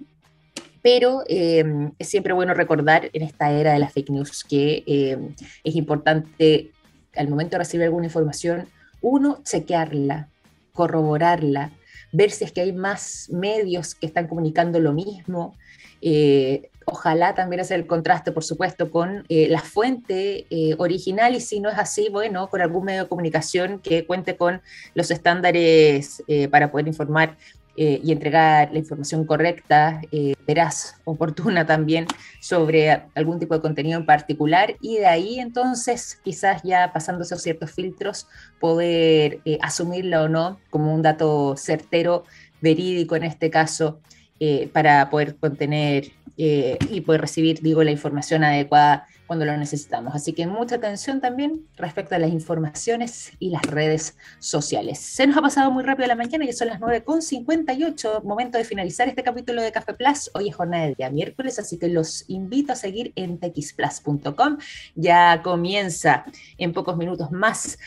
pero 0.81 1.23
em, 1.27 1.93
es 1.97 2.09
siempre 2.09 2.33
bueno 2.33 2.53
recordar 2.53 3.09
en 3.13 3.23
esta 3.23 3.51
era 3.51 3.73
de 3.73 3.79
las 3.79 3.91
fake 3.93 4.11
news 4.11 4.43
que 4.43 4.83
em, 4.85 5.33
es 5.63 5.75
importante 5.75 6.71
al 7.15 7.27
momento 7.27 7.51
de 7.51 7.59
recibir 7.59 7.85
alguna 7.85 8.05
información, 8.05 8.67
uno, 9.01 9.41
chequearla, 9.43 10.29
corroborarla, 10.73 11.71
ver 12.15 12.31
si 12.31 12.45
es 12.45 12.51
que 12.51 12.61
hay 12.61 12.73
más 12.73 13.29
medios 13.29 13.95
que 13.95 14.05
están 14.05 14.27
comunicando 14.27 14.79
lo 14.79 14.93
mismo. 14.93 15.55
Eh, 16.01 16.69
ojalá 16.85 17.33
también 17.33 17.61
hacer 17.61 17.79
el 17.79 17.87
contraste, 17.87 18.31
por 18.31 18.43
supuesto, 18.43 18.91
con 18.91 19.25
eh, 19.29 19.47
la 19.49 19.61
fuente 19.61 20.45
eh, 20.49 20.75
original 20.77 21.35
y 21.35 21.41
si 21.41 21.59
no 21.59 21.69
es 21.69 21.77
así, 21.77 22.09
bueno, 22.11 22.47
con 22.49 22.61
algún 22.61 22.85
medio 22.85 23.03
de 23.03 23.09
comunicación 23.09 23.79
que 23.79 24.05
cuente 24.05 24.37
con 24.37 24.61
los 24.93 25.11
estándares 25.11 26.23
para 26.51 26.71
poder 26.71 26.87
informar 26.87 27.37
eh, 27.77 27.99
y 28.01 28.13
entregar 28.13 28.71
la 28.71 28.79
información 28.79 29.25
correcta, 29.25 30.01
eh, 30.11 30.33
veraz, 30.47 30.95
oportuna 31.03 31.65
también 31.65 32.07
sobre 32.39 33.03
algún 33.15 33.37
tipo 33.37 33.53
de 33.53 33.61
contenido 33.61 33.99
en 33.99 34.05
particular. 34.05 34.75
Y 34.79 34.97
de 34.97 35.07
ahí 35.07 35.39
entonces 35.39 36.17
quizás 36.23 36.61
ya 36.63 36.93
pasándose 36.93 37.35
ciertos 37.37 37.71
filtros 37.71 38.27
poder 38.61 39.39
eh, 39.43 39.57
asumirlo 39.61 40.23
o 40.23 40.29
no 40.29 40.57
como 40.69 40.93
un 40.93 41.01
dato 41.01 41.55
certero, 41.57 42.23
verídico 42.61 43.17
en 43.17 43.23
este 43.23 43.49
caso, 43.49 43.99
eh, 44.39 44.69
para 44.71 45.09
poder 45.09 45.35
contener 45.35 46.11
y 46.37 46.99
poder 46.99 47.21
recibir, 47.21 47.61
digo, 47.61 47.81
la 47.81 47.91
información 47.91 48.43
adecuada 48.43 49.07
cuando 49.27 49.45
lo 49.45 49.55
necesitamos. 49.57 50.15
Así 50.15 50.33
que 50.33 50.47
mucha 50.47 50.75
atención 50.75 51.21
también 51.21 51.67
respecto 51.77 52.15
a 52.15 52.19
las 52.19 52.31
informaciones 52.31 53.31
y 53.39 53.49
las 53.49 53.63
redes 53.63 54.17
sociales. 54.39 54.99
Se 54.99 55.27
nos 55.27 55.37
ha 55.37 55.41
pasado 55.41 55.71
muy 55.71 55.83
rápido 55.83 56.07
la 56.07 56.15
mañana, 56.15 56.45
ya 56.45 56.53
son 56.53 56.67
las 56.67 56.79
9.58, 56.79 58.23
momento 58.23 58.57
de 58.57 58.63
finalizar 58.63 59.07
este 59.07 59.23
capítulo 59.23 59.61
de 59.61 59.71
Café 59.71 59.93
Plus. 59.93 60.29
Hoy 60.33 60.49
es 60.49 60.55
jornada 60.55 60.85
de 60.85 60.95
día 60.95 61.09
miércoles, 61.09 61.59
así 61.59 61.77
que 61.77 61.87
los 61.87 62.29
invito 62.29 62.73
a 62.73 62.75
seguir 62.75 63.11
en 63.15 63.39
txplus.com. 63.39 64.57
Ya 64.95 65.41
comienza 65.41 66.25
en 66.57 66.73
pocos 66.73 66.97
minutos 66.97 67.31
más 67.31 67.77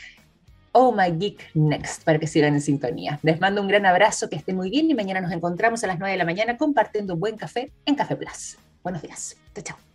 Oh 0.72 0.93
My 0.93 1.11
Geek 1.11 1.51
Next 1.55 2.05
para 2.05 2.18
que 2.18 2.26
sigan 2.26 2.55
en 2.55 2.61
sintonía. 2.61 3.18
Les 3.22 3.41
mando 3.41 3.61
un 3.61 3.68
gran 3.68 3.86
abrazo, 3.86 4.28
que 4.28 4.36
estén 4.36 4.57
muy 4.57 4.70
bien 4.70 4.91
y 4.91 4.95
mañana 4.95 5.20
nos 5.20 5.32
encontramos 5.32 5.82
a 5.84 5.86
las 5.86 5.99
9 5.99 6.12
de 6.12 6.18
la 6.18 6.24
mañana 6.24 6.57
compartiendo 6.57 7.14
un 7.14 7.20
buen 7.20 7.36
café 7.36 7.72
en 7.86 7.95
Café 7.95 8.16
Plus. 8.16 8.59
Buenos 8.82 9.03
días. 9.03 9.36
Chao, 9.55 9.64
chao. 9.64 9.88